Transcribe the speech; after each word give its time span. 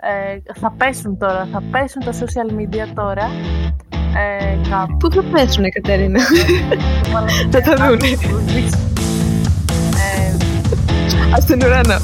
Ε, 0.00 0.38
θα 0.60 0.74
πέσουν 0.76 1.18
τώρα, 1.18 1.48
θα 1.52 1.62
πέσουν 1.70 2.04
τα 2.04 2.12
social 2.12 2.52
media 2.58 2.92
τώρα. 2.94 3.30
Ε, 4.16 4.68
κάπου. 4.70 4.96
Πού 4.96 5.10
θα 5.12 5.22
πέσουν, 5.22 5.70
Κατερίνα; 5.70 6.20
θα 7.52 7.60
τα 7.60 7.76
δούνε. 7.76 8.08
Ε, 9.96 10.34
Α 11.34 11.44
τον 11.46 11.60
ουρανό. 11.60 11.96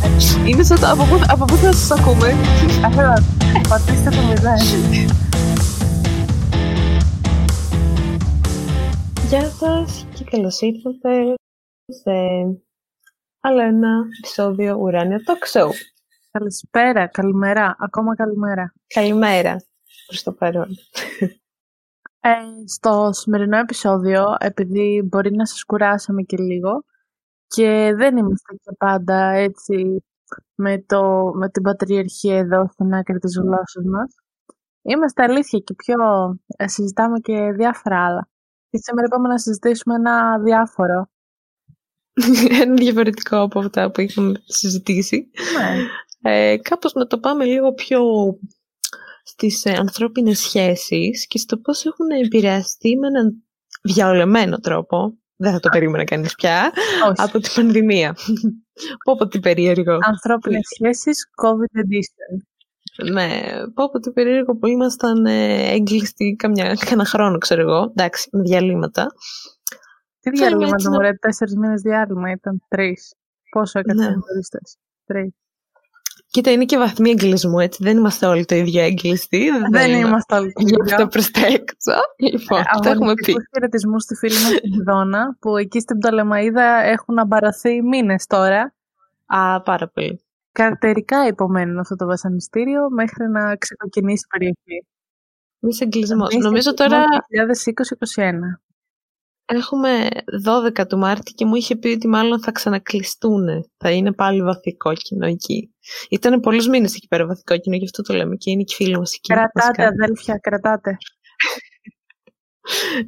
Είναι 0.46 0.62
σαν 0.62 0.80
το 0.80 0.90
από 0.90 1.04
πού, 1.04 1.20
από 1.28 1.44
πού 1.44 1.56
θα 1.56 1.72
σας 1.72 1.90
ακούμε; 2.00 2.34
αυτό, 2.84 3.24
πατήστε 3.68 4.10
το 4.10 4.22
μηδέν. 4.28 4.56
Γεια 9.28 9.50
σας 9.58 10.06
και 10.14 10.24
καλώς 10.30 10.60
ήρθατε 10.60 11.34
σε 11.86 12.10
άλλο 13.40 13.60
ένα 13.60 14.04
επεισόδιο 14.18 14.76
Ουράνιο 14.80 15.18
Talk 15.18 15.60
Show. 15.60 15.70
Καλησπέρα, 16.38 17.06
καλημέρα, 17.06 17.76
ακόμα 17.78 18.14
καλημέρα. 18.14 18.72
Καλημέρα 18.86 19.56
προς 20.06 20.22
το 20.22 20.32
παρόν. 20.32 20.68
Ε, 22.20 22.30
στο 22.66 23.10
σημερινό 23.12 23.56
επεισόδιο, 23.56 24.36
επειδή 24.38 25.02
μπορεί 25.04 25.30
να 25.34 25.46
σας 25.46 25.64
κουράσαμε 25.64 26.22
και 26.22 26.36
λίγο 26.36 26.84
και 27.46 27.92
δεν 27.96 28.16
είμαστε 28.16 28.54
και 28.62 28.72
πάντα 28.78 29.30
έτσι 29.30 30.04
με, 30.54 30.78
το, 30.78 31.32
με 31.34 31.50
την 31.50 31.62
πατριαρχία 31.62 32.38
εδώ 32.38 32.68
στην 32.72 32.94
άκρη 32.94 33.18
της 33.18 33.36
γλώσσας 33.36 33.84
μας, 33.84 34.14
είμαστε 34.82 35.22
αλήθεια 35.22 35.58
και 35.58 35.74
πιο 35.74 35.96
ε, 36.46 36.68
συζητάμε 36.68 37.18
και 37.18 37.52
διάφορα 37.52 38.04
άλλα. 38.04 38.28
Και 38.70 38.78
σήμερα 38.82 39.06
είπαμε 39.06 39.28
να 39.28 39.38
συζητήσουμε 39.38 39.94
ένα 39.94 40.38
διάφορο. 40.38 41.10
ένα 42.62 42.74
διαφορετικό 42.74 43.40
από 43.40 43.58
αυτά 43.58 43.90
που 43.90 44.00
είχαμε 44.00 44.42
συζητήσει. 44.44 45.30
Ναι. 45.58 45.82
Ε, 46.22 46.56
κάπως 46.62 46.92
να 46.92 47.06
το 47.06 47.18
πάμε 47.18 47.44
λίγο 47.44 47.72
πιο 47.72 48.00
στις 49.24 49.64
ε, 49.64 49.70
ανθρώπινες 49.72 50.38
σχέσεις 50.38 51.26
και 51.26 51.38
στο 51.38 51.56
πώς 51.58 51.84
έχουν 51.84 52.10
επηρεαστεί 52.24 52.96
με 52.98 53.06
έναν 53.06 53.44
διαολεμένο 53.82 54.58
τρόπο, 54.58 55.16
δεν 55.36 55.52
θα 55.52 55.60
το 55.60 55.68
περίμενα 55.68 56.04
κανείς 56.04 56.34
πια, 56.34 56.72
Όχι. 57.04 57.12
από 57.16 57.38
την 57.38 57.52
πανδημία. 57.54 58.16
πω 59.04 59.16
πω 59.16 59.26
τι 59.26 59.40
περίεργο. 59.40 59.98
Ανθρώπινες 60.00 60.66
σχέσεις 60.74 61.24
COVID 61.42 61.78
edition. 61.78 62.42
Ναι, 63.12 63.40
πω 63.74 63.90
πω 63.90 63.98
τι 63.98 64.10
περίεργο 64.10 64.56
που 64.56 64.66
ήμασταν 64.66 65.26
ε, 65.26 65.72
έγκλειστοι 65.72 66.34
καμιά, 66.38 66.74
κανένα 66.74 67.04
χρόνο, 67.04 67.38
ξέρω 67.38 67.60
εγώ, 67.60 67.82
εντάξει, 67.96 68.28
με 68.32 68.42
διαλύματα. 68.42 69.06
Τι 70.20 70.30
Θέλουμε 70.30 70.46
διάλειμμα 70.48 70.72
έτσι 70.74 70.84
το 70.84 70.90
να- 70.90 70.96
μωρέ, 70.96 71.12
τέσσερις 71.14 71.56
μήνες 71.56 71.80
διάλειμμα 71.80 72.30
ήταν 72.30 72.62
τρεις. 72.68 73.14
Πόσο 73.50 73.78
έκαναν 73.78 74.06
Ναι. 74.06 74.12
οι 74.12 74.18
τουρίστες. 74.28 74.76
Τρεις. 75.04 75.32
Κοίτα, 76.32 76.50
είναι 76.50 76.64
και 76.64 76.78
βαθμοί 76.78 77.10
εγκλισμού, 77.10 77.58
έτσι. 77.58 77.82
Δεν 77.82 77.96
είμαστε 77.96 78.26
όλοι 78.26 78.44
το 78.44 78.54
ίδιο 78.54 78.82
έγκλειστοι. 78.82 79.50
Δεν 79.70 79.90
είμαστε 79.92 80.34
όλοι 80.34 80.52
το 80.52 80.62
Γι' 80.62 80.72
ίδιο. 80.72 80.94
αυτό 80.94 81.06
προς 81.06 81.30
τα 81.30 81.46
έξω. 81.46 81.92
Λοιπόν, 82.16 82.62
το 82.82 82.88
έχουμε 82.90 82.92
πει. 82.92 83.00
Αγωνιστικούς 83.00 83.44
χαιρετισμούς 83.52 84.02
στη 84.02 84.14
φίλη 84.14 84.34
μας 84.34 84.60
την 84.60 84.84
Δόνα, 84.84 85.36
που 85.40 85.56
εκεί 85.56 85.80
στην 85.80 85.98
Πτολεμαίδα 85.98 86.64
έχουν 86.64 87.18
αμπαραθεί 87.18 87.82
μήνες 87.82 88.26
τώρα. 88.26 88.74
Α, 89.26 89.60
πάρα 89.60 89.88
πολύ. 89.88 90.20
Καρτερικά 90.52 91.26
υπομένουν 91.26 91.78
αυτό 91.78 91.96
το 91.96 92.06
βασανιστήριο 92.06 92.90
μέχρι 92.90 93.28
να 93.28 93.56
ξεκοκκινήσει 93.56 94.24
η 94.24 94.28
περιοχή. 94.36 94.86
Μη 95.58 95.76
εγκλισμός. 95.80 96.32
Εμείς 96.32 96.44
Νομίζω 96.44 96.74
το 96.74 96.88
τώρα 96.88 97.04
2020-2021. 97.28 98.60
Έχουμε 99.44 100.08
12 100.76 100.86
του 100.88 100.98
Μάρτη 100.98 101.32
και 101.32 101.44
μου 101.44 101.54
είχε 101.54 101.76
πει 101.76 101.88
ότι 101.88 102.08
μάλλον 102.08 102.40
θα 102.40 102.52
ξανακλειστούν. 102.52 103.46
Θα 103.76 103.90
είναι 103.90 104.12
πάλι 104.12 104.42
βαθύ 104.42 104.76
κόκκινο 104.76 105.26
εκεί. 105.26 105.74
Ήταν 106.10 106.40
πολλούς 106.40 106.68
μήνες 106.68 106.94
εκεί 106.94 107.06
πέρα 107.08 107.26
βαθύ 107.26 107.42
κόκκινο, 107.42 107.76
γι' 107.76 107.84
αυτό 107.84 108.02
το 108.02 108.14
λέμε. 108.14 108.36
Και 108.36 108.50
είναι 108.50 108.62
και 108.62 108.74
φίλοι 108.74 108.98
μας 108.98 109.14
εκεί. 109.14 109.32
Κρατάτε 109.32 109.60
βασικά. 109.60 109.86
αδέλφια, 109.86 110.36
κρατάτε. 110.36 110.96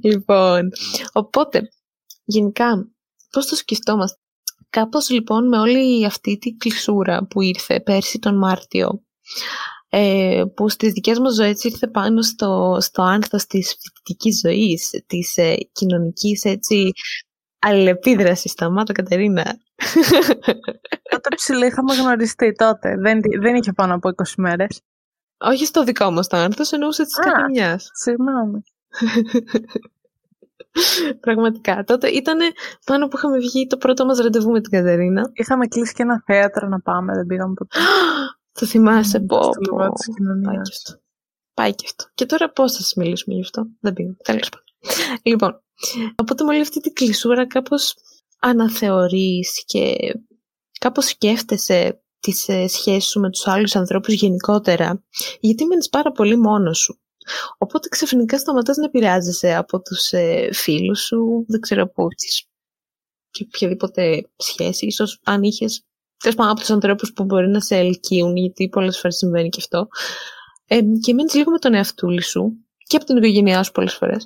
Λοιπόν, 0.02 0.68
οπότε, 1.12 1.68
γενικά, 2.24 2.88
πώς 3.30 3.46
το 3.46 3.56
σκεφτόμαστε; 3.56 4.18
Κάπως 4.74 5.10
λοιπόν 5.10 5.48
με 5.48 5.58
όλη 5.58 6.04
αυτή 6.04 6.38
τη 6.38 6.56
κλεισούρα 6.56 7.26
που 7.26 7.40
ήρθε 7.40 7.80
πέρσι 7.80 8.18
τον 8.18 8.38
Μάρτιο, 8.38 9.02
ε, 9.96 10.44
που 10.54 10.68
στις 10.68 10.92
δικές 10.92 11.18
μας 11.18 11.34
ζωές 11.34 11.64
ήρθε 11.64 11.86
πάνω 11.86 12.22
στο, 12.22 12.76
στο 12.80 13.02
άνθος 13.02 13.46
της 13.46 13.76
φοιτητικής 13.80 14.40
ζωής, 14.40 14.90
της 15.06 15.36
ε, 15.36 15.54
κοινωνικής 15.72 16.44
έτσι 16.44 16.92
αλληλεπίδρασης. 17.58 18.50
Σταμάτα 18.50 18.92
Κατερίνα. 18.92 19.44
τότε 21.10 21.34
ψηλή 21.34 21.66
είχαμε 21.66 21.94
γνωριστεί 21.94 22.52
τότε. 22.52 22.96
Δεν, 22.96 23.20
δεν 23.40 23.54
είχε 23.54 23.72
πάνω 23.72 23.94
από 23.94 24.08
20 24.08 24.12
μέρες. 24.36 24.80
Όχι 25.38 25.66
στο 25.66 25.84
δικό 25.84 26.10
μας 26.10 26.26
το 26.26 26.36
άνθος, 26.36 26.72
εννοούσε 26.72 27.04
της 27.04 27.18
Α. 27.18 27.22
καθημιάς. 27.22 27.90
Συγγνώμη. 27.92 28.62
Πραγματικά. 31.20 31.84
Τότε 31.84 32.08
ήταν 32.08 32.38
πάνω 32.84 33.08
που 33.08 33.16
είχαμε 33.16 33.38
βγει 33.38 33.66
το 33.66 33.76
πρώτο 33.76 34.04
μας 34.04 34.18
ραντεβού 34.18 34.50
με 34.50 34.60
την 34.60 34.70
Κατερίνα. 34.70 35.30
Είχαμε 35.32 35.66
κλείσει 35.66 35.94
και 35.94 36.02
ένα 36.02 36.22
θέατρο 36.26 36.68
να 36.68 36.80
πάμε, 36.80 37.14
δεν 37.14 37.26
πήγαμε 37.26 37.54
ποτέ. 37.54 37.78
Το 38.58 38.66
θυμάσαι, 38.66 39.18
Μμμ, 39.18 39.26
πω, 39.26 39.42
στο 39.42 39.50
πω. 39.50 39.60
λιμάνι 39.60 39.92
της 39.92 40.14
κοινωνίας. 40.14 40.52
Πάει 40.54 40.54
και 40.62 40.72
αυτό. 40.72 41.00
Πάει 41.54 41.74
και 41.74 41.84
αυτό. 41.86 42.04
Και 42.14 42.26
τώρα 42.26 42.50
πώς 42.50 42.72
θα 42.72 42.78
σας 42.78 42.94
μιλήσουμε 42.94 43.34
γι' 43.34 43.40
αυτό. 43.40 43.66
Δεν 43.80 43.92
πήγαμε. 43.92 44.16
Τέλος 44.24 44.48
πάντων. 44.48 44.66
Λοιπόν, 45.22 45.62
οπότε 46.16 46.44
με 46.44 46.50
όλη 46.52 46.60
αυτή 46.60 46.80
την 46.80 46.92
κλεισούρα 46.92 47.46
κάπως 47.46 47.94
αναθεωρείς 48.38 49.64
και 49.64 49.96
κάπως 50.80 51.04
σκέφτεσαι 51.06 52.02
τις 52.20 52.48
ε, 52.48 52.66
σχέσεις 52.66 53.10
σου 53.10 53.20
με 53.20 53.30
τους 53.30 53.46
άλλους 53.46 53.76
ανθρώπους 53.76 54.14
γενικότερα, 54.14 55.04
γιατί 55.40 55.64
μένεις 55.66 55.88
πάρα 55.88 56.12
πολύ 56.12 56.36
μόνος 56.36 56.78
σου. 56.78 56.98
Οπότε 57.58 57.88
ξαφνικά 57.88 58.38
σταματάς 58.38 58.76
να 58.76 58.84
επηρεάζεσαι 58.84 59.54
από 59.54 59.80
τους 59.80 60.12
ε, 60.12 60.48
φίλους 60.52 61.00
σου, 61.00 61.44
δεν 61.48 61.60
ξέρω 61.60 61.82
από 61.82 62.08
τις 62.08 62.48
και 63.30 63.44
οποιαδήποτε 63.46 64.30
σχέση, 64.36 64.86
ίσως 64.86 65.20
αν 65.24 65.42
είχες 65.42 65.84
τέλος 66.16 66.36
πάντων 66.36 66.50
από 66.50 66.60
τους 66.60 66.70
ανθρώπους 66.70 67.12
που 67.12 67.24
μπορεί 67.24 67.48
να 67.48 67.60
σε 67.60 67.76
ελκύουν, 67.76 68.36
γιατί 68.36 68.68
πολλές 68.68 68.98
φορές 68.98 69.16
συμβαίνει 69.16 69.48
και 69.48 69.58
αυτό, 69.60 69.88
ε, 70.66 70.80
και 71.00 71.14
μένεις 71.14 71.34
λίγο 71.34 71.50
με 71.50 71.58
τον 71.58 71.74
εαυτούλη 71.74 72.22
σου 72.22 72.66
και 72.86 72.96
από 72.96 73.04
την 73.04 73.16
οικογένειά 73.16 73.62
σου 73.62 73.72
πολλές 73.72 73.94
φορές. 73.94 74.24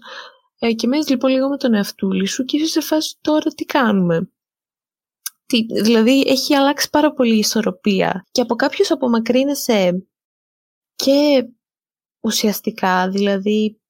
Ε, 0.58 0.72
και 0.72 0.86
μένεις 0.86 1.08
λοιπόν 1.08 1.30
λίγο 1.30 1.48
με 1.48 1.56
τον 1.56 1.74
εαυτούλη 1.74 2.26
σου 2.26 2.44
και 2.44 2.56
είσαι 2.56 2.66
σε 2.66 2.80
φάση 2.80 3.16
τώρα 3.20 3.50
τι 3.50 3.64
κάνουμε; 3.64 4.30
Τι, 5.46 5.64
δηλαδή 5.64 6.24
έχει 6.26 6.54
αλλάξει 6.54 6.90
πάρα 6.90 7.12
πολύ 7.12 7.34
η 7.34 7.38
ισορροπία 7.38 8.26
και 8.30 8.40
από 8.40 8.54
κάποιους 8.54 8.90
απομακρύνεσαι 8.90 10.06
και 10.94 11.48
ουσιαστικά, 12.20 13.08
δηλαδή 13.08 13.80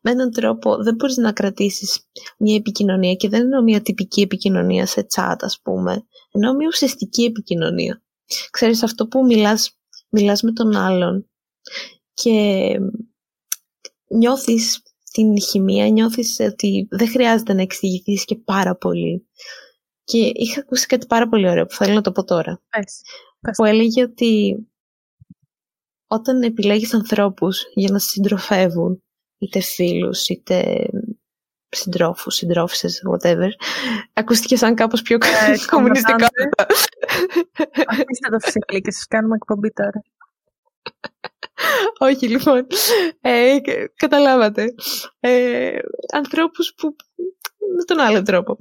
με 0.00 0.10
έναν 0.10 0.30
τρόπο 0.30 0.76
δεν 0.82 0.94
μπορείς 0.94 1.16
να 1.16 1.32
κρατήσεις 1.32 2.00
μια 2.38 2.54
επικοινωνία 2.54 3.14
και 3.14 3.28
δεν 3.28 3.40
εννοώ 3.40 3.62
μια 3.62 3.82
τυπική 3.82 4.20
επικοινωνία 4.20 4.86
σε 4.86 5.06
chat 5.14 5.36
ας 5.38 5.60
πούμε, 5.62 6.06
εννοώ 6.32 6.54
μια 6.54 6.66
ουσιαστική 6.66 7.24
επικοινωνία. 7.24 8.02
Ξέρεις 8.50 8.82
αυτό 8.82 9.06
που 9.06 9.24
μιλάς, 9.24 9.78
μιλάς 10.08 10.42
με 10.42 10.52
τον 10.52 10.76
άλλον 10.76 11.30
και 12.14 12.68
νιώθεις 14.08 14.82
την 15.12 15.40
χημεία, 15.40 15.88
νιώθεις 15.88 16.40
ότι 16.40 16.86
δεν 16.90 17.08
χρειάζεται 17.08 17.52
να 17.52 17.62
εξηγηθείς 17.62 18.24
και 18.24 18.36
πάρα 18.36 18.76
πολύ. 18.76 19.28
Και 20.04 20.32
είχα 20.34 20.60
ακούσει 20.60 20.86
κάτι 20.86 21.06
πάρα 21.06 21.28
πολύ 21.28 21.48
ωραίο 21.48 21.66
που 21.66 21.74
θέλω 21.74 21.94
να 21.94 22.00
το 22.00 22.12
πω 22.12 22.24
τώρα 22.24 22.62
Πες. 22.68 23.00
που 23.56 23.64
έλεγε 23.64 24.02
ότι 24.02 24.56
όταν 26.06 26.42
επιλέγεις 26.42 26.94
ανθρώπους 26.94 27.64
για 27.74 27.90
να 27.90 27.98
σε 27.98 28.08
συντροφεύουν, 28.08 29.04
είτε 29.38 29.60
φίλους, 29.60 30.28
είτε 30.28 30.86
συντρόφους, 31.68 32.34
συντρόφισσες, 32.34 33.02
whatever, 33.12 33.48
ακούστηκε 34.12 34.56
σαν 34.56 34.74
κάπως 34.74 35.02
πιο 35.02 35.16
Ε, 35.16 35.54
κομμουνιστικό. 35.70 36.12
κομμωτάντε. 36.16 36.48
Αφήστε 37.86 38.28
το 38.30 38.38
φυσικά 38.40 38.78
και 38.78 38.90
σας 38.90 39.06
κάνουμε 39.06 39.34
εκπομπή 39.34 39.72
τώρα. 39.72 40.02
Όχι, 41.98 42.28
λοιπόν. 42.28 42.66
Ε, 43.20 43.58
κα- 43.60 43.92
καταλάβατε. 43.96 44.74
Ε, 45.20 45.78
ανθρώπους 46.12 46.74
που... 46.76 46.96
με 47.76 47.84
τον 47.84 47.98
άλλο 48.00 48.22
τρόπο. 48.22 48.58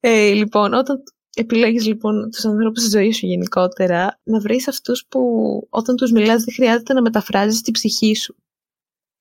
Ε, 0.00 0.32
λοιπόν, 0.32 0.72
όταν 0.74 1.02
επιλέγεις 1.36 1.86
λοιπόν 1.86 2.30
τους 2.30 2.44
ανθρώπους 2.44 2.82
στη 2.82 2.90
ζωής 2.90 3.16
σου 3.16 3.26
γενικότερα, 3.26 4.20
να 4.22 4.40
βρεις 4.40 4.68
αυτούς 4.68 5.06
που 5.08 5.20
όταν 5.70 5.96
τους 5.96 6.10
μιλάς 6.12 6.44
δεν 6.44 6.54
χρειάζεται 6.54 6.92
να 6.92 7.00
μεταφράζεις 7.02 7.60
την 7.60 7.72
ψυχή 7.72 8.16
σου 8.16 8.36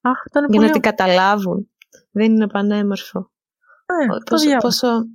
Αχ, 0.01 0.17
ήταν 0.29 0.43
για 0.43 0.55
πολύ 0.55 0.65
να 0.65 0.71
την 0.71 0.81
καταλάβουν. 0.81 1.69
Δεν 2.11 2.31
είναι 2.33 2.47
πανέμορφο. 2.47 3.31
ωραίο. 3.85 4.15
Ε, 4.15 4.17
το 4.17 4.23
Πόσο, 4.29 4.45
διάβασα. 4.45 4.87
πόσο... 4.87 5.05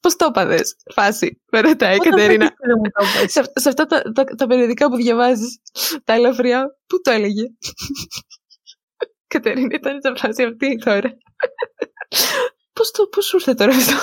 Πώς 0.00 0.16
το 0.16 0.24
έπαθες, 0.28 0.76
φάση, 0.94 1.42
με 1.52 1.60
ρωτάει 1.60 1.94
η 1.94 1.98
Όταν 1.98 2.10
Κατερίνα. 2.10 2.44
δεν 2.44 2.56
δεν 2.68 2.76
μου 2.78 2.90
το 2.90 3.04
πες. 3.20 3.32
σε, 3.32 3.42
σε 3.54 3.68
αυτά 3.68 3.86
τα, 3.86 4.02
τα, 4.12 4.24
τα 4.24 4.46
περιοδικά 4.46 4.88
που 4.88 4.96
διαβάζεις, 4.96 5.58
τα 6.04 6.12
ελαφριά, 6.12 6.76
πού 6.86 7.00
το 7.00 7.10
έλεγε; 7.10 7.42
Κατερίνα, 9.26 9.74
ήταν 9.74 9.98
σε 10.02 10.14
φάση 10.16 10.42
αυτή 10.44 10.76
τώρα. 10.76 11.16
πώς, 12.72 12.90
το, 12.90 13.06
πώς 13.06 13.24
σου 13.24 13.36
ήρθε 13.36 13.54
τώρα 13.54 13.72
αυτό; 13.74 13.94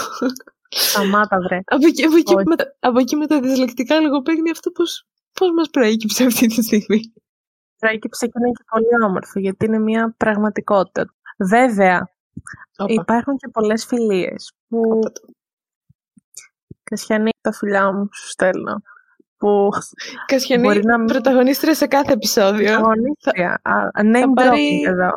Σταμάτα, 0.70 1.38
βρε. 1.48 1.60
από, 1.66 1.88
εκεί, 1.88 2.04
από, 2.04 2.16
εκεί, 2.18 2.34
Όχι. 2.36 2.48
με, 2.48 2.56
τα- 2.56 2.76
από 2.80 3.00
εκεί 3.00 3.16
με 3.16 3.28
τα 3.28 3.40
δυσλεκτικά 3.40 4.00
λογοπαίγνια 4.00 4.52
αυτό 4.52 4.72
πώς, 4.72 5.06
πώς 5.34 5.52
μας 5.52 5.70
προέκυψε 5.70 6.24
αυτή 6.24 6.48
τη 6.48 6.62
στιγμή; 6.64 7.00
Προέκυψε 7.80 8.26
και 8.26 8.32
είναι 8.40 8.52
και 8.52 8.64
πολύ 8.70 9.04
όμορφο, 9.04 9.40
γιατί 9.40 9.66
είναι 9.66 9.80
μια 9.80 10.14
πραγματικότητα. 10.18 11.14
Βέβαια, 11.38 12.10
υπάρχουν 12.88 13.38
και 13.38 13.48
πολλές 13.48 13.86
φιλίες 13.86 14.54
που... 14.68 15.00
Κασιανή, 16.84 17.30
τα 17.42 17.52
φιλιά 17.52 17.94
μου 17.94 18.10
σου 18.14 18.28
στέλνω. 18.28 18.82
Που 19.38 19.70
Κασιανή, 20.26 20.64
μπορεί 20.64 20.86
να... 20.86 21.06
πρωταγωνίστρια 21.06 21.74
σε 21.74 21.88
κάθε 21.88 22.14
επεισόδιο. 22.14 22.74
Πρωταγωνίστρια. 22.74 23.62
Ναι, 24.04 24.34
πάρει... 24.34 24.82
εδώ. 24.88 25.10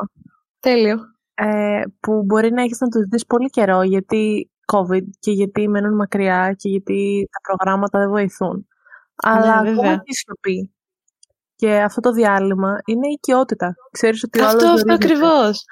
Τέλειο. 0.59 0.97
Ε, 1.33 1.81
που 1.99 2.23
μπορεί 2.23 2.51
να 2.51 2.61
έχεις 2.61 2.79
να 2.79 2.87
τους 2.87 3.07
δεις 3.07 3.25
πολύ 3.25 3.49
καιρό, 3.49 3.81
γιατί 3.81 4.51
COVID 4.73 5.03
και 5.19 5.31
γιατί 5.31 5.67
μένουν 5.67 5.95
μακριά 5.95 6.53
και 6.57 6.69
γιατί 6.69 7.29
τα 7.31 7.39
προγράμματα 7.41 7.99
δεν 7.99 8.09
βοηθούν. 8.09 8.55
Ναι, 8.55 9.31
Αλλά 9.31 9.53
ακόμα 9.53 9.95
και 9.95 10.03
η 10.05 10.13
σιωπή 10.13 10.73
και 11.61 11.81
αυτό 11.81 12.01
το 12.01 12.11
διάλειμμα 12.11 12.81
είναι 12.85 13.07
η 13.07 13.11
οικειότητα. 13.11 13.75
Ξέρεις 13.91 14.23
ότι 14.23 14.41
αυτό, 14.41 14.67
αυτό 14.67 14.93
ακριβώς. 14.93 15.63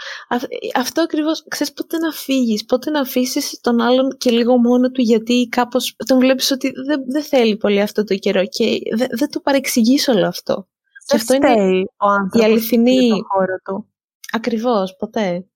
αυτό 0.75 1.01
ακριβώς. 1.01 1.43
Ξέρεις 1.47 1.73
πότε 1.73 1.97
να 1.97 2.11
φύγεις, 2.11 2.65
πότε 2.65 2.89
να 2.89 2.99
αφήσεις 2.99 3.59
τον 3.61 3.81
άλλον 3.81 4.17
και 4.17 4.31
λίγο 4.31 4.57
μόνο 4.57 4.91
του 4.91 5.01
γιατί 5.01 5.47
κάπως 5.51 5.95
τον 6.05 6.19
βλέπεις 6.19 6.51
ότι 6.51 6.71
δεν, 6.85 7.03
δεν 7.07 7.23
θέλει 7.23 7.57
πολύ 7.57 7.81
αυτό 7.81 8.03
το 8.03 8.15
καιρό 8.15 8.45
και 8.45 8.79
δεν, 8.95 9.07
δεν 9.11 9.29
το 9.29 9.39
παρεξηγείς 9.39 10.07
όλο 10.07 10.27
αυτό. 10.27 10.53
Δεν 10.53 10.65
και 11.05 11.15
αυτό 11.15 11.33
είναι 11.33 11.83
ο 11.97 12.39
η 12.39 12.43
αληθινή... 12.43 13.09
χώρο 13.09 13.57
του. 13.63 13.89
Ακριβώς, 14.31 14.95
ποτέ. 14.95 15.47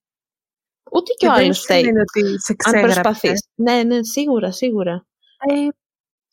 Ούτε 0.91 1.11
και, 1.11 1.25
και 1.25 1.27
ο 1.27 1.31
άλλος 1.31 1.61
θέλει. 1.61 1.89
ότι 1.89 2.41
σε 2.41 2.55
Αν 2.65 2.81
προσπαθείς. 2.81 3.47
Ναι, 3.55 3.83
ναι, 3.83 4.03
σίγουρα, 4.03 4.51
σίγουρα. 4.51 5.05
Ε, 5.37 5.67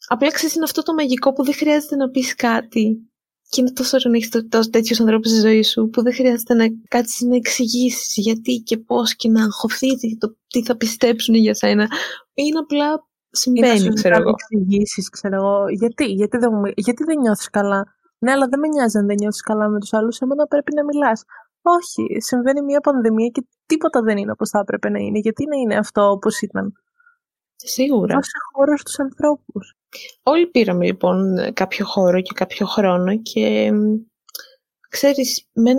Απλά 0.06 0.31
ξέρεις 0.31 0.55
είναι 0.55 0.64
αυτό 0.64 0.82
το 0.82 0.94
μαγικό 0.94 1.32
που 1.32 1.44
δεν 1.44 1.55
χρειάζεται 1.55 1.96
να 1.96 2.11
πεις 2.11 2.35
κάτι 2.35 3.10
και 3.50 3.61
είναι 3.61 3.73
τόσο 3.73 3.97
ωραίο 3.97 4.11
να 4.11 4.17
έχεις 4.17 4.70
τέτοιους 4.70 5.00
ανθρώπους 5.00 5.31
στη 5.31 5.41
ζωή 5.41 5.62
σου 5.62 5.88
που 5.93 6.02
δεν 6.02 6.14
χρειάζεται 6.14 6.55
να 6.55 6.67
κάτσεις 6.88 7.20
να 7.20 7.37
εξηγήσεις 7.37 8.14
γιατί 8.17 8.62
και 8.67 8.79
πώς 8.79 9.17
και 9.17 9.29
να 9.29 9.43
αγχωθεί 9.43 10.19
το 10.19 10.37
τι 10.47 10.62
θα 10.62 10.76
πιστέψουν 10.76 11.35
για 11.35 11.55
σένα. 11.55 11.87
Είναι 12.35 12.58
απλά 12.58 13.08
συμβαίνει, 13.31 13.81
είναι 13.81 13.93
ξέρω 13.93 14.17
εγώ. 14.17 14.31
εξηγήσεις, 14.31 15.08
ξέρω 15.08 15.35
εγώ. 15.37 15.69
Γιατί, 15.69 16.05
γιατί 16.05 16.38
δεν, 16.38 16.50
γιατί 16.76 17.05
δεν 17.05 17.19
νιώθεις 17.19 17.50
καλά; 17.50 17.94
Ναι, 18.19 18.31
αλλά 18.31 18.47
δεν 18.47 18.58
με 18.58 18.69
νοιάζει 18.69 18.99
αν 18.99 19.06
δεν 19.06 19.17
νιώθεις 19.19 19.41
καλά 19.41 19.69
με 19.69 19.79
τους 19.79 19.93
άλλους. 19.93 20.19
Εμένα 20.19 20.46
πρέπει 20.46 20.75
να 20.75 20.85
μιλάς. 20.85 21.23
Όχι, 21.62 22.20
συμβαίνει 22.20 22.62
μια 22.62 22.81
πανδημία 22.81 23.29
και 23.29 23.46
τίποτα 23.67 24.03
δεν 24.03 24.17
είναι 24.17 24.31
όπως 24.31 24.49
θα 24.50 24.58
έπρεπε 24.58 24.88
να 24.88 24.99
είναι. 24.99 25.19
Γιατί 25.19 25.46
να 25.46 25.56
είναι 25.56 25.76
αυτό 25.76 26.11
όπως 26.11 26.41
ήταν; 26.41 26.73
Σίγουρα. 27.56 28.14
Δώσε 28.14 28.38
χώρο 28.53 28.76
στους 28.76 28.99
ανθρώπους. 28.99 29.75
Όλοι 30.23 30.47
πήραμε 30.47 30.85
λοιπόν 30.85 31.35
κάποιο 31.53 31.87
χώρο 31.87 32.21
και 32.21 32.33
κάποιο 32.35 32.67
χρόνο 32.67 33.19
και 33.23 33.73
ξέρεις, 34.89 35.49
με 35.53 35.71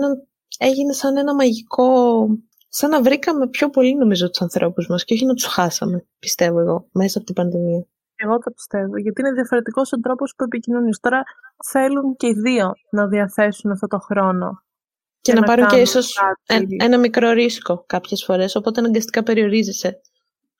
έγινε 0.58 0.92
σαν 0.92 1.16
ένα 1.16 1.34
μαγικό... 1.34 2.26
Σαν 2.74 2.90
να 2.90 3.02
βρήκαμε 3.02 3.48
πιο 3.48 3.70
πολύ 3.70 3.94
νομίζω 3.94 4.30
τους 4.30 4.40
ανθρώπους 4.40 4.86
μας 4.86 5.04
και 5.04 5.14
όχι 5.14 5.24
να 5.24 5.34
τους 5.34 5.44
χάσαμε, 5.44 6.06
πιστεύω 6.18 6.60
εγώ, 6.60 6.88
μέσα 6.92 7.18
από 7.18 7.26
την 7.26 7.34
πανδημία. 7.34 7.86
Εγώ 8.14 8.38
το 8.38 8.50
πιστεύω, 8.50 8.96
γιατί 8.98 9.20
είναι 9.20 9.32
διαφορετικός 9.32 9.92
ο 9.92 10.00
τρόπος 10.00 10.34
που 10.36 10.44
επικοινωνείς. 10.44 11.00
Τώρα 11.00 11.22
θέλουν 11.70 12.16
και 12.16 12.26
οι 12.26 12.32
δύο 12.32 12.72
να 12.90 13.06
διαθέσουν 13.06 13.70
αυτό 13.70 13.86
το 13.86 13.98
χρόνο. 13.98 14.62
Και, 15.20 15.32
να, 15.32 15.42
πάρουν 15.42 15.66
και 15.66 15.76
ίσως 15.76 16.18
ένα 16.78 16.98
μικρό 16.98 17.30
ρίσκο 17.30 17.84
κάποιες 17.86 18.24
φορές, 18.24 18.56
οπότε 18.56 18.80
αναγκαστικά 18.80 19.22
περιορίζεσαι 19.22 20.00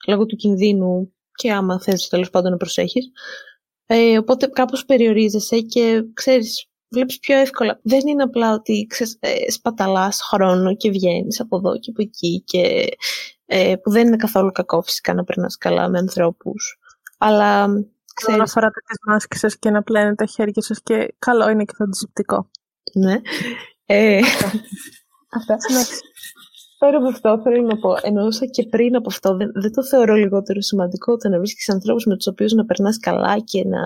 λόγω 0.06 0.26
του 0.26 0.36
κινδύνου 0.36 1.14
και 1.34 1.52
άμα 1.52 1.80
θες 1.80 2.08
τέλος 2.08 2.30
πάντων 2.30 2.50
να 2.50 2.56
προσέχεις. 2.56 3.10
Ε, 3.86 4.18
οπότε 4.18 4.46
κάπως 4.46 4.84
περιορίζεσαι 4.84 5.60
και 5.60 6.02
ξέρεις, 6.14 6.66
βλέπεις 6.88 7.18
πιο 7.18 7.36
εύκολα. 7.36 7.80
Δεν 7.82 8.06
είναι 8.06 8.22
απλά 8.22 8.52
ότι 8.52 8.86
ξέρεις, 8.88 9.16
ε, 9.20 9.50
σπαταλάς 9.50 10.20
χρόνο 10.22 10.76
και 10.76 10.90
βγαίνεις 10.90 11.40
από 11.40 11.56
εδώ 11.56 11.78
και 11.78 11.90
από 11.90 12.02
εκεί 12.02 12.42
και 12.46 12.88
ε, 13.46 13.74
που 13.82 13.90
δεν 13.90 14.06
είναι 14.06 14.16
καθόλου 14.16 14.50
κακό 14.50 14.82
φυσικά 14.82 15.14
να 15.14 15.24
περνάς 15.24 15.56
καλά 15.56 15.88
με 15.88 15.98
ανθρώπους. 15.98 16.78
Αλλά 17.18 17.66
ξέρεις... 18.14 18.40
Να 18.40 18.46
φοράτε 18.46 18.80
τις 18.86 18.96
μάσκες 19.06 19.38
σας 19.38 19.58
και 19.58 19.70
να 19.70 19.82
πλένετε 19.82 20.14
τα 20.14 20.24
χέρια 20.24 20.62
σας 20.62 20.82
και 20.82 21.14
καλό 21.18 21.48
είναι 21.48 21.64
και 21.64 21.74
το 21.78 21.84
αντισηπτικό. 21.84 22.50
Ναι. 22.94 23.20
Ε... 23.86 24.20
Αυτά. 25.30 25.56
Πέρα 26.82 26.96
από 26.96 27.08
αυτό, 27.08 27.40
θέλω 27.42 27.62
να 27.62 27.78
πω, 27.78 27.96
εννοούσα 28.02 28.46
και 28.46 28.62
πριν 28.62 28.96
από 28.96 29.08
αυτό, 29.08 29.36
δεν, 29.36 29.50
δεν 29.54 29.72
το 29.72 29.84
θεωρώ 29.84 30.14
λιγότερο 30.14 30.60
σημαντικό 30.60 31.16
το 31.16 31.28
να 31.28 31.38
βρίσκεις 31.38 31.68
ανθρώπους 31.68 32.04
με 32.04 32.16
τους 32.16 32.26
οποίους 32.26 32.52
να 32.52 32.64
περνάς 32.64 32.98
καλά 32.98 33.38
και 33.38 33.64
να 33.64 33.80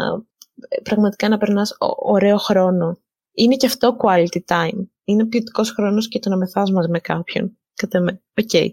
πραγματικά 0.83 1.29
να 1.29 1.39
περνάς 1.39 1.77
ωραίο 1.97 2.37
χρόνο. 2.37 2.99
Είναι 3.33 3.57
και 3.57 3.67
αυτό 3.67 3.97
quality 4.03 4.41
time. 4.47 4.87
Είναι 5.05 5.27
ποιοτικός 5.27 5.71
χρόνος 5.71 6.09
και 6.09 6.19
το 6.19 6.31
να 6.31 6.37
μεθάς 6.37 6.71
με 6.71 6.99
κάποιον. 6.99 7.59
Κατά 7.75 8.01
με. 8.01 8.23
Okay. 8.35 8.69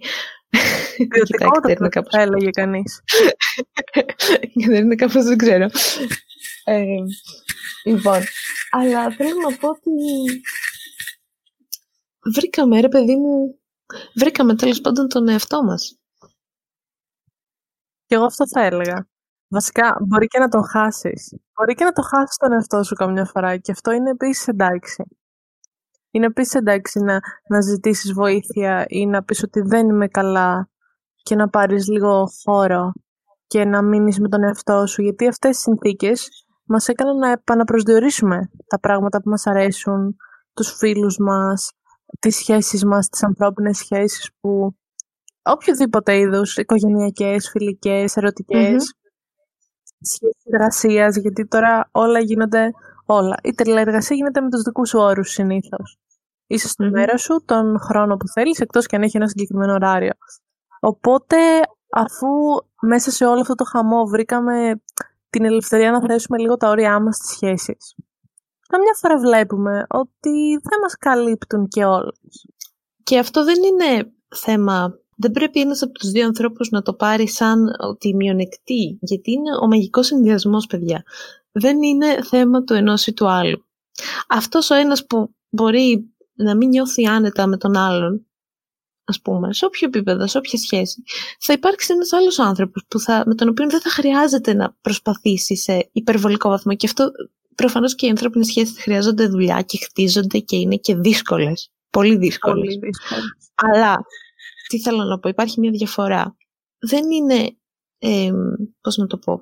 Ποιοτικό 1.09 1.49
κάπως... 1.89 2.11
θα 2.11 2.21
έλεγε 2.21 2.49
κανείς. 2.49 3.01
είναι 4.53 4.95
κάπως 4.95 5.23
δεν 5.23 5.37
ξέρω. 5.37 5.67
Ε, 6.63 6.83
λοιπόν, 7.83 8.19
αλλά 8.71 9.11
θέλω 9.11 9.35
να 9.49 9.57
πω 9.57 9.69
ότι 9.69 9.91
βρήκαμε, 12.33 12.79
ρε 12.79 12.89
παιδί 12.89 13.15
μου, 13.15 13.57
βρήκαμε 14.15 14.55
τέλος 14.55 14.81
πάντων 14.81 15.07
τον 15.07 15.27
εαυτό 15.27 15.63
μας. 15.63 15.97
Και 18.05 18.15
εγώ 18.15 18.25
αυτό 18.25 18.47
θα 18.47 18.61
έλεγα. 18.61 19.07
Βασικά, 19.47 19.97
μπορεί 20.07 20.27
και 20.27 20.39
να 20.39 20.47
τον 20.47 20.63
χάσεις. 20.63 21.35
Μπορεί 21.53 21.73
και 21.73 21.83
να 21.83 21.91
το 21.91 22.01
χάσεις 22.01 22.37
τον 22.37 22.51
εαυτό 22.51 22.83
σου 22.83 22.95
καμιά 22.95 23.25
φορά 23.25 23.57
και 23.57 23.71
αυτό 23.71 23.91
είναι 23.91 24.09
επίσης 24.09 24.47
εντάξει. 24.47 25.03
Είναι 26.11 26.25
επίσης 26.25 26.53
εντάξει 26.53 26.99
να, 26.99 27.19
να 27.49 27.61
ζητήσεις 27.61 28.13
βοήθεια 28.13 28.85
ή 28.87 29.05
να 29.05 29.23
πεις 29.23 29.43
ότι 29.43 29.61
δεν 29.61 29.89
είμαι 29.89 30.07
καλά 30.07 30.69
και 31.23 31.35
να 31.35 31.49
πάρεις 31.49 31.87
λίγο 31.87 32.27
χώρο 32.43 32.91
και 33.47 33.65
να 33.65 33.81
μείνεις 33.81 34.19
με 34.19 34.29
τον 34.29 34.43
εαυτό 34.43 34.85
σου 34.87 35.01
γιατί 35.01 35.27
αυτές 35.27 35.57
οι 35.57 35.61
συνθήκες 35.61 36.45
μας 36.65 36.87
έκαναν 36.87 37.17
να 37.17 37.31
επαναπροσδιορίσουμε 37.31 38.49
τα 38.67 38.79
πράγματα 38.79 39.21
που 39.21 39.29
μας 39.29 39.47
αρέσουν, 39.47 40.15
τους 40.53 40.71
φίλους 40.77 41.17
μας, 41.17 41.71
τις 42.19 42.35
σχέσεις 42.35 42.85
μας, 42.85 43.09
τις 43.09 43.23
ανθρώπινες 43.23 43.77
σχέσεις 43.77 44.31
που 44.39 44.75
οποιοδήποτε 45.43 46.17
είδους, 46.17 46.57
οικογενειακές, 46.57 47.49
φιλικές, 47.49 48.15
ερωτικές, 48.15 48.93
σχέσεις 50.01 50.43
εργασίας, 50.43 51.15
γιατί 51.17 51.47
τώρα 51.47 51.89
όλα 51.91 52.19
γίνονται 52.19 52.71
όλα. 53.05 53.35
Η 53.43 53.51
τηλεεργασία 53.51 54.15
γίνεται 54.15 54.41
με 54.41 54.49
τους 54.49 54.61
δικούς 54.61 54.89
σου 54.89 54.99
όρους 54.99 55.29
συνήθως. 55.29 55.97
Είσαι 56.47 56.67
στο 56.67 56.89
μέρα 56.89 57.17
σου, 57.17 57.43
τον 57.45 57.79
χρόνο 57.79 58.17
που 58.17 58.27
θέλεις, 58.27 58.59
εκτός 58.59 58.85
και 58.85 58.95
αν 58.95 59.01
έχει 59.01 59.17
ένα 59.17 59.27
συγκεκριμένο 59.27 59.73
ωράριο. 59.73 60.11
Οπότε, 60.79 61.37
αφού 61.89 62.27
μέσα 62.81 63.11
σε 63.11 63.25
όλο 63.25 63.41
αυτό 63.41 63.55
το 63.55 63.63
χαμό 63.63 64.05
βρήκαμε 64.05 64.81
την 65.29 65.45
ελευθερία 65.45 65.91
να 65.91 66.01
θέσουμε 66.01 66.37
λίγο 66.37 66.57
τα 66.57 66.69
όρια 66.69 66.99
μας 66.99 67.15
στις 67.15 67.29
σχέσεις, 67.29 67.95
καμιά 68.73 68.93
φορά 68.99 69.17
βλέπουμε 69.19 69.85
ότι 69.89 70.49
δεν 70.49 70.79
μας 70.81 70.97
καλύπτουν 70.97 71.67
και 71.67 71.85
όλες. 71.85 72.45
Και 73.03 73.19
αυτό 73.19 73.43
δεν 73.43 73.63
είναι 73.63 74.11
θέμα 74.35 74.97
δεν 75.15 75.31
πρέπει 75.31 75.59
ένας 75.59 75.81
από 75.81 75.91
τους 75.91 76.09
δύο 76.09 76.25
ανθρώπους 76.25 76.69
να 76.69 76.81
το 76.81 76.93
πάρει 76.93 77.27
σαν 77.29 77.75
ότι 77.79 78.15
μειονεκτεί, 78.15 78.97
γιατί 79.01 79.31
είναι 79.31 79.55
ο 79.61 79.67
μαγικός 79.67 80.05
συνδυασμός, 80.05 80.65
παιδιά. 80.65 81.03
Δεν 81.51 81.81
είναι 81.81 82.23
θέμα 82.23 82.63
του 82.63 82.73
ενός 82.73 83.07
ή 83.07 83.13
του 83.13 83.29
άλλου. 83.29 83.65
Αυτός 84.27 84.69
ο 84.69 84.75
ένας 84.75 85.05
που 85.05 85.35
μπορεί 85.49 86.13
να 86.33 86.55
μην 86.55 86.69
νιώθει 86.69 87.07
άνετα 87.07 87.47
με 87.47 87.57
τον 87.57 87.75
άλλον, 87.77 88.27
ας 89.03 89.21
πούμε, 89.21 89.53
σε 89.53 89.65
όποιο 89.65 89.87
επίπεδο, 89.87 90.27
σε 90.27 90.37
όποια 90.37 90.59
σχέση, 90.59 91.03
θα 91.39 91.53
υπάρξει 91.53 91.93
ένας 91.93 92.13
άλλος 92.13 92.39
άνθρωπος 92.39 92.85
που 92.87 92.99
θα, 92.99 93.23
με 93.25 93.35
τον 93.35 93.49
οποίο 93.49 93.69
δεν 93.69 93.81
θα 93.81 93.89
χρειάζεται 93.89 94.53
να 94.53 94.77
προσπαθήσει 94.81 95.55
σε 95.55 95.89
υπερβολικό 95.91 96.49
βαθμό. 96.49 96.75
Και 96.75 96.85
αυτό 96.85 97.11
Προφανώς 97.55 97.95
και 97.95 98.05
οι 98.05 98.09
ανθρώπινες 98.09 98.47
σχέσεις 98.47 98.81
χρειάζονται 98.81 99.27
δουλειά 99.27 99.61
και 99.61 99.77
χτίζονται 99.77 100.39
και 100.39 100.55
είναι 100.55 100.75
και 100.75 100.95
δύσκολες. 100.95 101.71
Πολύ 101.89 102.17
δύσκολες. 102.17 102.75
Πολύ 102.75 102.79
δύσκολες. 102.79 103.51
Αλλά, 103.55 104.05
τι 104.67 104.79
θέλω 104.79 105.03
να 105.03 105.19
πω, 105.19 105.29
υπάρχει 105.29 105.59
μια 105.59 105.71
διαφορά. 105.71 106.37
Δεν 106.79 107.11
είναι, 107.11 107.57
ε, 107.97 108.31
πώς 108.81 108.97
να 108.97 109.07
το 109.07 109.17
πω, 109.17 109.41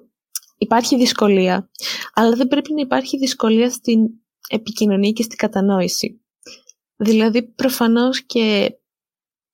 υπάρχει 0.58 0.98
δυσκολία, 0.98 1.70
αλλά 2.14 2.36
δεν 2.36 2.48
πρέπει 2.48 2.74
να 2.74 2.82
υπάρχει 2.82 3.18
δυσκολία 3.18 3.70
στην 3.70 4.10
επικοινωνία 4.50 5.12
και 5.12 5.24
στην 5.24 5.38
κατανόηση. 5.38 6.22
Δηλαδή, 6.96 7.44
προφανώς 7.44 8.22
και, 8.22 8.76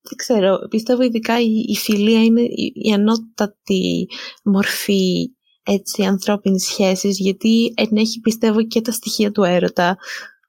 δεν 0.02 0.16
ξέρω, 0.16 0.68
πιστεύω 0.70 1.02
ειδικά 1.02 1.40
η, 1.42 1.66
η 1.68 1.76
φιλία 1.76 2.24
είναι 2.24 2.42
η, 2.42 2.72
η 2.76 2.92
ανώτατη 2.94 4.10
μορφή 4.44 5.32
έτσι 5.68 6.04
ανθρώπινες 6.04 6.64
σχέσεις 6.64 7.20
γιατί 7.20 7.74
ενέχει 7.76 8.20
πιστεύω 8.20 8.66
και 8.66 8.82
τα 8.82 8.92
στοιχεία 8.92 9.32
του 9.32 9.44
έρωτα 9.44 9.98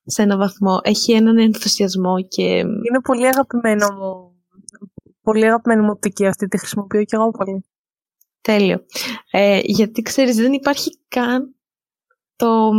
σε 0.04 0.22
ένα 0.22 0.37
βαθμό. 0.37 0.80
Έχει 0.82 1.12
έναν 1.12 1.38
ενθουσιασμό 1.38 2.22
και... 2.22 2.44
Είναι 2.58 3.00
πολύ 3.02 3.26
αγαπημένο 3.26 3.87
μου. 3.94 4.32
Πολύ 5.22 5.44
αγαπημένη 5.44 5.82
μου 5.82 5.90
οπτική 5.90 6.26
αυτή, 6.26 6.48
τη 6.48 6.58
χρησιμοποιώ 6.58 7.04
και 7.04 7.16
εγώ 7.16 7.30
πολύ. 7.30 7.64
Τέλειο. 8.40 8.84
Ε, 9.30 9.60
γιατί 9.62 10.02
ξέρεις 10.02 10.37
δεν 10.37 10.52
υπάρχει 10.52 10.98
καν 11.08 11.54
το, 12.37 12.70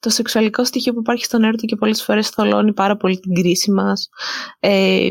το 0.00 0.10
σεξουαλικό 0.10 0.64
στοιχείο 0.64 0.92
που 0.92 1.00
υπάρχει 1.00 1.24
στον 1.24 1.44
έρωτα 1.44 1.66
και 1.66 1.76
πολλές 1.76 2.02
φορές 2.02 2.28
θολώνει 2.28 2.72
πάρα 2.72 2.96
πολύ 2.96 3.18
την 3.18 3.34
κρίση 3.34 3.70
μας. 3.70 4.08
Ε, 4.60 5.08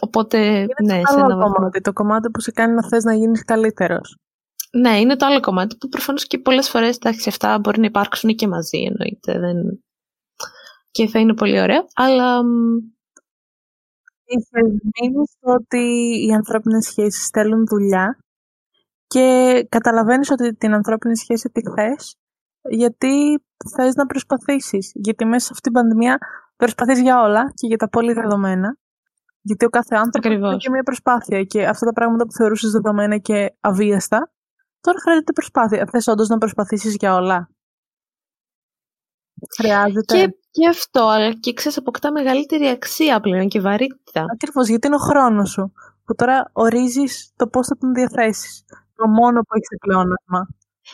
οπότε, 0.00 0.38
είναι 0.58 0.94
ναι, 0.94 1.02
το 1.02 1.22
άλλο 1.22 1.38
κομμάτι, 1.38 1.80
το 1.80 1.92
κομμάτι 1.92 2.30
που 2.30 2.40
σε 2.40 2.50
κάνει 2.50 2.74
να 2.74 2.88
θες 2.88 3.04
να 3.04 3.14
γίνεις 3.14 3.44
καλύτερος. 3.44 4.18
Ναι, 4.70 4.98
είναι 5.00 5.16
το 5.16 5.26
άλλο 5.26 5.40
κομμάτι 5.40 5.76
που 5.76 5.88
προφανώς 5.88 6.26
και 6.26 6.38
πολλές 6.38 6.68
φορές 6.68 6.96
εντάξει, 6.96 7.28
αυτά 7.28 7.58
μπορεί 7.58 7.80
να 7.80 7.86
υπάρξουν 7.86 8.34
και 8.34 8.48
μαζί 8.48 8.78
εννοείται. 8.78 9.38
Δεν... 9.38 9.84
Και 10.90 11.06
θα 11.06 11.18
είναι 11.18 11.34
πολύ 11.34 11.60
ωραίο, 11.60 11.86
αλλά... 11.94 12.40
Είχε 14.30 14.62
μείνει 14.62 15.26
στο 15.26 15.52
ότι 15.52 15.78
οι 16.26 16.32
ανθρώπινες 16.32 16.84
σχέσεις 16.84 17.28
θέλουν 17.28 17.66
δουλειά 17.66 18.18
και 19.06 19.66
καταλαβαίνεις 19.68 20.30
ότι 20.30 20.54
την 20.54 20.74
ανθρώπινη 20.74 21.16
σχέση 21.16 21.50
τη 21.50 21.60
θες 21.70 22.16
γιατί 22.70 23.42
θες 23.76 23.94
να 23.94 24.06
προσπαθήσεις. 24.06 24.92
Γιατί 24.94 25.24
μέσα 25.24 25.46
σε 25.46 25.50
αυτήν 25.52 25.72
την 25.72 25.80
πανδημία 25.80 26.18
προσπαθείς 26.56 27.00
για 27.00 27.20
όλα 27.20 27.52
και 27.54 27.66
για 27.66 27.76
τα 27.76 27.88
πολύ 27.88 28.12
δεδομένα. 28.12 28.76
Γιατί 29.40 29.64
ο 29.64 29.68
κάθε 29.68 29.96
άνθρωπος 29.96 30.32
έχει 30.32 30.56
και 30.56 30.70
μια 30.70 30.82
προσπάθεια 30.82 31.42
και 31.42 31.66
αυτά 31.66 31.86
τα 31.86 31.92
πράγματα 31.92 32.24
που 32.24 32.32
θεωρούσες 32.32 32.70
δεδομένα 32.70 33.18
και 33.18 33.56
αβίαστα, 33.60 34.32
τώρα 34.80 34.98
χρειάζεται 35.00 35.32
προσπάθεια. 35.32 35.88
Θες 35.90 36.06
όντως 36.06 36.28
να 36.28 36.38
προσπαθήσεις 36.38 36.94
για 36.94 37.14
όλα; 37.14 37.50
Χρειάζεται. 39.56 40.14
Και, 40.14 40.36
και 40.50 40.68
αυτό, 40.68 41.08
αλλά 41.08 41.32
και 41.32 41.52
ξέρεις, 41.52 41.78
αποκτά 41.78 42.12
μεγαλύτερη 42.12 42.66
αξία 42.66 43.20
πλέον 43.20 43.48
και 43.48 43.60
βαρύτητα. 43.60 44.24
Ακριβώς, 44.32 44.68
γιατί 44.68 44.86
είναι 44.86 44.96
ο 44.96 44.98
χρόνος 44.98 45.50
σου. 45.50 45.72
Που 46.04 46.14
τώρα 46.14 46.50
ορίζεις 46.52 47.32
το 47.36 47.46
πώς 47.46 47.66
θα 47.66 47.76
τον 47.76 47.94
διαθέσεις 47.94 48.64
το 48.94 49.08
μόνο 49.08 49.40
που 49.40 49.54
έχεις 49.54 49.78
πλεόνασμα. 49.80 50.48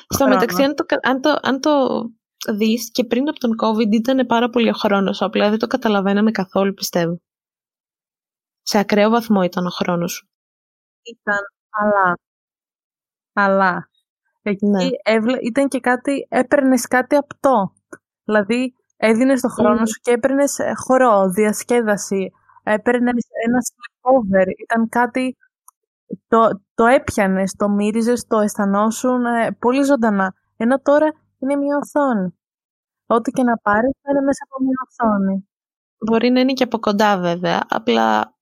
Στο 0.09 0.29
μεταξύ, 0.29 0.63
αν 0.63 0.75
το, 0.75 0.85
αν, 1.03 1.21
το, 1.21 1.39
αν 1.43 1.61
το 1.61 2.05
δεις 2.55 2.91
και 2.91 3.05
πριν 3.05 3.29
από 3.29 3.39
τον 3.39 3.55
COVID 3.63 3.93
ήταν 3.93 4.27
πάρα 4.27 4.51
πολύ 4.51 4.69
ο 4.69 4.73
χρόνος 4.73 5.23
απλά 5.23 5.51
δεν 5.51 5.59
το 5.59 5.67
καταλαβαίναμε 5.67 6.31
καθόλου 6.31 6.75
πιστεύω. 6.75 7.21
Σε 8.63 8.79
ακραίο 8.79 9.11
βαθμό 9.11 9.43
ήταν 9.43 9.67
ο 9.67 9.71
χρόνος 9.71 10.13
σου. 10.13 10.29
Ήταν, 11.03 11.39
αλλά, 11.71 12.17
αλλά, 13.35 13.89
εκεί 14.43 14.67
ναι. 14.67 14.85
ήταν 15.43 15.69
και 15.69 15.81
κάτι, 15.81 16.27
έπαιρνες 16.31 16.87
κάτι 16.87 17.17
απτό. 17.17 17.73
Δηλαδή, 18.25 18.75
έδινες 18.97 19.41
το 19.41 19.49
χρόνο 19.49 19.87
σου 19.87 20.01
και 20.01 20.11
έπαιρνες 20.11 20.59
ε, 20.59 20.73
χορό, 20.75 21.29
διασκέδαση, 21.29 22.33
έπαιρνες 22.63 23.27
ένα 23.47 23.59
sleepover, 23.59 24.47
ήταν 24.63 24.89
κάτι 24.89 25.37
το, 26.29 26.63
το 26.75 26.87
έπιανες, 26.87 27.53
το 27.53 27.69
μύριζες, 27.69 28.27
το 28.27 28.41
αισθανόσουν 28.41 29.25
ε, 29.25 29.53
πολύ 29.59 29.83
ζωντανά. 29.83 30.35
Ενώ 30.57 30.81
τώρα 30.81 31.13
είναι 31.39 31.57
μια 31.57 31.77
οθόνη. 31.77 32.39
Ό,τι 33.07 33.31
και 33.31 33.43
να 33.43 33.57
πάρεις 33.57 33.91
θα 34.03 34.11
είναι 34.11 34.21
μέσα 34.21 34.45
από 34.49 34.65
μια 34.65 34.77
οθόνη. 34.89 35.49
Μπορεί 35.99 36.31
να 36.31 36.41
είναι 36.41 36.53
και 36.53 36.65
από 36.65 36.79
κοντά 36.79 37.19
βέβαια, 37.19 37.63
απλά 37.69 38.35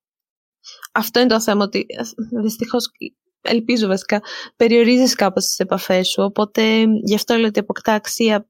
αυτό 0.93 1.21
είναι 1.21 1.29
το 1.29 1.41
θέμα 1.41 1.65
ότι 1.65 1.87
ε, 1.89 2.03
δυστυχώς 2.41 2.91
ελπίζω 3.43 3.87
βασικά 3.87 4.23
περιορίζεις 4.57 5.15
κάπως 5.15 5.45
τις 5.47 5.59
επαφές 5.59 6.09
σου 6.09 6.23
οπότε 6.23 6.85
γι' 7.05 7.15
αυτό 7.15 7.35
λέω 7.35 7.47
ότι 7.47 7.59
αποκτά 7.59 7.93
αξία 7.93 8.47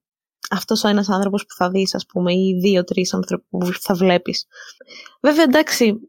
αυτός 0.51 0.85
ο 0.85 0.89
ένας 0.89 1.09
άνθρωπος 1.09 1.47
που 1.47 1.55
θα 1.55 1.71
δεις 1.71 1.95
ας 1.95 2.07
πούμε 2.07 2.33
ή 2.33 2.59
δύο-τρεις 2.61 3.15
άνθρωποι 3.15 3.45
που 3.51 3.59
θα 3.81 3.95
βλέπεις. 3.95 4.47
Βέβαια 5.21 5.43
εντάξει 5.43 6.01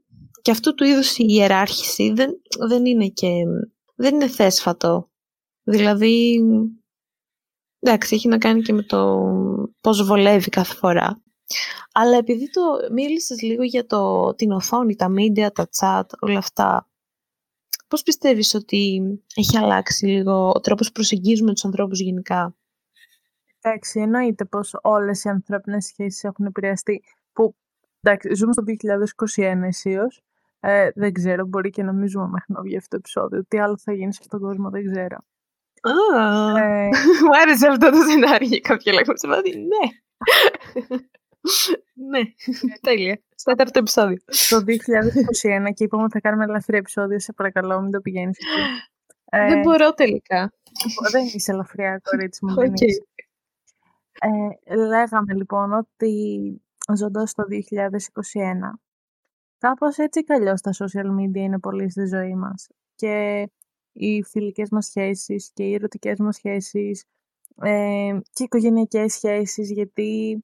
και 0.42 0.52
αυτού 0.52 0.74
του 0.74 0.84
είδους 0.84 1.18
η 1.18 1.26
ιεράρχηση 1.28 2.12
δεν, 2.12 2.32
δεν 2.68 2.86
είναι 2.86 3.08
και 3.08 3.28
δεν 3.96 4.14
είναι 4.16 4.28
θέσφατο. 4.28 5.10
Δηλαδή, 5.64 6.40
εντάξει, 7.80 8.16
έχει 8.16 8.28
να 8.28 8.38
κάνει 8.38 8.62
και 8.62 8.74
με 8.74 8.82
το 8.84 9.22
πώς 9.82 10.06
βολεύει 10.06 10.50
κάθε 10.50 10.76
φορά. 10.76 11.22
Αλλά 11.94 12.18
επειδή 12.18 12.50
το 12.50 12.62
μίλησες 12.92 13.42
λίγο 13.42 13.64
για 13.64 13.86
το, 13.86 14.34
την 14.36 14.52
οθόνη, 14.52 14.96
τα 14.96 15.08
media, 15.18 15.54
τα 15.54 15.70
chat, 15.80 16.18
όλα 16.20 16.38
αυτά, 16.38 16.90
πώς 17.94 18.04
πιστεύεις 18.04 18.54
ότι 18.54 19.02
έχει 19.36 19.58
αλλάξει 19.58 20.06
λίγο 20.06 20.52
ο 20.56 20.60
τρόπος 20.60 20.88
που 20.88 20.94
προσεγγίζουμε 20.94 21.54
τους 21.54 21.66
ανθρώπους 21.66 22.00
γενικά; 22.00 22.56
Εντάξει, 23.62 24.00
εννοείται 24.00 24.46
πως 24.46 24.76
όλες 24.82 25.24
οι 25.24 25.30
ανθρώπινες 25.30 25.86
σχέσεις 25.86 26.24
έχουν 26.24 26.46
επηρεαστεί. 26.46 27.04
Που, 27.34 27.56
εντάξει, 28.02 28.34
ζούμε 28.36 28.54
στο 28.54 28.64
2021 28.64 29.64
αισίως 29.64 30.22
ε, 30.60 30.90
δεν 30.96 31.14
ξέρω, 31.14 31.46
μπορεί 31.46 31.70
και 31.70 31.84
νομίζουμε 31.84 32.28
μέχρι 32.28 32.54
να 32.54 32.62
βγει 32.62 32.78
αυτό 32.78 32.90
το 32.90 32.96
επεισόδιο. 32.96 33.46
Τι 33.48 33.60
άλλο 33.60 33.78
θα 33.78 33.94
γίνει 33.94 34.14
σε 34.14 34.20
αυτόν 34.22 34.40
τον 34.40 34.50
κόσμο, 34.50 34.70
δεν 34.70 34.92
ξέρω. 34.92 35.18
Ah, 35.82 36.60
ε, 36.60 36.88
μου 37.26 37.38
άρεσε 37.42 37.68
αυτό 37.68 37.90
το 37.90 37.98
σενάριο 38.10 38.48
για 38.48 38.60
κάποιο 38.60 38.92
λόγο. 38.92 39.18
Σε 39.18 39.28
ναι. 39.28 39.86
ναι, 42.10 42.22
τέλεια. 42.82 43.22
Στο 43.36 43.52
τέταρτο 43.52 43.80
επεισόδιο. 43.80 44.18
Το 44.50 44.58
2021 44.58 45.74
και 45.74 45.84
είπαμε 45.84 46.04
ότι 46.04 46.12
θα 46.12 46.20
κάνουμε 46.20 46.44
ελαφρύ 46.44 46.78
επεισόδιο. 46.78 47.20
Σε 47.20 47.34
παρακαλώ, 47.34 47.82
μην 47.82 47.92
το 47.92 48.00
πηγαίνεις 48.00 48.38
ε, 49.26 49.48
δεν 49.48 49.60
μπορώ 49.60 49.94
τελικά. 49.94 50.54
Δεν 51.12 51.26
είσαι 51.26 51.52
ελαφριά, 51.52 52.02
κορίτσι 52.04 52.46
μου. 52.46 52.54
Okay. 52.58 53.22
Ε, 54.20 54.76
λέγαμε 54.76 55.34
λοιπόν 55.34 55.74
ότι 55.74 56.62
ζώντας 56.96 57.34
το 57.34 57.44
2021 57.50 58.80
Κάπως 59.58 59.98
έτσι 59.98 60.24
κι 60.24 60.34
αλλιώς 60.34 60.62
τα 60.62 60.72
social 60.74 61.06
media 61.06 61.36
είναι 61.36 61.60
πολύ 61.60 61.90
στη 61.90 62.06
ζωή 62.06 62.36
μας. 62.36 62.68
Και 62.96 63.48
οι 63.92 64.24
φιλικές 64.24 64.70
μας 64.70 64.86
σχέσεις 64.86 65.52
και 65.54 65.64
οι 65.64 65.74
ερωτικές 65.74 66.20
μας 66.20 66.36
σχέσεις 66.36 67.06
ε, 67.62 68.18
και 68.22 68.44
οι 68.44 68.44
οικογενειακές 68.44 69.14
σχέσεις, 69.14 69.72
γιατί 69.72 70.44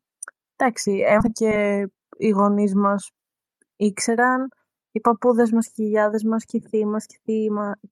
εντάξει, 0.59 1.03
έμαθα 1.05 1.29
και 1.29 1.83
οι 2.17 2.29
γονείς 2.29 2.75
μας 2.75 3.11
ήξεραν, 3.75 4.49
οι 4.91 4.99
παππούδες 4.99 5.51
μας, 5.51 5.71
και 5.71 5.83
οι 5.83 5.87
γιάδες 5.87 6.23
μας, 6.23 6.45
και 6.45 6.57
οι 6.57 6.61
θείοι 6.61 6.85
μας, 6.85 7.05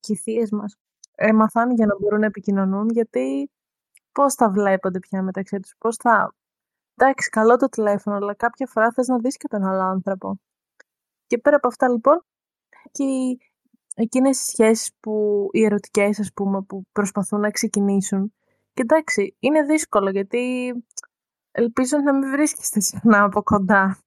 και 0.00 0.12
οι 0.12 0.16
θείες 0.16 0.50
μας 0.50 0.76
έμαθαν 1.14 1.70
για 1.70 1.86
να 1.86 1.98
μπορούν 1.98 2.20
να 2.20 2.26
επικοινωνούν, 2.26 2.88
γιατί 2.88 3.50
πώς 4.12 4.34
θα 4.34 4.50
βλέπονται 4.50 4.98
πια 4.98 5.22
μεταξύ 5.22 5.60
τους, 5.60 5.74
πώς 5.78 5.96
θα... 5.96 6.34
Εντάξει, 6.94 7.28
καλό 7.28 7.56
το 7.56 7.68
τηλέφωνο, 7.68 8.16
αλλά 8.16 8.34
κάποια 8.34 8.66
φορά 8.66 8.92
θες 8.92 9.06
να 9.06 9.18
δεις 9.18 9.36
και 9.36 9.48
τον 9.48 9.64
άλλο 9.64 9.82
άνθρωπο. 9.82 10.40
Και 11.26 11.38
πέρα 11.38 11.56
από 11.56 11.68
αυτά 11.68 11.88
λοιπόν, 11.88 12.24
και 12.90 13.04
εκείνες 13.94 14.40
οι 14.40 14.44
σχέσεις 14.44 14.92
που, 15.00 15.48
οι 15.52 15.64
ερωτικές 15.64 16.20
ας 16.20 16.30
πούμε, 16.34 16.62
που 16.62 16.84
προσπαθούν 16.92 17.40
να 17.40 17.50
ξεκινήσουν. 17.50 18.34
Και 18.74 18.82
εντάξει, 18.82 19.36
είναι 19.38 19.62
δύσκολο 19.62 20.10
γιατί 20.10 20.72
ελπίζω 21.50 21.98
να 21.98 22.14
μην 22.14 22.30
βρίσκεστε 22.30 22.80
συχνά 22.80 23.22
από 23.22 23.42
κοντά 23.42 23.98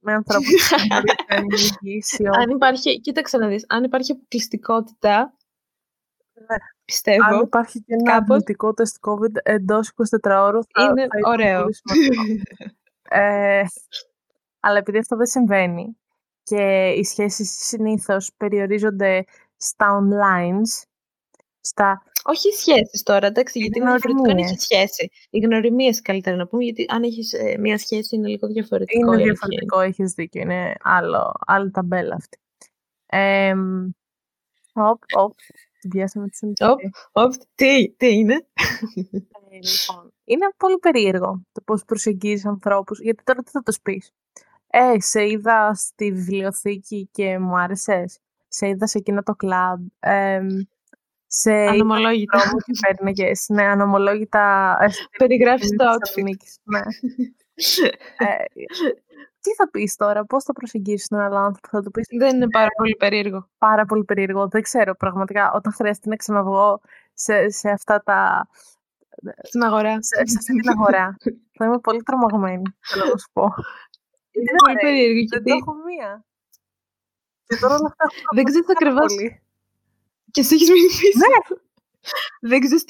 με 0.00 0.12
ανθρώπους 0.12 0.68
που 0.68 0.76
να 0.88 2.38
Αν 2.42 2.50
υπάρχει, 2.50 3.00
κοίταξε 3.00 3.36
να 3.36 3.48
δεις, 3.48 3.64
αν 3.68 3.84
υπάρχει 3.84 4.12
αποκλειστικότητα, 4.12 5.34
ναι. 6.34 6.56
πιστεύω. 6.84 7.24
Αν 7.24 7.40
υπάρχει 7.40 7.80
και 7.80 7.94
ένα 7.94 8.12
κάπως... 8.12 8.30
αρνητικό 8.30 8.74
τεστ 8.74 8.96
COVID 9.00 9.36
εντός 9.42 9.92
24 10.24 10.30
ώρου, 10.40 10.62
θα 10.62 10.82
είναι 10.82 11.02
θα 11.02 11.28
ωραίο. 11.28 11.64
ε, 13.22 13.62
αλλά 14.60 14.78
επειδή 14.78 14.98
αυτό 14.98 15.16
δεν 15.16 15.26
συμβαίνει, 15.26 15.96
και 16.44 16.88
οι 16.88 17.04
σχέσεις 17.04 17.50
συνήθως 17.66 18.30
περιορίζονται 18.36 19.24
στα 19.56 20.00
online, 20.00 20.60
στα... 21.60 22.02
Όχι 22.26 22.52
σχέσεις 22.52 23.02
τώρα, 23.02 23.26
εντάξει, 23.26 23.58
γιατί 23.58 23.78
είναι 23.78 23.90
διαφορετικό 23.90 24.30
αν 24.30 24.36
έχεις 24.38 24.62
σχέση. 24.62 25.10
Οι 25.30 25.38
γνωριμίες 25.38 26.00
καλύτερα 26.00 26.36
να 26.36 26.46
πούμε, 26.46 26.64
γιατί 26.64 26.84
αν 26.88 27.02
έχεις 27.02 27.32
ε, 27.32 27.56
μία 27.58 27.78
σχέση 27.78 28.16
είναι 28.16 28.28
λίγο 28.28 28.46
διαφορετικό. 28.48 29.12
Είναι 29.12 29.22
διαφορετικό, 29.22 29.80
έχεις 29.80 30.12
δίκιο, 30.12 30.40
είναι 30.40 30.74
άλλο, 30.82 31.32
άλλη 31.46 31.70
ταμπέλα 31.70 32.14
αυτή. 32.14 32.38
Ε, 33.06 33.54
οπ, 34.72 35.02
οπ, 35.16 35.32
την 35.80 35.90
πιάσαμε 35.90 36.28
τη 36.28 36.64
Οπ, 36.64 36.78
οπ, 37.12 37.32
τι, 37.54 37.90
τι 37.96 38.14
είναι; 38.14 38.34
Ε, 38.34 39.56
λοιπόν, 39.56 40.12
είναι 40.24 40.46
πολύ 40.56 40.78
περίεργο 40.78 41.42
το 41.52 41.60
πώς 41.64 41.84
προσεγγίζεις 41.84 42.46
ανθρώπους, 42.46 43.00
γιατί 43.00 43.22
τώρα 43.22 43.42
τι 43.42 43.50
θα 43.50 43.62
το 43.62 43.72
πεις; 43.82 44.10
Ε, 44.66 45.00
σε 45.00 45.26
είδα 45.28 45.74
στη 45.74 46.12
βιβλιοθήκη 46.12 47.08
και 47.12 47.38
μου 47.38 47.58
άρεσες. 47.58 48.18
Σε 48.48 48.68
είδα 48.68 48.86
σε 48.86 48.98
εκείνο 48.98 49.22
το 49.22 49.32
κλαμπ. 49.32 49.86
Ε, 50.00 50.40
σε 51.36 51.52
ανομολόγητα. 51.52 52.38
και 52.64 52.72
παίρνεγες. 52.86 53.46
Ναι, 53.48 53.62
ανομολόγητα. 53.62 54.76
Περιγράφεις 55.18 55.68
το 55.68 55.84
outfit. 55.84 56.24
Ναι. 56.62 56.80
ε, 58.18 58.44
τι 59.40 59.54
θα 59.54 59.70
πεις 59.70 59.96
τώρα, 59.96 60.24
πώς 60.24 60.44
θα 60.44 60.52
προσεγγίσεις 60.52 61.08
τον 61.08 61.18
άλλο 61.18 61.36
άνθρωπο, 61.36 61.68
θα 61.70 61.82
του 61.82 61.90
πεις... 61.90 62.06
Δεν 62.18 62.34
είναι 62.34 62.48
πάρα 62.48 62.68
πολύ 62.76 62.96
περίεργο. 62.96 63.48
Πάρα 63.58 63.84
πολύ 63.84 64.04
περίεργο, 64.04 64.48
δεν 64.48 64.62
ξέρω 64.62 64.94
πραγματικά. 64.94 65.52
Όταν 65.52 65.72
χρειαστεί 65.72 66.08
να 66.08 66.16
ξαναβγώ 66.16 66.80
σε, 67.14 67.50
σε 67.50 67.70
αυτά 67.70 68.02
τα... 68.02 68.48
Στην 69.42 69.62
αγορά. 69.62 70.02
Σε, 70.02 70.26
σε 70.26 70.36
αυτή 70.38 70.52
την 70.60 70.70
αγορά. 70.70 71.16
θα 71.58 71.64
είμαι 71.64 71.78
πολύ 71.78 72.02
τρομαγμένη, 72.02 72.62
θέλω 72.80 73.04
να 73.04 73.18
σου 73.18 73.30
πω. 73.32 73.42
Είναι 74.30 74.50
πολύ 74.64 74.76
περίεργο. 74.76 75.26
Δεν 75.30 75.42
το 75.42 75.54
έχω 75.54 75.74
μία. 75.74 76.24
Και 77.46 77.56
τώρα 77.60 77.74
όλα 77.74 77.86
αυτά 77.86 78.04
Δεν 78.34 78.44
ξέρω 78.44 78.64
ακριβώ. 78.68 79.04
Και 80.34 80.40
εσύ 80.40 80.54
έχεις 80.54 80.70
μείνει 80.70 80.86
πίσω. 80.86 81.18
Ναι. 81.18 81.56
δεν 82.50 82.60
ξέρεις 82.60 82.84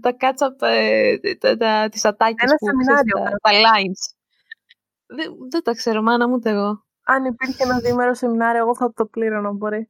τα 0.00 0.12
κάτσαπ, 0.12 0.62
ε, 0.62 1.16
τα, 1.38 1.56
τα, 1.56 1.88
τις 1.88 2.04
ατάκες 2.04 2.44
Ένα 2.50 2.54
που 2.56 2.66
σεμινάριο 2.66 3.14
ξέρεις, 3.14 3.30
τα, 3.40 3.48
κάνω. 3.50 3.62
τα 3.62 3.70
lines. 3.70 4.02
Δεν, 5.06 5.32
δεν 5.50 5.62
τα 5.62 5.72
ξέρω, 5.72 6.02
μάνα 6.02 6.28
μου 6.28 6.34
ούτε 6.34 6.50
εγώ. 6.50 6.86
Αν 7.02 7.24
υπήρχε 7.24 7.62
ένα 7.62 7.78
διήμερο 7.80 8.14
σεμινάριο, 8.14 8.60
εγώ 8.60 8.74
θα 8.76 8.92
το 8.92 9.06
πλήρωνα, 9.06 9.50
μπορεί. 9.52 9.88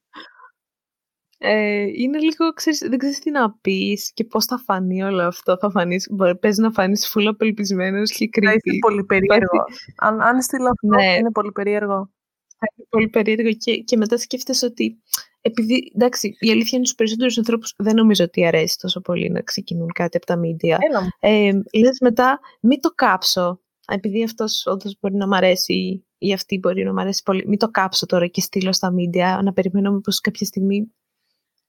Ε, 1.38 1.81
είναι 1.81 2.19
λίγο, 2.19 2.52
ξέρεις, 2.55 2.78
δεν 2.78 2.99
ξέρεις 2.99 3.19
τι 3.19 3.31
να 3.31 3.52
πεις 3.52 4.12
και 4.14 4.25
πώς 4.25 4.45
θα 4.45 4.59
φανεί 4.59 5.02
όλο 5.02 5.23
αυτό. 5.23 5.57
Θα 5.59 5.71
φανείς, 5.71 6.09
μπορεί, 6.11 6.37
παίζει 6.37 6.61
να 6.61 6.71
φανείς 6.71 7.09
φουλ 7.09 7.26
απελπισμένος 7.26 8.11
και 8.11 8.28
Θα 8.45 8.50
creepy. 8.52 8.59
είναι 8.64 8.78
πολύ 8.81 9.05
περίεργο. 9.05 9.64
Αν, 9.97 10.21
αν 10.21 10.43
στείλω 10.43 10.69
αυτό, 10.69 10.87
Ναι. 10.87 11.14
είναι 11.17 11.31
πολύ 11.31 11.52
περίεργο. 11.52 12.11
Θα 12.59 12.67
είναι 12.76 12.87
πολύ 12.90 13.09
περίεργο 13.09 13.50
και, 13.52 13.76
και 13.76 13.97
μετά 13.97 14.19
σκέφτεσαι 14.19 14.67
ότι 14.67 15.02
επειδή, 15.49 15.93
εντάξει, 15.95 16.37
η 16.38 16.50
αλήθεια 16.50 16.71
είναι 16.78 16.85
στους 16.87 16.95
περισσότερους 16.97 17.38
ανθρώπους 17.38 17.75
δεν 17.76 17.95
νομίζω 17.95 18.25
ότι 18.25 18.47
αρέσει 18.47 18.78
τόσο 18.78 19.00
πολύ 19.00 19.31
να 19.31 19.40
ξεκινούν 19.43 19.93
κάτι 19.93 20.17
από 20.17 20.26
τα 20.26 20.40
media. 20.40 20.76
Έλα 20.88 21.02
μου. 21.02 21.09
Ε, 21.21 21.52
λες 21.78 21.99
μετά, 22.00 22.40
μην 22.61 22.81
το 22.81 22.90
κάψω. 22.95 23.61
Επειδή 23.90 24.23
αυτός 24.25 24.67
όντως 24.67 24.97
μπορεί 25.00 25.14
να 25.14 25.26
μ' 25.26 25.33
αρέσει 25.35 26.07
ή 26.19 26.33
αυτή 26.33 26.59
μπορεί 26.59 26.85
να 26.85 26.93
μ' 26.93 26.99
αρέσει 26.99 27.23
πολύ, 27.23 27.45
μην 27.47 27.59
το 27.59 27.69
κάψω 27.71 28.07
τώρα 28.07 28.26
και 28.26 28.40
στείλω 28.40 28.73
στα 28.73 28.93
media, 28.95 29.43
να 29.43 29.52
περιμένω 29.52 29.93
μήπως 29.93 30.21
κάποια 30.21 30.47
στιγμή 30.47 30.93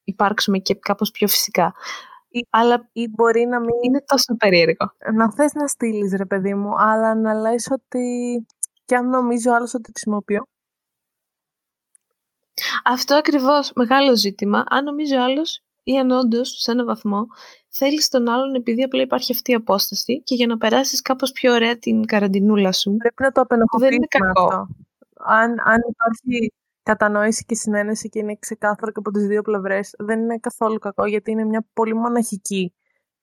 υπάρξουμε 0.03 0.57
και 0.57 0.75
κάπως 0.75 1.11
πιο 1.11 1.27
φυσικά. 1.27 1.73
Ή- 2.29 2.47
Αλλά 2.49 2.89
Ή 2.93 3.07
μπορεί 3.07 3.45
να 3.45 3.59
μην 3.59 3.69
είναι 3.81 4.03
τόσο 4.05 4.35
περίεργο. 4.35 4.91
να 5.13 5.31
θες 5.33 5.53
να 5.53 5.67
στείλεις 5.67 6.13
ρε 6.17 6.25
παιδί 6.25 6.53
μου, 6.53 6.69
αλλά 6.77 7.15
να 7.15 7.33
λες 7.33 7.67
ότι 7.71 8.05
και 8.85 8.95
αν 8.95 9.09
νομίζω 9.09 9.51
άλλος 9.53 9.73
ότι 9.73 9.83
το 9.83 9.89
χρησιμοποιώ. 9.93 10.43
Αυτό 12.83 13.15
ακριβώς 13.15 13.71
μεγάλο 13.75 14.15
ζήτημα. 14.15 14.63
Αν 14.69 14.83
νομίζει 14.83 15.15
ο 15.15 15.23
άλλος 15.23 15.63
ή 15.83 15.97
αν 15.97 16.11
όντως 16.11 16.49
σε 16.61 16.71
έναν 16.71 16.85
βαθμό 16.85 17.27
θέλεις 17.69 18.09
τον 18.09 18.29
άλλον 18.29 18.55
επειδή 18.55 18.83
απλά 18.83 19.01
υπάρχει 19.01 19.31
αυτή 19.31 19.51
η 19.51 19.53
απόσταση 19.53 20.21
και 20.23 20.35
για 20.35 20.47
να 20.47 20.57
περάσεις 20.57 21.01
κάπως 21.01 21.31
πιο 21.31 21.53
ωραία 21.53 21.77
την 21.77 22.05
καραντινούλα 22.05 22.71
σου. 22.71 22.95
Πρέπει 22.97 23.23
να 23.23 23.31
το 23.31 23.45
δεν 23.49 23.57
είναι 23.61 23.67
απενοχοποιήσουμε 23.69 24.05
κακό. 24.07 24.43
αυτό. 24.43 24.67
Αν, 25.19 25.59
αν 25.59 25.81
υπάρχει 25.89 26.53
κατανόηση 26.83 27.45
και 27.45 27.55
συνένεση 27.55 28.09
και 28.09 28.19
είναι 28.19 28.35
ξεκάθαρο 28.39 28.91
και 28.91 28.99
από 28.99 29.11
τις 29.11 29.27
δύο 29.27 29.41
πλευρές, 29.41 29.93
δεν 29.97 30.19
είναι 30.19 30.37
καθόλου 30.37 30.79
κακό 30.79 31.05
γιατί 31.05 31.31
είναι 31.31 31.45
μια 31.45 31.65
πολύ 31.73 31.93
μοναχική 31.95 32.73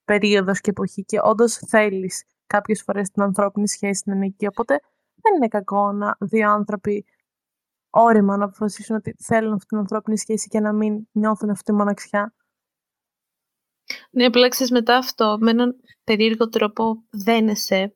περίοδος 0.05 0.61
και 0.61 0.69
εποχή 0.69 1.03
και 1.03 1.19
όντως 1.23 1.53
θέλεις 1.53 2.23
κάποιες 2.47 2.81
φορές 2.83 3.09
την 3.09 3.21
ανθρώπινη 3.21 3.67
σχέση 3.67 4.03
να 4.05 4.15
είναι 4.15 4.25
εκεί. 4.25 4.47
Οπότε 4.47 4.79
δεν 5.15 5.35
είναι 5.35 5.47
κακό 5.47 5.91
να 5.91 6.15
δύο 6.19 6.51
άνθρωποι 6.51 7.05
όρημα 7.97 8.37
να 8.37 8.45
αποφασίσουν 8.45 8.95
ότι 8.95 9.15
θέλουν 9.23 9.53
αυτή 9.53 9.65
την 9.65 9.77
ανθρώπινη 9.77 10.17
σχέση 10.17 10.47
και 10.47 10.59
να 10.59 10.73
μην 10.73 11.07
νιώθουν 11.11 11.49
αυτή 11.49 11.63
τη 11.63 11.73
μοναξιά. 11.73 12.33
Ναι, 14.11 14.25
απλά 14.25 14.47
ξέρεις 14.47 14.71
μετά 14.71 14.97
αυτό 14.97 15.37
με 15.39 15.51
έναν 15.51 15.75
περίεργο 16.03 16.49
τρόπο 16.49 17.03
δένεσαι. 17.09 17.95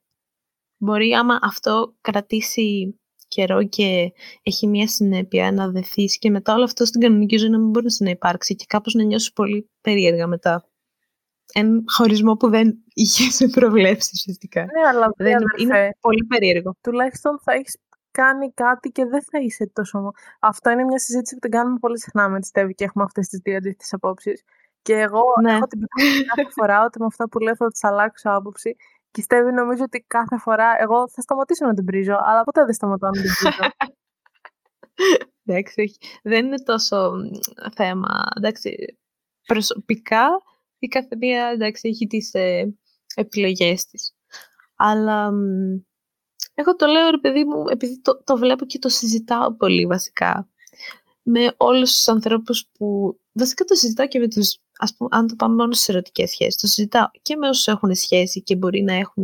Μπορεί 0.77 1.13
άμα 1.13 1.39
αυτό 1.41 1.95
κρατήσει 2.01 2.99
καιρό 3.27 3.67
και 3.67 4.11
έχει 4.41 4.67
μια 4.67 4.87
συνέπεια 4.87 5.51
να 5.51 5.69
δεθείς 5.69 6.17
και 6.17 6.29
μετά 6.29 6.53
όλο 6.53 6.63
αυτό 6.63 6.85
στην 6.85 7.01
κανονική 7.01 7.37
ζωή 7.37 7.49
να 7.49 7.59
μην 7.59 7.69
μπορεί 7.69 7.87
να 7.99 8.09
υπάρξει 8.09 8.55
και 8.55 8.65
κάπως 8.67 8.93
να 8.93 9.03
νιώσεις 9.03 9.33
πολύ 9.33 9.69
περίεργα 9.81 10.27
μετά. 10.27 10.65
Ένα 11.53 11.81
χωρισμό 11.85 12.33
που 12.35 12.49
δεν 12.49 12.83
είχες 12.93 13.49
προβλέψεις 13.51 14.11
ουσιαστικά. 14.11 14.61
Ναι, 14.61 14.87
αλλά 14.87 15.13
Δεν 15.17 15.27
είναι, 15.27 15.35
αδερφέ, 15.35 15.63
είναι 15.63 15.89
πολύ 15.99 16.25
περίεργο. 16.25 16.75
τουλάχιστον 16.81 17.39
θα 17.43 17.53
έχεις 17.53 17.77
κάνει 18.11 18.51
κάτι 18.53 18.89
και 18.89 19.05
δεν 19.05 19.23
θα 19.23 19.39
είσαι 19.39 19.67
τόσο. 19.73 19.99
μο- 19.99 20.11
Αυτό 20.39 20.69
είναι 20.69 20.83
μια 20.83 20.99
συζήτηση 20.99 21.33
που 21.33 21.39
την 21.39 21.51
κάνουμε 21.51 21.77
πολύ 21.79 21.99
συχνά 21.99 22.29
με 22.29 22.39
τη 22.39 22.47
Στέβη 22.47 22.73
και 22.73 22.83
έχουμε 22.83 23.03
αυτές 23.03 23.27
τις 23.27 23.39
δύο 23.39 23.57
αντίθετες 23.57 23.93
απόψεις. 23.93 24.43
Και 24.81 24.93
εγώ 24.99 25.21
Ναι. 25.41 25.51
έχω 25.53 25.67
την 25.67 25.79
πεποίθηση 25.79 26.25
κάθε 26.25 26.49
φορά 26.51 26.83
ότι 26.83 26.99
με 26.99 27.05
αυτά 27.05 27.29
που 27.29 27.39
λέω 27.39 27.55
θα 27.55 27.67
τις 27.67 27.83
αλλάξω 27.83 28.29
άποψη. 28.29 28.75
Και 29.11 29.19
η 29.21 29.23
Στέβη 29.23 29.51
νομίζω 29.51 29.83
ότι 29.83 30.03
κάθε 30.07 30.37
φορά 30.37 30.75
εγώ 30.79 31.09
θα 31.09 31.21
σταματήσω 31.21 31.65
να 31.65 31.73
την 31.73 31.85
πρίζω, 31.85 32.17
αλλά 32.23 32.43
ποτέ 32.43 32.65
δεν 32.65 32.73
σταματάω 32.73 33.09
να 33.09 33.21
την 33.21 33.31
πρίζω. 33.41 33.71
Εντάξει, 35.45 35.81
όχι. 35.81 35.97
δεν 36.23 36.45
είναι 36.45 36.63
τόσο 36.63 37.11
μ, 37.11 37.29
θέμα. 37.75 38.23
Εντάξει, 38.37 38.97
προσωπικά 39.45 40.27
η 40.79 40.87
κάθε 40.87 41.15
μία 41.15 41.45
εντάξει, 41.47 41.87
έχει 41.89 42.07
τις 42.07 42.33
ε, 42.33 42.75
επιλογές 43.15 43.85
της. 43.85 44.13
Αλλά 44.75 45.31
μ, 45.31 45.37
εγώ 46.53 46.75
το 46.75 46.85
λέω 46.85 47.09
ρε 47.09 47.17
παιδί 47.17 47.43
μου 47.43 47.63
επειδή 47.69 48.01
το, 48.01 48.23
το 48.23 48.37
βλέπω 48.37 48.65
και 48.65 48.79
το 48.79 48.89
συζητάω 48.89 49.55
πολύ 49.55 49.85
βασικά 49.85 50.49
με 51.23 51.53
όλους 51.57 51.91
τους 51.95 52.07
ανθρώπους 52.07 52.67
που 52.77 53.17
βασικά 53.31 53.63
το 53.63 53.75
συζητάω 53.75 54.07
και 54.07 54.19
με 54.19 54.27
τους 54.27 54.57
ας 54.77 54.95
πούμε, 54.95 55.09
αν 55.11 55.27
το 55.27 55.35
πάμε 55.35 55.55
μόνο 55.55 55.73
στις 55.73 55.89
ερωτικές 55.89 56.29
σχέσεις, 56.29 56.61
το 56.61 56.67
συζητάω 56.67 57.05
και 57.21 57.35
με 57.35 57.47
όσους 57.47 57.67
έχουν 57.67 57.95
σχέση 57.95 58.41
και 58.41 58.55
μπορεί 58.55 58.81
να 58.81 58.93
έχουν 58.93 59.23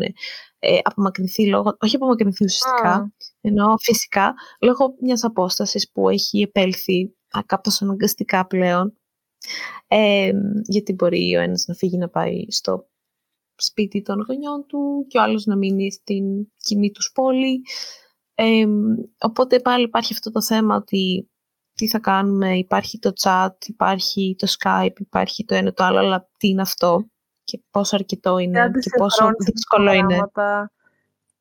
ε, 0.60 0.80
απομακρυνθεί 0.84 1.48
λόγω, 1.48 1.78
όχι 1.80 1.96
απομακρυνθεί 1.96 2.44
ουσιαστικά, 2.44 3.00
Μμ. 3.00 3.08
ενώ 3.42 3.76
φυσικά 3.78 4.34
λόγω 4.62 4.96
μιας 5.02 5.24
απόστασης 5.24 5.92
που 5.92 6.10
έχει 6.10 6.42
επέλθει 6.42 7.16
α, 7.38 7.40
κάπως 7.46 7.82
αναγκαστικά 7.82 8.48
πλέον 8.48 8.98
ε, 9.88 10.32
γιατί 10.64 10.94
μπορεί 10.94 11.36
ο 11.36 11.40
ένας 11.40 11.66
να 11.68 11.74
φύγει 11.74 11.98
να 11.98 12.10
πάει 12.10 12.46
στο 12.50 12.88
σπίτι 13.58 14.02
των 14.02 14.26
γονιών 14.28 14.66
του 14.68 15.06
και 15.08 15.18
ο 15.18 15.22
άλλος 15.22 15.46
να 15.46 15.56
μείνει 15.56 15.92
στην 15.92 16.26
κοινή 16.58 16.92
τους 16.92 17.12
πόλη. 17.14 17.62
Ε, 18.36 18.66
οπότε 19.20 19.60
πάλι 19.60 19.84
υπάρχει 19.84 20.14
αυτό 20.14 20.32
το 20.32 20.42
θέμα 20.42 20.76
ότι 20.76 21.30
τι 21.74 21.88
θα 21.88 22.00
κάνουμε, 22.00 22.58
υπάρχει 22.58 23.00
το 23.00 23.12
chat, 23.22 23.50
υπάρχει 23.68 24.36
το 24.38 24.48
Skype, 24.60 25.00
υπάρχει 25.00 25.46
το 25.46 25.56
ένα 25.56 25.74
το 25.74 25.84
άλλο, 25.84 25.98
αλλά 25.98 26.30
τι 26.38 26.48
είναι 26.48 26.62
αυτό 26.62 27.08
και 27.44 27.62
πόσο 27.72 27.96
αρκετό 27.96 28.38
είναι 28.38 28.62
άντε 28.62 28.80
και 28.80 28.90
σε 28.90 28.96
πόσο 28.98 29.18
χρόνους 29.24 29.46
και 29.46 29.52
δύσκολο 29.52 29.92
είναι. 29.92 30.00
προγράμματα. 30.02 30.72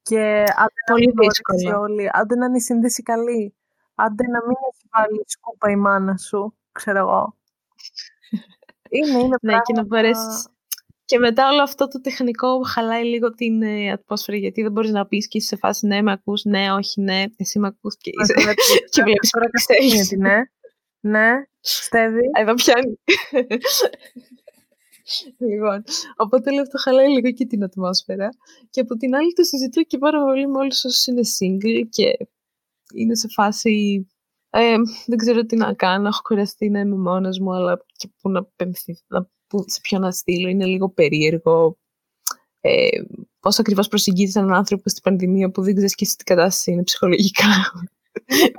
Και 0.03 0.19
άντε 0.57 0.81
να 0.89 0.93
Πολύ 0.95 1.07
μην 1.07 1.11
γνωρίσει 1.15 1.41
δύσκολο. 1.55 1.81
όλοι, 1.81 2.11
άντε 2.13 2.35
να 2.37 2.47
είναι 2.47 2.57
η 2.57 2.61
σύνδεση 2.61 3.03
καλή. 3.03 3.55
Άντε 3.95 4.27
να 4.27 4.39
μην 4.47 4.57
έχει 4.73 4.89
βάλει 4.93 5.23
σκούπα 5.27 5.71
η 5.71 5.77
μάνα 5.77 6.17
σου, 6.17 6.55
ξέρω 6.73 6.99
εγώ. 6.99 7.37
Είναι, 8.91 9.19
είναι 9.19 9.37
Ναι, 9.41 9.53
και 9.53 9.57
να 9.57 9.61
πράγματα- 9.63 9.85
μπορέσεις 9.85 10.49
Και 11.09 11.19
μετά 11.19 11.49
όλο 11.51 11.63
αυτό 11.63 11.89
το 11.89 12.01
τεχνικό 12.01 12.61
χαλάει 12.63 13.05
λίγο 13.05 13.31
την 13.35 13.63
ε, 13.63 13.91
ατμόσφαιρα 13.93 14.37
γιατί 14.39 14.63
δεν 14.63 14.73
μπορείς 14.73 14.91
να 14.91 15.07
πεις 15.07 15.29
και 15.29 15.39
είσαι 15.39 15.47
σε 15.47 15.57
φάση 15.57 15.87
ναι 15.87 16.03
με 16.03 16.13
ακούς, 16.13 16.45
ναι 16.45 16.73
όχι 16.73 17.01
ναι, 17.01 17.25
εσύ 17.37 17.59
με 17.59 17.67
ακούς 17.67 17.97
και, 17.97 18.11
Να 18.17 18.23
είσαι... 18.23 18.33
σε 18.39 18.43
βλέπει- 18.45 18.63
και 18.93 19.03
βλέπεις 19.03 19.31
Τώρα 19.31 19.47
που 19.47 19.51
κάτι 19.53 19.87
ξέρεις. 19.87 20.09
γίνεται, 20.11 20.29
ναι. 20.29 20.41
Ναι, 21.01 21.33
Στέβη. 21.61 22.21
Εδώ 22.39 22.55
πιάνει. 22.55 22.99
λοιπόν, 25.39 25.85
οπότε 26.17 26.51
όλο 26.51 26.61
αυτό 26.61 26.79
χαλάει 26.79 27.09
λίγο 27.09 27.33
και 27.33 27.47
την 27.47 27.63
ατμόσφαιρα. 27.65 28.29
Και 28.71 28.81
από 28.81 28.97
την 28.97 29.15
άλλη 29.15 29.33
το 29.33 29.43
συζητώ 29.43 29.83
και 29.83 29.99
πάρα 29.99 30.23
πολύ 30.25 30.47
με 30.49 30.59
όλους 30.59 30.85
όσους 30.85 31.07
είναι 31.07 31.21
single 31.39 31.89
και 31.89 32.17
είναι 32.95 33.15
σε 33.15 33.29
φάση... 33.29 34.07
Ε, 34.51 34.77
δεν 35.07 35.19
ξέρω 35.19 35.45
τι 35.47 35.57
να 35.57 35.75
κάνω, 35.75 36.09
έχω 36.09 36.21
κουραστεί 36.23 36.69
να 36.71 36.81
είμαι 36.81 36.97
μόνος 36.97 37.39
μου, 37.39 37.55
αλλά 37.55 37.85
και 37.97 38.09
πού 38.21 38.31
να 38.31 38.45
πεμφθεί, 38.45 38.99
να, 39.07 39.29
πού, 39.47 39.65
σε 39.67 39.81
ποιο 39.83 39.99
να 39.99 40.11
στείλω, 40.11 40.49
είναι 40.49 40.65
λίγο 40.65 40.89
περίεργο. 40.89 41.79
Ε, 42.61 42.89
πώς 43.41 43.59
ακριβώς 43.59 43.89
προσεγγίζεις 43.89 44.35
έναν 44.37 44.53
άνθρωπο 44.55 44.89
στην 44.89 45.03
πανδημία 45.03 45.51
που 45.51 45.63
δεν 45.63 45.75
ξέρεις 45.75 45.95
και 45.95 46.05
εσύ 46.05 46.17
τι 46.17 46.25
κατάσταση 46.25 46.71
είναι 46.73 46.83
ψυχολογικά. 46.83 47.47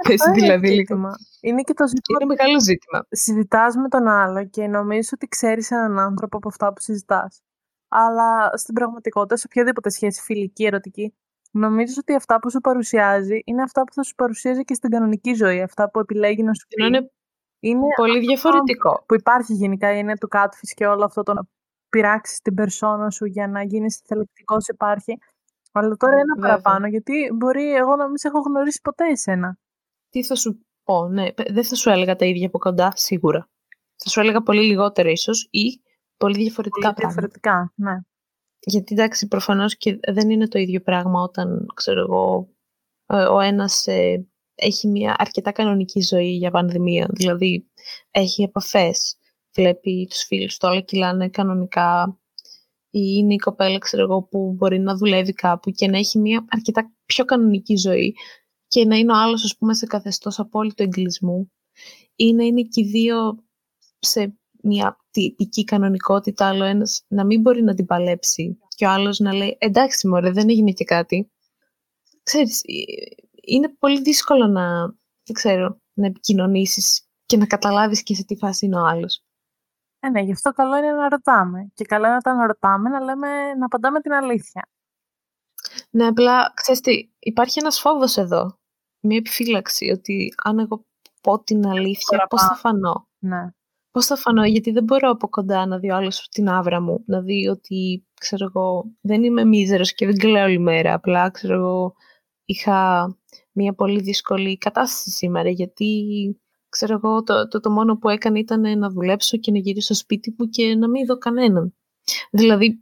Πες 0.07 0.21
Αυτό 0.21 0.29
είναι 0.31 0.41
δηλαδή 0.41 0.67
λίγο. 0.67 0.77
ζήτημα. 0.79 1.11
Είναι 1.41 1.61
και 1.61 1.73
το 1.73 1.87
ζήτημα 1.87 2.17
Είναι 2.21 2.35
μεγάλο 2.35 2.61
ζήτημα. 2.61 3.05
συζητάς 3.09 3.75
με 3.75 3.87
τον 3.87 4.07
άλλο 4.07 4.45
και 4.45 4.67
νομίζεις 4.67 5.11
ότι 5.13 5.27
ξέρεις 5.27 5.71
έναν 5.71 5.99
άνθρωπο 5.99 6.37
από 6.37 6.47
αυτά 6.47 6.73
που 6.73 6.81
συζητάς. 6.81 7.41
Αλλά 7.87 8.51
στην 8.57 8.73
πραγματικότητα, 8.73 9.35
σε 9.35 9.43
οποιαδήποτε 9.49 9.89
σχέση 9.89 10.21
φιλική, 10.21 10.65
ερωτική, 10.65 11.13
νομίζεις 11.51 11.97
ότι 11.97 12.15
αυτά 12.15 12.39
που 12.39 12.51
σου 12.51 12.59
παρουσιάζει 12.59 13.41
είναι 13.45 13.61
αυτά 13.61 13.83
που 13.83 13.93
θα 13.93 14.03
σου 14.03 14.15
παρουσίαζε 14.15 14.61
και 14.61 14.73
στην 14.73 14.89
κανονική 14.89 15.33
ζωή. 15.33 15.61
Αυτά 15.61 15.89
που 15.89 15.99
επιλέγει 15.99 16.43
να 16.43 16.53
σου 16.53 16.67
πει. 16.67 16.83
Ενώ 16.83 16.97
είναι 16.97 17.11
Είναι 17.59 17.85
πολύ 17.95 18.19
διαφορετικό. 18.19 19.03
που 19.07 19.15
υπάρχει 19.15 19.53
γενικά 19.53 19.93
η 19.93 19.97
έννοια 19.97 20.15
του 20.15 20.27
catfish 20.31 20.71
και 20.75 20.85
όλο 20.87 21.03
αυτό 21.05 21.23
το 21.23 21.33
να 21.33 21.41
πειράξεις 21.89 22.39
την 22.39 22.53
περσόνα 22.53 23.09
σου 23.09 23.25
για 23.25 23.47
να 23.47 23.63
γίνεις 23.63 23.97
θελεκτικός 24.05 24.67
υπάρχει. 24.67 25.17
Αλλά 25.71 25.95
τώρα 25.95 26.17
ένα 26.17 26.33
Βέβαια. 26.35 26.49
παραπάνω, 26.49 26.87
γιατί 26.87 27.31
μπορεί 27.33 27.73
εγώ 27.75 27.95
να 27.95 28.07
μην 28.07 28.17
σε 28.17 28.27
έχω 28.27 28.39
γνωρίσει 28.39 28.79
ποτέ 28.83 29.05
εσένα. 29.11 29.57
Τι 30.09 30.23
θα 30.23 30.35
σου 30.35 30.65
πω, 30.83 31.07
ναι, 31.07 31.31
π- 31.33 31.51
δεν 31.51 31.63
θα 31.63 31.75
σου 31.75 31.89
έλεγα 31.89 32.15
τα 32.15 32.25
ίδια 32.25 32.47
από 32.47 32.57
κοντά, 32.59 32.91
σίγουρα. 32.95 33.49
Θα 34.03 34.09
σου 34.09 34.19
έλεγα 34.19 34.41
πολύ 34.41 34.61
λιγότερο 34.61 35.09
ίσως 35.09 35.47
ή 35.51 35.81
πολύ 36.17 36.35
διαφορετικά 36.37 36.93
Πολύ 36.93 36.93
πράγματα. 36.95 37.07
διαφορετικά, 37.21 37.73
ναι. 37.75 37.97
Γιατί 38.59 38.93
εντάξει, 38.93 39.27
προφανώς 39.27 39.77
και 39.77 39.99
δεν 40.11 40.29
είναι 40.29 40.47
το 40.47 40.59
ίδιο 40.59 40.81
πράγμα 40.81 41.21
όταν, 41.21 41.65
ξέρω 41.73 41.99
εγώ, 41.99 42.49
ε, 43.05 43.23
ο 43.23 43.39
ένας 43.39 43.87
ε, 43.87 44.27
έχει 44.57 44.87
μια 44.87 45.15
αρκετά 45.17 45.51
κανονική 45.51 46.01
ζωή 46.01 46.31
για 46.31 46.51
πανδημία. 46.51 47.07
Δηλαδή, 47.11 47.67
έχει 48.11 48.43
επαφές, 48.43 49.17
βλέπει 49.55 50.07
τους 50.09 50.23
φίλους 50.23 50.57
του, 50.57 50.67
όλα 50.71 50.81
κυλάνε 50.81 51.29
κανονικά 51.29 52.19
ή 52.89 52.99
είναι 53.17 53.33
η 53.33 53.37
κοπέλα, 53.37 53.77
ξέρω 53.77 54.03
εγώ, 54.03 54.23
που 54.23 54.53
μπορεί 54.57 54.79
να 54.79 54.95
δουλεύει 54.95 55.33
κάπου 55.33 55.71
και 55.71 55.87
να 55.87 55.97
έχει 55.97 56.19
μια 56.19 56.45
αρκετά 56.49 56.91
πιο 57.05 57.25
κανονική 57.25 57.75
ζωή 57.75 58.15
και 58.67 58.85
να 58.85 58.95
είναι 58.95 59.11
ο 59.11 59.15
άλλος, 59.15 59.43
ας 59.43 59.57
πούμε, 59.57 59.73
σε 59.73 59.85
καθεστώς 59.85 60.39
απόλυτο 60.39 60.83
εγκλισμού 60.83 61.51
ή 62.15 62.33
να 62.33 62.43
είναι 62.43 62.61
και 62.61 62.81
οι 62.81 62.83
δύο 62.83 63.45
σε 63.99 64.37
μια 64.61 64.97
τυπική 65.11 65.63
κανονικότητα, 65.63 66.47
άλλο 66.47 66.63
ένας 66.63 67.05
να 67.07 67.25
μην 67.25 67.41
μπορεί 67.41 67.63
να 67.63 67.73
την 67.73 67.85
παλέψει 67.85 68.57
και 68.75 68.85
ο 68.85 68.89
άλλος 68.89 69.19
να 69.19 69.33
λέει 69.33 69.57
«Εντάξει 69.59 70.07
μωρέ, 70.07 70.31
δεν 70.31 70.49
έγινε 70.49 70.71
και 70.71 70.83
κάτι». 70.83 71.31
Ξέρεις, 72.23 72.61
ε, 72.63 73.26
είναι 73.47 73.69
πολύ 73.79 74.01
δύσκολο 74.01 74.47
να, 74.47 74.85
δεν 75.23 75.33
ξέρω, 75.33 75.81
να 75.93 76.05
επικοινωνήσεις 76.05 77.07
και 77.25 77.37
να 77.37 77.45
καταλάβεις 77.45 78.03
και 78.03 78.15
σε 78.15 78.25
τι 78.25 78.35
φάση 78.35 78.65
είναι 78.65 78.79
ο 78.79 78.85
άλλος. 78.85 79.21
Ε, 79.99 80.09
ναι, 80.09 80.21
γι' 80.21 80.31
αυτό 80.31 80.51
καλό 80.51 80.77
είναι 80.77 80.91
να 80.91 81.09
ρωτάμε. 81.09 81.71
Και 81.73 81.85
καλό 81.85 82.05
είναι 82.05 82.15
όταν 82.15 82.45
ρωτάμε 82.45 82.89
να 82.89 82.99
λέμε, 82.99 83.53
να 83.53 83.65
απαντάμε 83.65 84.01
την 84.01 84.13
αλήθεια. 84.13 84.69
Ναι, 85.89 86.05
απλά, 86.05 86.51
ξέρεις 86.55 86.81
τι, 86.81 87.09
υπάρχει 87.19 87.59
ένας 87.59 87.79
φόβος 87.79 88.17
εδώ. 88.17 88.59
Μια 88.99 89.17
επιφύλαξη 89.17 89.89
ότι 89.89 90.33
αν 90.43 90.59
εγώ 90.59 90.85
πω 91.21 91.43
την 91.43 91.67
αλήθεια, 91.67 92.25
πώς 92.29 92.41
θα 92.41 92.55
φανώ; 92.55 93.07
Ναι. 93.19 93.49
Πώς 93.91 94.05
θα 94.05 94.15
φανώ, 94.15 94.45
γιατί 94.45 94.71
δεν 94.71 94.83
μπορώ 94.83 95.09
από 95.09 95.29
κοντά 95.29 95.65
να 95.65 95.77
δει 95.79 95.91
άλλος 95.91 96.27
την 96.29 96.49
άβρα 96.49 96.81
μου, 96.81 97.03
να 97.05 97.21
δει 97.21 97.47
ότι, 97.47 98.07
ξέρω 98.19 98.45
εγώ, 98.45 98.91
δεν 99.01 99.23
είμαι 99.23 99.45
μίζερος 99.45 99.93
και 99.93 100.05
δεν 100.05 100.17
κλαίω 100.17 100.43
όλη 100.43 100.59
μέρα, 100.59 100.93
απλά, 100.93 101.29
ξέρω 101.29 101.53
εγώ, 101.53 101.95
είχα 102.47 103.07
μια 103.51 103.73
πολύ 103.73 104.01
δύσκολη 104.01 104.57
κατάσταση 104.57 105.09
σήμερα, 105.09 105.49
γιατί 105.49 105.89
ξέρω 106.69 106.93
εγώ, 106.93 107.23
το, 107.23 107.47
το, 107.47 107.59
το 107.59 107.69
μόνο 107.69 107.97
που 107.97 108.09
έκανε 108.09 108.39
ήταν 108.39 108.79
να 108.79 108.89
δουλέψω 108.89 109.37
και 109.37 109.51
να 109.51 109.57
γυρίσω 109.57 109.93
στο 109.93 110.03
σπίτι 110.03 110.35
μου 110.37 110.49
και 110.49 110.75
να 110.75 110.89
μην 110.89 111.05
δω 111.05 111.17
κανέναν. 111.17 111.75
Δηλαδή, 112.31 112.79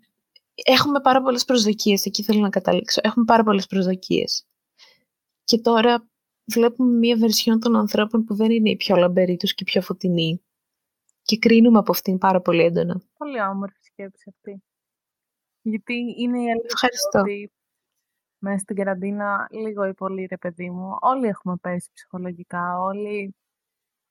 έχουμε 0.53 1.01
πάρα 1.01 1.21
πολλές 1.21 1.45
προσδοκίες, 1.45 2.05
εκεί 2.05 2.23
θέλω 2.23 2.39
να 2.39 2.49
καταλήξω. 2.49 3.01
Έχουμε 3.03 3.25
πάρα 3.25 3.43
πολλές 3.43 3.65
προσδοκίες. 3.67 4.45
Και 5.43 5.59
τώρα 5.59 6.09
βλέπουμε 6.45 6.97
μία 6.97 7.17
βερσιόν 7.17 7.59
των 7.59 7.75
ανθρώπων 7.75 8.23
που 8.23 8.35
δεν 8.35 8.51
είναι 8.51 8.69
η 8.69 8.75
πιο 8.75 8.95
λαμπερή 8.95 9.37
τους 9.37 9.53
και 9.53 9.63
η 9.63 9.71
πιο 9.71 9.81
φωτεινή. 9.81 10.41
Και 11.21 11.37
κρίνουμε 11.37 11.77
από 11.77 11.91
αυτήν 11.91 12.17
πάρα 12.17 12.41
πολύ 12.41 12.63
έντονα. 12.63 13.01
Πολύ 13.17 13.41
όμορφη 13.41 13.79
σκέψη 13.81 14.23
αυτή. 14.29 14.63
Γιατί 15.61 15.93
είναι 15.93 16.37
η 16.37 16.49
αλήθεια 16.51 16.69
Ευχαριστώ. 16.71 17.19
ότι 17.19 17.51
μέσα 18.45 18.57
στην 18.57 18.75
καραντίνα 18.75 19.47
λίγο 19.51 19.85
ή 19.85 19.93
πολύ 19.93 20.25
ρε 20.29 20.37
παιδί 20.37 20.69
μου. 20.69 20.97
Όλοι 20.99 21.27
έχουμε 21.27 21.55
πέσει 21.61 21.89
ψυχολογικά. 21.93 22.79
Όλοι 22.79 23.35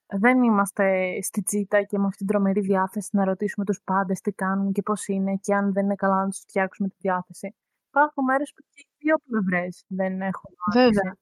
δεν 0.07 0.43
είμαστε 0.43 1.19
στη 1.23 1.43
τσίτα 1.43 1.83
και 1.83 1.99
με 1.99 2.07
αυτήν 2.07 2.27
την 2.27 2.35
τρομερή 2.35 2.61
διάθεση 2.61 3.09
να 3.13 3.25
ρωτήσουμε 3.25 3.65
τους 3.65 3.81
πάντες 3.85 4.21
τι 4.21 4.33
κάνουν 4.33 4.73
και 4.73 4.83
πώς 4.83 5.07
είναι 5.07 5.37
και 5.37 5.55
αν 5.55 5.73
δεν 5.73 5.85
είναι 5.85 5.95
καλά 5.95 6.23
να 6.23 6.29
τους 6.29 6.39
φτιάξουμε 6.39 6.89
τη 6.89 6.95
διάθεση. 6.99 7.55
Υπάρχουν 7.89 8.25
μέρες 8.25 8.53
που 8.55 8.63
και 8.75 8.81
οι 8.81 8.95
δύο 8.99 9.17
πλευρές 9.29 9.85
δεν 9.87 10.21
έχουν 10.21 10.51
Βέβαια. 10.73 11.17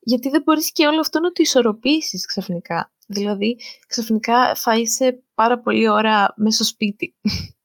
Γιατί 0.00 0.28
δεν 0.28 0.42
μπορείς 0.42 0.72
και 0.72 0.86
όλο 0.86 1.00
αυτό 1.00 1.20
να 1.20 1.28
το 1.28 1.42
ισορροπήσεις 1.42 2.26
ξαφνικά. 2.26 2.92
Δηλαδή, 3.06 3.56
ξαφνικά 3.86 4.54
θα 4.54 4.78
είσαι 4.78 5.22
πάρα 5.34 5.60
πολύ 5.60 5.88
ώρα 5.88 6.34
μέσα 6.36 6.56
στο 6.56 6.64
σπίτι. 6.64 7.14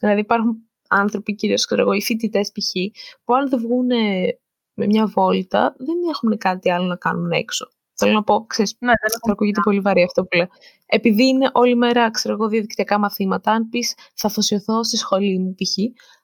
δηλαδή, 0.00 0.20
υπάρχουν 0.20 0.68
άνθρωποι, 0.94 1.34
κυρίως 1.34 1.66
ξέρω 1.66 1.82
εγώ, 1.82 1.92
οι 1.92 2.02
φοιτητές 2.02 2.52
π.χ., 2.52 2.72
που 3.24 3.34
αν 3.34 3.48
δεν 3.48 3.60
βγουν 3.60 3.86
με 4.74 4.86
μια 4.86 5.06
βόλτα, 5.06 5.74
δεν 5.78 5.96
έχουν 6.10 6.38
κάτι 6.38 6.70
άλλο 6.70 6.86
να 6.86 6.96
κάνουν 6.96 7.30
έξω. 7.30 7.68
Θέλω 7.96 8.12
να 8.12 8.22
πω, 8.22 8.44
ξέρεις, 8.46 8.76
Ναι, 8.78 8.92
δεν 9.00 9.10
θα 9.10 9.32
ακούγεται 9.32 9.60
πολύ 9.64 9.80
βαρύ 9.80 10.02
αυτό 10.02 10.22
που 10.22 10.36
λέω. 10.36 10.46
Επειδή 10.86 11.26
είναι 11.26 11.50
όλη 11.52 11.74
μέρα, 11.74 12.10
ξέρω 12.10 12.34
εγώ, 12.34 12.48
διαδικτυακά 12.48 12.98
μαθήματα, 12.98 13.52
αν 13.52 13.68
πεις 13.68 13.94
θα 14.14 14.26
αφοσιωθώ 14.28 14.84
στη 14.84 14.96
σχολή 14.96 15.38
μου, 15.38 15.54
π.χ., 15.54 15.74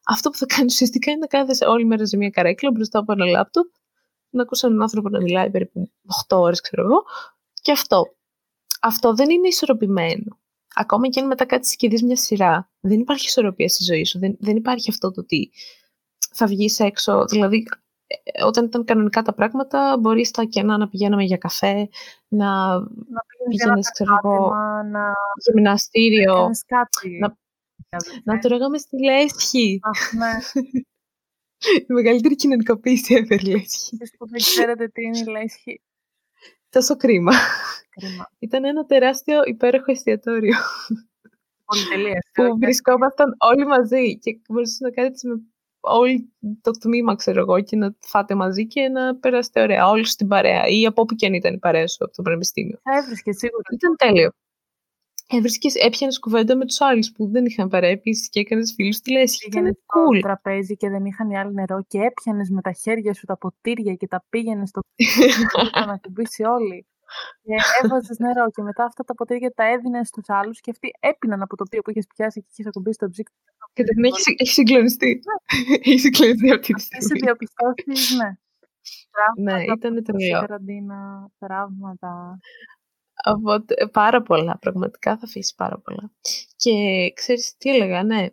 αυτό 0.07 0.31
που 0.31 0.37
θα 0.37 0.47
κάνεις 0.55 0.73
ουσιαστικά 0.73 1.11
είναι 1.11 1.21
να 1.21 1.27
κάθεσαι 1.27 1.65
όλη 1.65 1.85
μέρα 1.85 2.07
σε 2.07 2.17
μια 2.17 2.31
καρέκλα 2.31 2.71
μπροστά 2.71 2.99
από 2.99 3.13
ένα 3.13 3.25
λάπτοπ, 3.25 3.67
να 4.31 4.43
ακούσει 4.43 4.67
έναν 4.67 4.83
άνθρωπο 4.83 5.09
να 5.09 5.21
μιλάει 5.21 5.51
περίπου 5.51 5.91
8 6.29 6.37
ώρες, 6.39 6.61
ξέρω 6.61 6.83
εγώ, 6.83 7.03
και 7.63 7.73
αυτό. 7.73 8.03
Αυτό 8.81 9.15
δεν 9.15 9.31
είναι 9.31 9.49
ισορροπημένο. 9.49 10.40
Ακόμα 10.81 11.09
και 11.09 11.21
αν 11.21 11.27
μετά 11.27 11.45
κάτσει 11.45 11.77
και 11.77 11.89
δει 11.89 12.03
μια 12.05 12.17
σειρά, 12.17 12.71
δεν 12.81 13.01
υπάρχει 13.01 13.27
ισορροπία 13.27 13.69
στη 13.69 13.85
ζωή 13.85 14.05
σου. 14.05 14.19
Δεν, 14.19 14.37
δεν 14.41 14.57
υπάρχει 14.57 14.91
αυτό 14.91 15.11
το 15.11 15.21
ότι 15.21 15.51
θα 16.33 16.47
βγεις 16.47 16.79
έξω. 16.81 17.25
Δηλαδή, 17.25 17.67
ε, 18.07 18.45
όταν 18.45 18.65
ήταν 18.65 18.85
κανονικά 18.85 19.23
τα 19.23 19.35
πράγματα, 19.35 19.97
μπορείς 20.01 20.29
στα 20.29 20.45
κενά 20.45 20.77
να 20.79 20.89
πηγαίναμε 20.89 21.23
για 21.25 21.37
καφέ, 21.37 21.89
να 22.29 22.79
Να 22.79 22.87
πήγαινες 23.27 23.49
για 23.49 23.65
ένα 23.65 23.73
πήγαινες, 23.75 23.91
ξέρω 23.91 24.11
εγώ, 24.23 24.33
περπάτημα, 24.33 24.83
να 24.83 25.13
γυμναστήριο, 25.53 26.35
κάνεις 26.35 26.65
κάτι. 26.65 27.19
να- 27.19 27.37
να 28.25 28.39
τρώγαμε 28.39 28.79
στη 28.79 29.05
λέσχη. 29.05 29.81
Αχ, 29.83 30.13
ναι. 30.13 30.31
Η 31.89 31.93
μεγαλύτερη 31.93 32.35
κοινωνικοποίηση 32.37 33.15
ever, 33.29 33.41
η 33.43 33.49
λέσχη. 33.51 33.97
Εσείς 34.01 34.17
που 34.19 34.29
δεν 34.29 34.41
ξέρετε 34.41 34.89
τι 34.89 35.03
είναι 35.03 35.19
η 35.19 35.25
λέσχη. 35.25 35.83
Τόσο 36.71 36.97
κρίμα. 36.97 37.33
Κρίμα. 37.91 38.31
Ήταν 38.39 38.65
ένα 38.65 38.85
τεράστιο 38.87 39.41
υπέροχο 39.45 39.91
εστιατόριο 39.91 40.57
Πολυτελείας. 41.65 42.25
που 42.33 42.59
βρισκόμασταν 42.59 43.37
όλοι 43.39 43.67
μαζί 43.67 44.19
και 44.19 44.41
μπορούσατε 44.49 44.85
να 44.85 44.91
κάνετε 44.91 45.29
με 45.29 45.41
όλο 45.81 46.29
το 46.61 46.71
τμήμα, 46.71 47.15
ξέρω 47.15 47.41
εγώ, 47.41 47.61
και 47.61 47.77
να 47.77 47.95
φάτε 48.01 48.35
μαζί 48.35 48.67
και 48.67 48.89
να 48.89 49.17
περάσετε 49.17 49.61
ωραία. 49.61 49.89
Όλοι 49.89 50.07
στην 50.07 50.29
παρέα 50.29 50.67
ή 50.67 50.87
από 50.87 51.03
όπου 51.03 51.15
και 51.15 51.27
αν 51.27 51.35
ήταν 51.35 51.55
η 51.55 51.59
παρέα 51.59 51.89
σου 51.89 52.05
από 52.05 52.13
το 52.13 52.23
πανεπιστήμιο. 52.23 52.79
Θα 52.83 52.97
έβρισκες 52.97 53.37
σίγουρα. 53.37 53.63
Ήταν 53.73 53.97
τέλειο. 53.97 54.31
Έβρισκες, 55.33 55.75
έπιανες 55.75 56.19
κουβέντα 56.19 56.57
με 56.57 56.65
τους 56.65 56.81
άλλους 56.81 57.13
που 57.13 57.31
δεν 57.31 57.45
είχαν 57.45 57.69
παρέα 57.69 57.91
επίσης 57.91 58.29
και 58.29 58.41
έκανες 58.41 58.73
φίλους 58.77 58.97
στη 58.97 59.13
λέσχη. 59.13 59.47
Ήταν 59.47 59.51
Πήγαινες 59.63 59.77
στο 59.85 60.01
cool. 60.17 60.21
τραπέζι 60.21 60.77
και 60.77 60.89
δεν 60.89 61.05
είχαν 61.05 61.31
οι 61.31 61.39
άλλοι 61.39 61.53
νερό 61.55 61.83
και 61.89 61.99
έπιανες 61.99 62.51
με 62.51 62.61
τα 62.61 62.73
χέρια 62.73 63.15
σου 63.15 63.27
τα 63.27 63.37
ποτήρια 63.39 63.95
και 63.95 64.07
τα 64.07 64.25
πήγαινες 64.29 64.69
στο 64.69 64.81
για 65.75 65.87
να 65.87 65.97
κουμπίσει 65.97 66.43
όλοι. 66.45 66.87
Και 67.43 67.55
έβαζες 67.85 68.19
νερό 68.19 68.51
και 68.51 68.63
μετά 68.63 68.85
αυτά 68.85 69.05
τα 69.05 69.15
ποτήρια 69.15 69.51
τα 69.55 69.65
έδινες 69.65 70.09
στους 70.09 70.29
άλλους 70.29 70.61
και 70.61 70.71
αυτοί 70.71 70.89
έπιναν 71.01 71.43
από 71.43 71.57
το 71.57 71.65
οποίο 71.67 71.81
που 71.83 71.91
είχες 71.91 72.07
πιάσει 72.17 72.41
και 72.41 72.47
είχες 72.51 72.67
ακουμπήσει 72.67 72.99
το 72.99 73.09
ψύκτο. 73.09 73.35
Και 73.73 73.85
δεν 73.85 74.05
έχεις, 74.05 74.25
έχεις 74.27 74.53
συγκλονιστεί. 74.55 75.21
έχεις 75.85 76.01
συγκλονιστεί 76.01 76.51
αυτή 76.53 76.73
τη 76.73 76.83
Αυτές 76.83 76.99
οι 76.99 77.03
στιγμή. 77.05 77.21
διαπιστώσεις, 77.21 78.17
ναι. 78.17 78.31
Ναι, 79.35 79.51
Τραύματα 79.51 79.73
ήταν 79.77 79.93
από 79.97 80.03
την 80.03 80.15
τρελό. 80.17 80.41
καραντίνα, 80.41 81.29
τραύματα. 81.39 82.39
Οπότε, 83.25 83.89
πάρα 83.93 84.23
πολλά, 84.23 84.59
πραγματικά 84.59 85.17
θα 85.17 85.25
αφήσει 85.25 85.55
πάρα 85.57 85.79
πολλά. 85.79 86.13
Και 86.57 86.73
ξέρεις 87.15 87.57
τι 87.57 87.71
έλεγα, 87.71 88.03
ναι. 88.03 88.27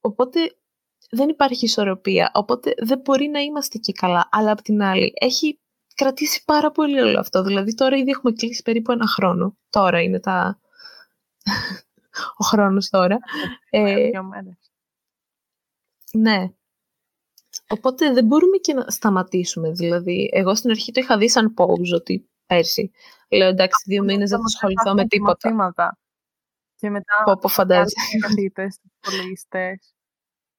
Οπότε 0.00 0.40
δεν 1.10 1.28
υπάρχει 1.28 1.64
ισορροπία, 1.64 2.30
οπότε 2.34 2.74
δεν 2.78 2.98
μπορεί 2.98 3.26
να 3.26 3.40
είμαστε 3.40 3.78
και 3.78 3.92
καλά. 3.92 4.28
Αλλά 4.32 4.50
απ' 4.50 4.62
την 4.62 4.82
άλλη, 4.82 5.12
έχει 5.20 5.60
κρατήσει 5.94 6.42
πάρα 6.44 6.70
πολύ 6.70 7.00
όλο 7.00 7.18
αυτό. 7.18 7.42
Δηλαδή 7.42 7.74
τώρα 7.74 7.96
ήδη 7.96 8.10
έχουμε 8.10 8.32
κλείσει 8.32 8.62
περίπου 8.62 8.92
ένα 8.92 9.06
χρόνο. 9.06 9.56
Τώρα 9.70 10.02
είναι 10.02 10.20
τα... 10.20 10.60
ο 12.40 12.44
χρόνος 12.44 12.88
τώρα. 12.88 13.18
Ε, 13.70 14.08
Δύο 14.10 14.22
μέρες. 14.22 14.72
ναι. 16.12 16.50
Οπότε 17.68 18.12
δεν 18.12 18.24
μπορούμε 18.24 18.56
και 18.56 18.74
να 18.74 18.90
σταματήσουμε. 18.90 19.70
Δηλαδή, 19.70 20.30
εγώ 20.32 20.54
στην 20.54 20.70
αρχή 20.70 20.92
το 20.92 21.00
είχα 21.00 21.18
δει 21.18 21.28
σαν 21.28 21.54
pause 21.56 21.94
ότι 21.94 22.28
πέρσι. 22.46 22.90
Λέω 23.30 23.48
εντάξει, 23.48 23.84
δύο 23.86 24.02
μήνες 24.02 24.30
δεν 24.30 24.38
θα 24.38 24.44
ασχοληθώ 24.44 24.94
με 24.94 25.06
τίποτα. 25.06 25.48
Μαθήματα. 25.48 25.98
Και 26.76 26.90
μετά 26.90 27.22
Πω, 27.24 27.36
πω, 27.40 27.48
φαντάζεσαι. 27.48 27.94
οι 28.16 28.18
καθηγητές, 28.18 28.78
τους 28.82 28.90
πολιστές. 29.00 29.94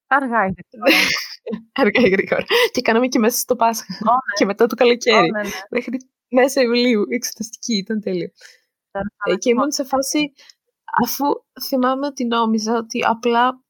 Αργά 0.07 0.45
είναι. 0.45 0.55
Αργά 1.81 2.01
ή 2.01 2.09
γρήγορα. 2.09 2.43
Και 2.71 2.81
κάναμε 2.81 3.07
και 3.07 3.19
μέσα 3.19 3.37
στο 3.37 3.55
Πάσχα. 3.55 3.85
Ω, 3.93 4.11
ναι. 4.11 4.33
και 4.37 4.45
μετά 4.45 4.67
το 4.67 4.75
καλοκαίρι. 4.75 5.17
Ω, 5.17 5.21
ναι, 5.21 5.41
ναι. 5.43 5.49
Μέχρι 5.69 5.97
μέσα 6.29 6.61
Ιουλίου. 6.61 7.03
Εξεταστική 7.09 7.75
ήταν 7.77 8.01
τέλειο. 8.01 8.29
Τώρα 8.91 9.05
Ε, 9.23 9.35
και 9.35 9.49
ήμουν 9.49 9.71
σε 9.71 9.83
φάση, 9.83 10.33
αφού 11.03 11.25
θυμάμαι 11.67 12.05
ότι 12.05 12.25
νόμιζα 12.25 12.77
ότι 12.77 13.03
απλά 13.05 13.61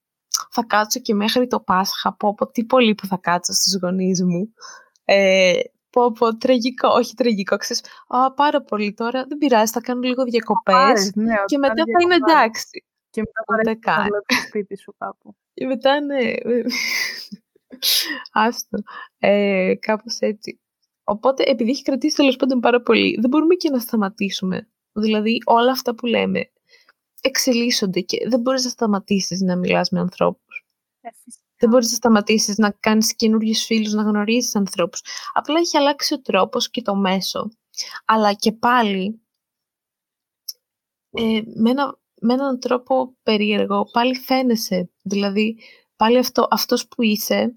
θα 0.49 0.63
κάτσω 0.63 0.99
και 0.99 1.13
μέχρι 1.13 1.47
το 1.47 1.59
Πάσχα. 1.59 2.13
Πω, 2.15 2.33
πω, 2.33 2.47
τι 2.51 2.65
πολύ 2.65 2.95
που 2.95 3.07
θα 3.07 3.17
κάτσω 3.17 3.53
στους 3.53 3.75
γονείς 3.81 4.23
μου. 4.23 4.53
Ε, 5.05 5.59
πω, 5.97 6.11
πω, 6.11 6.37
τραγικό, 6.37 6.87
όχι 6.89 7.13
τραγικό, 7.15 7.57
ξέρεις, 7.57 7.83
α, 8.07 8.33
πάρα 8.33 8.61
πολύ 8.61 8.93
τώρα, 8.93 9.25
δεν 9.27 9.37
πειράζει, 9.37 9.71
θα 9.71 9.81
κάνω 9.81 9.99
λίγο 10.01 10.23
διακοπές 10.23 10.73
Πάρες, 10.75 11.11
ναι, 11.15 11.33
και 11.45 11.55
όταν 11.55 11.59
μετά 11.59 11.73
θα 11.73 11.83
διακοπές. 11.83 12.03
είναι 12.03 12.15
εντάξει. 12.15 12.85
Και 13.09 13.21
μετά 13.21 13.41
Ούτε 13.47 13.63
μπορείς 13.63 13.79
να 13.85 13.93
καν. 13.93 14.07
βλέπεις 14.07 14.37
το 14.37 14.47
σπίτι 14.47 14.77
σου 14.77 14.95
κάπου. 14.97 15.35
Και 15.53 15.65
μετά 15.65 16.01
ναι. 16.01 16.17
Άστο. 18.31 18.77
Ε, 19.17 19.73
κάπως 19.79 20.17
έτσι. 20.19 20.59
Οπότε, 21.03 21.43
επειδή 21.43 21.69
έχει 21.69 21.83
κρατήσει 21.83 22.15
τέλος 22.15 22.35
πάντων 22.35 22.59
πάρα 22.59 22.81
πολύ, 22.81 23.17
δεν 23.21 23.29
μπορούμε 23.29 23.55
και 23.55 23.69
να 23.69 23.79
σταματήσουμε. 23.79 24.67
Δηλαδή, 24.91 25.37
όλα 25.45 25.71
αυτά 25.71 25.95
που 25.95 26.05
λέμε 26.05 26.51
εξελίσσονται 27.21 28.01
και 28.01 28.27
δεν 28.29 28.39
μπορείς 28.39 28.63
να 28.63 28.69
σταματήσεις 28.69 29.41
να 29.41 29.55
μιλάς 29.55 29.89
με 29.89 29.99
ανθρώπους. 29.99 30.65
Ε, 31.01 31.09
φυσικά. 31.23 31.45
Δεν 31.59 31.69
μπορείς 31.69 31.89
να 31.89 31.95
σταματήσεις 31.95 32.57
να 32.57 32.71
κάνεις 32.71 33.15
καινούριου 33.15 33.55
φίλους, 33.55 33.93
να 33.93 34.01
γνωρίζεις 34.03 34.55
ανθρώπους. 34.55 35.01
Απλά 35.33 35.59
έχει 35.59 35.77
αλλάξει 35.77 36.13
ο 36.13 36.21
τρόπος 36.21 36.69
και 36.69 36.81
το 36.81 36.95
μέσο. 36.95 37.49
Αλλά 38.05 38.33
και 38.33 38.51
πάλι, 38.51 39.21
ε, 41.11 41.41
με, 41.55 41.69
ένα, 41.69 41.97
με 42.21 42.33
έναν 42.33 42.59
τρόπο 42.59 43.15
περίεργο, 43.23 43.83
πάλι 43.91 44.15
φαίνεσαι. 44.15 44.89
Δηλαδή, 45.01 45.57
πάλι 45.95 46.17
αυτό, 46.17 46.47
αυτός 46.51 46.87
που 46.87 47.01
είσαι, 47.03 47.55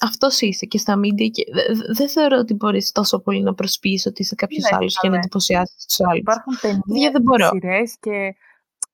αυτός 0.00 0.40
είσαι 0.40 0.66
και 0.66 0.78
στα 0.78 0.98
media. 0.98 1.30
Και 1.30 1.44
δε- 1.52 1.74
δε- 1.74 1.92
δεν 1.92 2.08
θεωρώ 2.08 2.38
ότι 2.38 2.54
μπορείς 2.54 2.92
τόσο 2.92 3.18
πολύ 3.20 3.42
να 3.42 3.54
προσποιείς 3.54 4.06
ότι 4.06 4.22
είσαι 4.22 4.34
κάποιος 4.34 4.62
Ναι, 4.70 4.76
άλλος 4.76 4.94
και 4.94 5.00
να 5.02 5.08
καλέ. 5.08 5.18
εντυπωσιάσεις 5.18 5.86
τους 5.86 6.00
άλλους. 6.00 6.18
Υπάρχουν 6.18 6.52
Παιδιά, 6.60 6.80
ταινίες, 6.86 7.12
δεν 7.12 7.22
μπορώ. 7.22 7.48
σειρές 7.48 7.96
και 8.00 8.34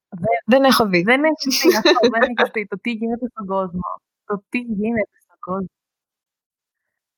Δεν, 0.09 0.37
δεν 0.47 0.65
έχω 0.65 0.87
δει. 0.89 1.03
Δεν 1.03 1.25
έχεις 1.25 1.61
δει 1.63 1.77
αυτό, 1.77 2.09
δεν 2.11 2.23
έχεις 2.23 2.51
δει 2.53 2.67
το 2.67 2.77
τι 2.81 2.91
γίνεται 2.91 3.27
στον 3.31 3.47
κόσμο. 3.47 3.81
Το 4.25 4.45
τι 4.49 4.59
γίνεται 4.59 5.19
στον 5.23 5.37
κόσμο. 5.39 5.69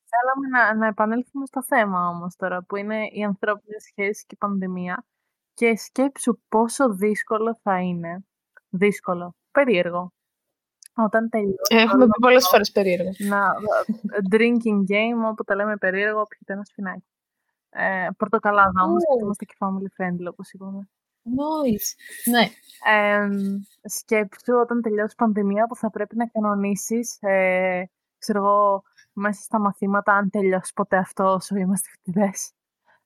Θέλαμε 0.08 0.48
να, 0.48 0.74
να 0.74 0.86
επανέλθουμε 0.86 1.46
στο 1.46 1.62
θέμα 1.64 2.08
όμως 2.08 2.36
τώρα, 2.36 2.62
που 2.62 2.76
είναι 2.76 3.06
οι 3.12 3.24
ανθρώπινες 3.24 3.82
σχέσεις 3.82 4.24
και 4.24 4.34
η 4.34 4.36
πανδημία. 4.36 5.04
Και 5.54 5.76
σκέψου 5.76 6.40
πόσο 6.48 6.94
δύσκολο 6.94 7.58
θα 7.62 7.80
είναι. 7.80 8.24
Δύσκολο. 8.68 9.34
Περίεργο. 9.50 10.12
Όταν 10.94 11.28
τελειώσει. 11.28 11.74
Έχουμε 11.74 12.04
πει 12.04 12.20
πολλές 12.20 12.48
φορές 12.48 12.72
περίεργο. 12.72 13.10
Να, 13.18 13.52
drinking 14.30 14.80
game, 14.88 15.30
όπου 15.30 15.44
τα 15.44 15.54
λέμε 15.54 15.76
περίεργο, 15.76 16.22
πιείτε 16.22 16.52
ένα 16.52 16.64
σφινάκι. 16.64 17.06
Ε, 17.68 18.08
πορτοκαλάδα 18.16 18.82
όμως, 18.82 19.02
γιατί 19.06 19.22
είμαστε 19.22 19.44
και 19.44 19.54
family 19.58 20.02
friendly, 20.02 20.26
όπως 20.30 20.52
είπαμε. 20.52 20.88
Nice. 21.26 21.88
Ναι. 22.30 22.48
Ε, 22.92 23.28
σκέψου 23.88 24.54
όταν 24.62 24.82
τελειώσει 24.82 25.12
η 25.12 25.16
πανδημία 25.16 25.66
που 25.66 25.76
θα 25.76 25.90
πρέπει 25.90 26.16
να 26.16 26.26
κανονίσεις, 26.26 27.16
ε, 27.20 27.90
ξέρω 28.18 28.38
εγώ, 28.38 28.82
μέσα 29.12 29.42
στα 29.42 29.60
μαθήματα, 29.60 30.12
αν 30.12 30.30
τελειώσει 30.30 30.72
ποτέ 30.74 30.96
αυτό 30.96 31.24
όσο 31.24 31.56
είμαστε 31.56 31.88
φοιτητές. 31.88 32.50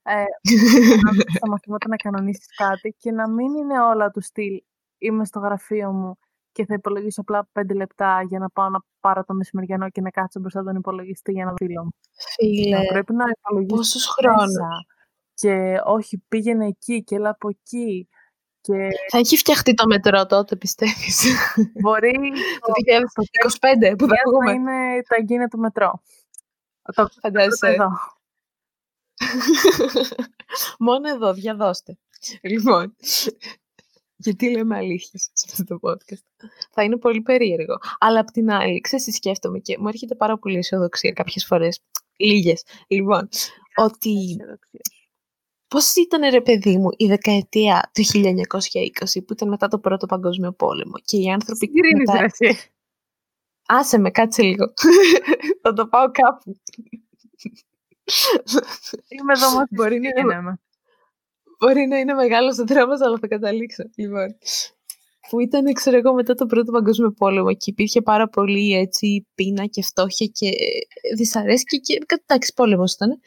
Ε, 0.03 0.25
στα 1.37 1.49
μαθήματα 1.49 1.89
να 1.89 1.97
κανονίσεις 1.97 2.47
κάτι 2.57 2.97
και 2.99 3.13
να 3.13 3.29
μην 3.29 3.55
είναι 3.55 3.81
όλα 3.81 4.11
του 4.11 4.21
στυλ. 4.21 4.63
Είμαι 4.99 5.25
στο 5.25 5.39
γραφείο 5.39 5.93
μου 5.93 6.19
και 6.53 6.65
θα 6.65 6.75
υπολογίσω 6.75 7.21
απλά 7.21 7.49
πέντε 7.53 7.75
λεπτά 7.75 8.23
για 8.29 8.39
να 8.39 8.49
πάω 8.51 8.69
να 8.69 8.79
πάρω 9.01 9.25
το 9.25 9.35
μεσημεριανό 9.35 9.91
και 9.91 10.01
να 10.01 10.11
κάτσω 10.11 10.41
μπροστά 10.41 10.63
τον 10.63 10.77
υπολογιστή 10.77 11.33
για 11.33 11.45
να 11.45 11.51
δω 11.51 11.57
φίλο 11.57 11.83
μου. 11.83 11.91
Φίλε, 12.35 12.79
να 12.79 12.85
πρέπει 12.85 13.15
να 13.15 13.25
υπολογίσω 13.39 13.77
πόσους 13.77 14.07
χρόνους. 14.07 14.57
Και 15.41 15.81
όχι, 15.85 16.23
πήγαινε 16.29 16.67
εκεί 16.67 17.05
και 17.05 17.15
έλα 17.15 17.29
από 17.29 17.49
εκεί. 17.49 18.09
Και... 18.61 18.89
Θα 19.11 19.19
έχει 19.19 19.37
φτιαχτεί 19.37 19.75
το 19.75 19.87
μετρό 19.87 20.27
τότε, 20.27 20.57
πιστεύεις; 20.57 21.25
Μπορεί 21.81 22.13
το 22.67 22.73
2025 23.91 23.95
που 23.99 24.07
θα 24.07 24.17
πούμε. 24.31 24.53
είναι 24.53 25.03
τα 25.09 25.17
εγκύνα 25.19 25.49
του 25.49 25.59
μετρό. 25.59 26.03
Το 26.95 27.09
φαντάζεσαι. 27.21 27.69
Εδώ. 27.69 27.89
Μόνο 30.79 31.09
εδώ, 31.09 31.33
διαδώστε. 31.33 31.99
Λοιπόν, 32.43 32.97
γιατί 34.17 34.51
λέμε 34.51 34.77
αλήθειες 34.77 35.31
σε 35.33 35.47
αυτό 35.51 35.65
το 35.65 35.91
podcast. 35.91 36.49
Θα 36.71 36.83
είναι 36.83 36.97
πολύ 36.97 37.21
περίεργο. 37.21 37.79
Αλλά 37.99 38.21
απ' 38.21 38.31
την 38.31 38.51
άλλη, 38.51 38.81
ξέρεις 38.81 39.15
σκέφτομαι 39.15 39.59
και 39.59 39.79
μου 39.79 39.89
έρχεται 39.89 40.15
πάρα 40.15 40.39
πολύ 40.39 40.59
αισιοδοξία 40.59 41.13
κάποιες 41.13 41.45
φορές. 41.45 41.81
Λίγες. 42.17 42.65
Λοιπόν, 42.89 43.29
ότι... 43.75 44.37
Πώς 45.71 45.95
ήταν 45.95 46.31
ρε 46.31 46.41
παιδί 46.41 46.79
μου 46.79 46.89
η 46.97 47.07
δεκαετία 47.07 47.91
του 47.95 48.05
1920 48.05 49.25
που 49.27 49.33
ήταν 49.33 49.49
μετά 49.49 49.69
το 49.69 49.79
πρώτο 49.79 50.07
παγκόσμιο 50.07 50.53
πόλεμο 50.53 50.93
και 51.05 51.17
οι 51.17 51.31
άνθρωποι... 51.31 51.67
Συγκρίνεις 51.67 52.11
μετά... 52.11 52.25
εσύ. 52.25 52.71
Άσε 53.67 53.99
με, 53.99 54.11
κάτσε 54.11 54.43
λίγο. 54.43 54.73
θα 55.63 55.73
το 55.73 55.87
πάω 55.87 56.11
κάπου. 56.11 56.61
Είμαι 59.09 59.33
εδώ 59.33 59.51
μόνο 59.51 59.67
μπορεί 59.71 60.01
να 60.01 60.09
είναι. 60.21 60.59
Μπορεί 61.59 61.87
να 61.87 61.99
είναι 61.99 62.15
μεγάλος 62.15 62.59
ο 62.59 62.65
τρόμο, 62.65 62.93
αλλά 62.93 63.19
θα 63.19 63.27
καταλήξω. 63.27 63.83
Λοιπόν. 63.97 64.37
Που 65.29 65.41
ήταν, 65.41 65.73
ξέρω 65.73 65.97
εγώ, 65.97 66.15
μετά 66.15 66.35
τον 66.35 66.49
Πρώτο 66.49 66.73
Παγκόσμιο 66.73 67.13
Πόλεμο 67.13 67.53
και 67.53 67.71
υπήρχε 67.71 68.03
πάρα 68.03 68.29
πολύ 68.29 68.73
έτσι 68.73 69.27
πείνα 69.35 69.67
και 69.67 69.83
φτώχεια 69.83 70.27
και 70.27 70.51
δυσαρέσκεια 71.17 71.79
και 71.79 71.99
εντάξει, 72.27 72.53
πόλεμος 72.55 72.95
ήταν. 72.95 73.21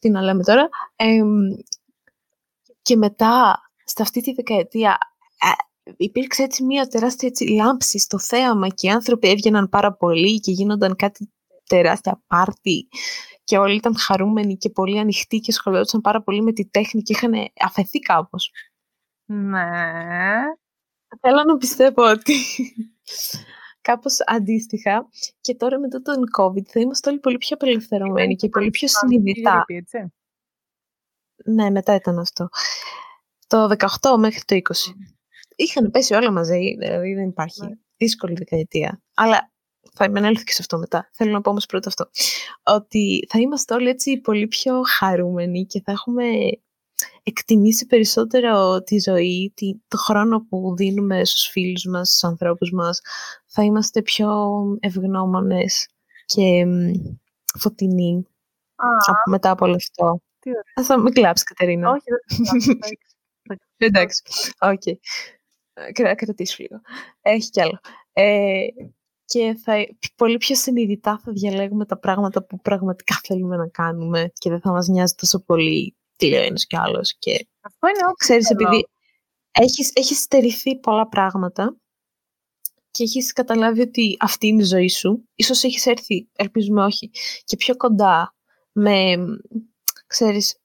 Τι 0.00 0.10
να 0.10 0.22
λέμε 0.22 0.42
τώρα. 0.44 0.68
Και 2.88 2.96
μετά, 2.96 3.60
σε 3.84 4.02
αυτή 4.02 4.20
τη 4.20 4.32
δεκαετία, 4.32 4.98
υπήρξε 5.96 6.42
έτσι 6.42 6.64
μια 6.64 6.86
τεράστια 6.86 7.28
έτσι, 7.28 7.44
λάμψη 7.44 7.98
στο 7.98 8.18
θέαμα 8.18 8.68
και 8.68 8.86
οι 8.86 8.90
άνθρωποι 8.90 9.28
έβγαιναν 9.28 9.68
πάρα 9.68 9.92
πολύ 9.92 10.40
και 10.40 10.50
γίνονταν 10.50 10.96
κάτι 10.96 11.32
τεράστια 11.66 12.22
πάρτι 12.26 12.88
και 13.44 13.58
όλοι 13.58 13.74
ήταν 13.74 13.96
χαρούμενοι 13.96 14.56
και 14.56 14.70
πολύ 14.70 14.98
ανοιχτοί 14.98 15.38
και 15.38 15.52
σχολιόντουσαν 15.52 16.00
πάρα 16.00 16.22
πολύ 16.22 16.42
με 16.42 16.52
τη 16.52 16.66
τέχνη 16.66 17.02
και 17.02 17.12
είχαν 17.12 17.32
αφαιθεί 17.60 17.98
κάπως. 17.98 18.52
Ναι. 19.24 19.70
Θέλω 21.20 21.44
να 21.46 21.56
πιστεύω 21.56 22.10
ότι 22.10 22.34
κάπως 23.80 24.16
αντίστοιχα 24.26 25.08
και 25.40 25.54
τώρα 25.54 25.78
μετά 25.78 26.02
τον 26.02 26.16
COVID 26.38 26.64
θα 26.64 26.80
είμαστε 26.80 27.10
όλοι 27.10 27.18
πολύ 27.18 27.38
πιο 27.38 27.56
απελευθερωμένοι 27.60 28.36
και 28.36 28.48
πολύ 28.48 28.70
πιο 28.70 28.88
συνειδητά. 28.88 29.64
Ναι, 31.44 31.70
μετά 31.70 31.94
ήταν 31.94 32.18
αυτό. 32.18 32.48
Το 33.46 33.70
18 33.78 34.16
μέχρι 34.18 34.40
το 34.44 34.54
20. 34.54 34.60
Είχαν 35.56 35.90
πέσει 35.90 36.14
όλα 36.14 36.32
μαζί, 36.32 36.76
δηλαδή 36.78 37.14
δεν 37.14 37.28
υπάρχει 37.28 37.66
ναι. 37.66 37.70
δύσκολη 37.96 38.34
δεκαετία. 38.34 39.02
Αλλά 39.14 39.50
θα 39.94 40.04
επανέλθω 40.04 40.42
και 40.42 40.52
σε 40.52 40.58
αυτό 40.60 40.78
μετά. 40.78 41.08
Θέλω 41.12 41.32
να 41.32 41.40
πω 41.40 41.50
όμως 41.50 41.66
πρώτα 41.66 41.88
αυτό. 41.88 42.10
Ότι 42.62 43.26
θα 43.28 43.38
είμαστε 43.38 43.74
όλοι 43.74 43.88
έτσι 43.88 44.20
πολύ 44.20 44.46
πιο 44.46 44.82
χαρούμενοι 44.98 45.66
και 45.66 45.82
θα 45.84 45.92
έχουμε 45.92 46.24
εκτιμήσει 47.22 47.86
περισσότερο 47.86 48.82
τη 48.82 48.98
ζωή, 48.98 49.52
το 49.88 49.96
χρόνο 49.96 50.46
που 50.48 50.74
δίνουμε 50.76 51.24
στους 51.24 51.48
φίλους 51.48 51.84
μας, 51.84 52.08
στους 52.08 52.24
ανθρώπους 52.24 52.70
μας. 52.72 53.00
Θα 53.46 53.62
είμαστε 53.62 54.02
πιο 54.02 54.56
ευγνώμονες 54.80 55.88
και 56.24 56.66
φωτεινοί 57.58 58.26
από 59.06 59.30
μετά 59.30 59.50
από 59.50 59.64
όλο 59.64 59.74
αυτό. 59.74 60.20
Ας 60.74 60.86
θα 60.86 61.00
μην 61.00 61.12
κλάψει, 61.12 61.44
Κατερίνα. 61.44 61.90
Όχι, 61.90 62.04
δεν 63.76 63.88
Εντάξει, 63.88 64.22
okay. 64.60 66.14
Κρατήσω 66.16 66.56
λίγο. 66.58 66.80
Έχει 67.20 67.50
κι 67.50 67.60
άλλο. 67.60 67.80
Ε, 68.12 68.66
και 69.24 69.58
θα, 69.64 69.86
πολύ 70.16 70.36
πιο 70.36 70.54
συνειδητά 70.54 71.20
θα 71.24 71.32
διαλέγουμε 71.32 71.86
τα 71.86 71.98
πράγματα 71.98 72.44
που 72.44 72.60
πραγματικά 72.60 73.20
θέλουμε 73.22 73.56
να 73.56 73.68
κάνουμε 73.68 74.32
και 74.32 74.50
δεν 74.50 74.60
θα 74.60 74.70
μας 74.70 74.88
νοιάζει 74.88 75.14
τόσο 75.14 75.40
πολύ 75.40 75.96
τι 76.16 76.28
λέει 76.28 76.46
ένας 76.46 76.66
κι 76.66 76.76
άλλος. 76.76 77.16
Και, 77.18 77.48
Αυτό 77.60 77.88
είναι 77.88 77.98
ξέρεις, 78.16 78.50
επειδή 78.50 78.88
έχεις, 79.50 79.92
έχεις 79.94 80.18
στερηθεί 80.18 80.78
πολλά 80.78 81.08
πράγματα 81.08 81.76
και 82.90 83.02
έχεις 83.02 83.32
καταλάβει 83.32 83.80
ότι 83.80 84.16
αυτή 84.20 84.46
είναι 84.46 84.62
η 84.62 84.66
ζωή 84.66 84.88
σου, 84.88 85.28
ίσως 85.34 85.64
έχεις 85.64 85.86
έρθει, 85.86 86.28
ελπίζουμε 86.36 86.84
όχι, 86.84 87.10
και 87.44 87.56
πιο 87.56 87.76
κοντά 87.76 88.34
με, 88.72 89.16
ξέρεις, 90.08 90.56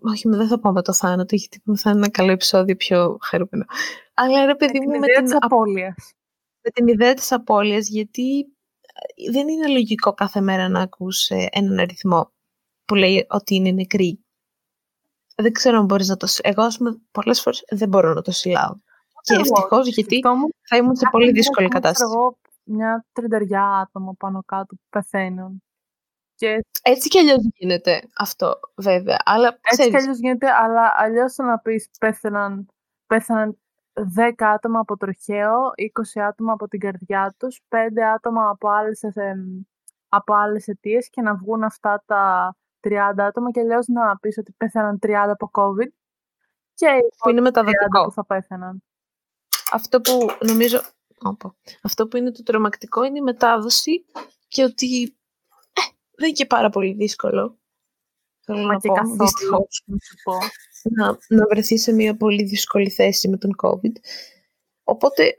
όχι, 0.00 0.28
δεν 0.28 0.48
θα 0.48 0.60
πάμε 0.60 0.82
το 0.82 0.92
θάνατο, 0.92 1.34
γιατί 1.34 1.62
θα 1.76 1.90
είναι 1.90 1.98
ένα 1.98 2.10
καλό 2.10 2.32
επεισόδιο 2.32 2.76
πιο 2.76 3.18
χαρούμενο. 3.20 3.64
Αλλά 4.14 4.46
ρε 4.46 4.54
παιδί 4.54 4.80
μου, 4.80 4.98
με 4.98 5.06
την 5.06 5.36
απώλειας 5.40 6.14
με 6.64 6.70
την 6.70 6.86
ιδέα 6.88 7.14
της 7.14 7.32
απώλειας, 7.32 7.88
γιατί 7.88 8.38
ε, 9.14 9.30
δεν 9.30 9.48
είναι 9.48 9.68
λογικό 9.68 10.12
κάθε 10.12 10.40
μέρα 10.40 10.68
να 10.68 10.80
ακούς 10.80 11.30
ε, 11.30 11.48
έναν 11.50 11.78
αριθμό 11.78 12.32
που 12.84 12.94
λέει 12.94 13.26
ότι 13.28 13.54
είναι 13.54 13.70
νεκρή. 13.70 14.24
Δεν 15.36 15.52
ξέρω 15.52 15.78
αν 15.78 15.84
μπορείς 15.84 16.08
να 16.08 16.16
το... 16.16 16.26
Εγώ, 16.42 16.62
ας 16.62 16.76
πούμε, 16.76 17.00
πολλές 17.10 17.40
φορές 17.40 17.64
δεν 17.68 17.88
μπορώ 17.88 18.12
να 18.12 18.22
το 18.22 18.30
συλλάω. 18.30 18.74
Και 19.20 19.34
ευτυχώς 19.34 19.88
γιατί 19.88 20.20
θα 20.68 20.76
ήμουν 20.76 20.96
σε 20.96 21.08
πολύ 21.10 21.32
δύσκολη 21.32 21.68
κατάσταση. 21.68 22.12
Εγώ 22.12 22.38
μια 22.64 23.06
τρινταριά 23.12 23.64
άτομα 23.64 24.14
πάνω 24.18 24.42
κάτω 24.46 24.74
που 24.74 24.86
πεθαίνουν. 24.90 25.62
Και... 26.34 26.64
Έτσι 26.82 27.08
κι 27.08 27.18
αλλιώς 27.18 27.48
γίνεται 27.54 28.02
αυτό, 28.16 28.60
βέβαια. 28.74 29.16
Αλλά, 29.24 29.58
Έτσι 29.62 29.90
κι 29.90 29.96
αλλιώς 29.96 30.18
γίνεται, 30.18 30.50
αλλά 30.50 30.92
αλλιώς 30.96 31.36
να 31.36 31.58
πεις 31.58 31.88
πέθαναν, 32.00 32.68
πέθαναν 33.06 33.58
10 34.16 34.32
άτομα 34.38 34.80
από 34.80 34.96
τροχαίο, 34.96 35.70
20 36.16 36.20
άτομα 36.20 36.52
από 36.52 36.68
την 36.68 36.80
καρδιά 36.80 37.34
τους, 37.38 37.60
5 37.68 38.02
άτομα 38.14 38.48
από 38.48 38.68
άλλες, 38.68 39.00
από 40.08 40.34
άλλες 40.34 40.68
αιτίες 40.68 41.10
και 41.10 41.22
να 41.22 41.34
βγουν 41.34 41.62
αυτά 41.62 42.02
τα 42.06 42.54
30 42.80 43.24
άτομα 43.24 43.50
και 43.50 43.60
αλλιώς 43.60 43.86
να 43.86 44.18
πεις 44.18 44.38
ότι 44.38 44.52
πέθαναν 44.56 44.98
30 45.02 45.10
από 45.30 45.50
COVID 45.52 45.88
και 46.74 46.86
που 47.18 47.30
είναι 47.30 47.40
μεταδοτικό. 47.40 48.04
που 48.04 48.12
θα 48.12 48.24
πέθαναν. 48.24 48.82
Αυτό 49.70 50.00
που 50.00 50.26
νομίζω... 50.46 50.80
Αυτό 51.82 52.08
που 52.08 52.16
είναι 52.16 52.30
το 52.30 52.42
τρομακτικό 52.42 53.04
είναι 53.04 53.18
η 53.18 53.22
μετάδοση 53.22 54.04
και 54.48 54.62
ότι 54.62 55.02
ε, 55.04 55.23
δεν 56.16 56.28
είναι 56.28 56.36
και 56.36 56.46
πάρα 56.46 56.70
πολύ 56.70 56.92
δύσκολο. 56.92 57.58
Θέλω 58.40 58.66
να 58.66 58.78
πω, 58.78 60.38
να, 60.82 61.18
να 61.28 61.46
βρεθεί 61.46 61.78
σε 61.78 61.92
μια 61.92 62.16
πολύ 62.16 62.44
δύσκολη 62.44 62.90
θέση 62.90 63.28
με 63.28 63.36
τον 63.36 63.50
COVID. 63.62 63.92
Οπότε 64.84 65.34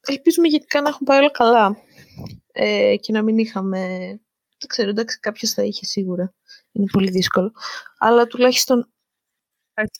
ελπίζουμε 0.00 0.48
γιατί 0.48 0.80
να 0.80 0.88
έχουν 0.88 1.06
πάει 1.06 1.18
όλα 1.18 1.30
καλά 1.30 1.76
ε, 2.52 2.96
και 2.96 3.12
να 3.12 3.22
μην 3.22 3.38
είχαμε... 3.38 3.78
Δεν 4.58 4.68
ξέρω, 4.68 4.88
εντάξει, 4.88 5.18
κάποιος 5.20 5.50
θα 5.50 5.62
είχε 5.62 5.84
σίγουρα. 5.84 6.34
Είναι 6.72 6.86
πολύ 6.92 7.10
δύσκολο. 7.10 7.52
Αλλά 7.98 8.26
τουλάχιστον 8.26 8.90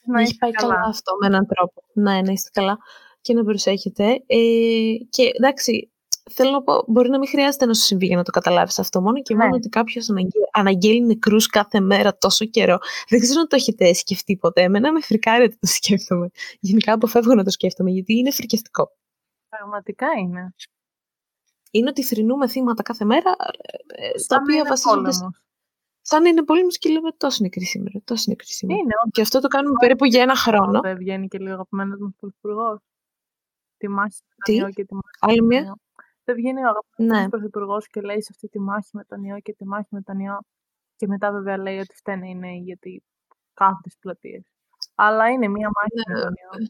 να 0.07 0.21
έχει 0.21 0.37
πάει 0.37 0.51
καλά. 0.51 0.81
αυτό 0.87 1.17
με 1.21 1.27
έναν 1.27 1.47
τρόπο. 1.47 1.83
Ναι, 1.93 2.23
να 2.23 2.33
είστε 2.33 2.51
καλά 2.53 2.79
και 3.21 3.35
να 3.35 3.45
προσέχετε. 3.45 4.23
Ε, 4.27 4.95
και 5.09 5.31
εντάξει, 5.35 5.93
θέλω 6.31 6.51
να 6.51 6.63
πω, 6.63 6.85
μπορεί 6.87 7.09
να 7.09 7.19
μην 7.19 7.29
χρειάζεται 7.29 7.67
να 7.67 7.75
σου 7.75 7.83
συμβεί 7.83 8.07
για 8.07 8.17
να 8.17 8.23
το 8.23 8.31
καταλάβεις 8.31 8.79
αυτό. 8.79 9.01
Μόνο 9.01 9.23
και 9.23 9.35
Ναι. 9.35 9.43
μόνο 9.45 9.57
ότι 9.57 9.69
κάποιος 9.69 10.09
αναγγέλει 10.53 11.01
νεκρούς 11.07 11.47
κάθε 11.47 11.81
μέρα 11.81 12.19
τόσο 12.19 12.45
καιρό. 12.45 12.79
Δεν 13.09 13.21
ξέρω 13.21 13.41
αν 13.41 13.49
το 13.49 13.57
έχετε 13.57 13.93
σκεφτεί 13.93 14.37
ποτέ. 14.37 14.63
Εμένα 14.63 14.93
με 14.93 15.01
φρικάρει 15.01 15.45
ότι 15.45 15.59
το 15.59 15.67
σκέφτομαι. 15.79 16.31
Γενικά 16.61 16.93
αποφεύγω 16.93 17.35
να 17.35 17.45
το 17.45 17.51
σκέφτομαι 17.51 17.91
γιατί 17.91 18.13
είναι 18.15 18.31
φρικιαστικό. 18.31 18.91
Πραγματικά 19.49 20.07
είναι. 20.21 20.55
Είναι 21.71 21.89
ότι 21.89 22.03
θρυνούμε 22.03 22.49
θύματα 22.49 22.83
κάθε 22.83 23.05
μέρα, 23.05 23.31
ε, 23.97 24.07
ε, 24.07 24.19
στα 24.19 24.35
Σαν 24.35 24.37
να 24.37 24.43
οποία 24.43 24.57
είναι 24.57 24.69
βασίζονται. 24.69 25.01
πόλεμος. 25.01 25.41
Σαν 26.01 26.23
να 26.23 26.29
είναι 26.29 26.45
πόλεμος 26.45 26.79
και 26.79 26.89
λέμε 26.89 27.11
τόσο 27.17 27.39
νεκρή 27.43 27.65
σήμερα. 27.65 28.01
Τόσο 28.05 28.25
νεκρή 28.29 28.47
σήμερα. 28.53 28.81
Είναι, 28.81 28.93
Και 29.11 29.21
αυτό 29.21 29.41
το 29.41 29.49
κάνουμε 29.49 29.75
περίπου 29.81 30.05
για 30.05 30.23
ένα 30.23 30.37
χρόνο. 30.37 30.81
Δεν 30.81 30.97
βγαίνει 30.97 31.29
και 31.29 31.39
λίγο 31.39 31.53
αγαπημένος 31.53 31.99
μου 32.01 32.15
πρωθυπουργός. 32.19 32.79
Τη 33.77 33.89
μάχη 33.89 34.19
με 34.29 34.45
Τι; 34.45 34.59
τον 34.59 34.67
ιό 34.67 34.73
και 34.73 34.85
τη 34.85 34.95
μάχη 34.95 35.07
Άλλη 35.21 35.43
με 35.43 35.55
τον 35.55 35.65
μια. 35.65 35.77
Ιό. 36.27 36.35
Δεν 36.35 36.35
βγαίνει 36.35 36.61
ο 36.65 36.69
αγαπημένο 36.69 37.23
Ναι. 37.23 37.29
πρωθυπουργός 37.29 37.89
και 37.89 38.01
λέει 38.01 38.23
σε 38.23 38.29
αυτή 38.31 38.49
τη 38.49 38.61
μάχη 38.61 38.89
με 38.93 39.05
τον 39.05 39.25
ιό 39.25 39.41
και 39.41 39.53
τη 39.55 39.67
μάχη 39.67 39.89
με 39.91 40.01
τον 40.03 40.19
ιό. 40.19 40.39
Και 40.97 41.07
μετά 41.07 41.33
βέβαια 41.33 41.57
λέει 41.59 41.79
ότι 41.79 41.95
φταίνε 41.95 42.29
οι 42.29 42.35
νέοι 42.35 42.59
γιατί 42.59 43.03
κάθονται 43.55 43.89
στι 43.89 43.99
πλατείες. 44.01 44.43
Αλλά 44.95 45.29
είναι 45.31 45.49
μία 45.49 45.71
μάχη 45.75 46.11
με 46.13 46.21
τον 46.21 46.33
ιό. 46.35 46.67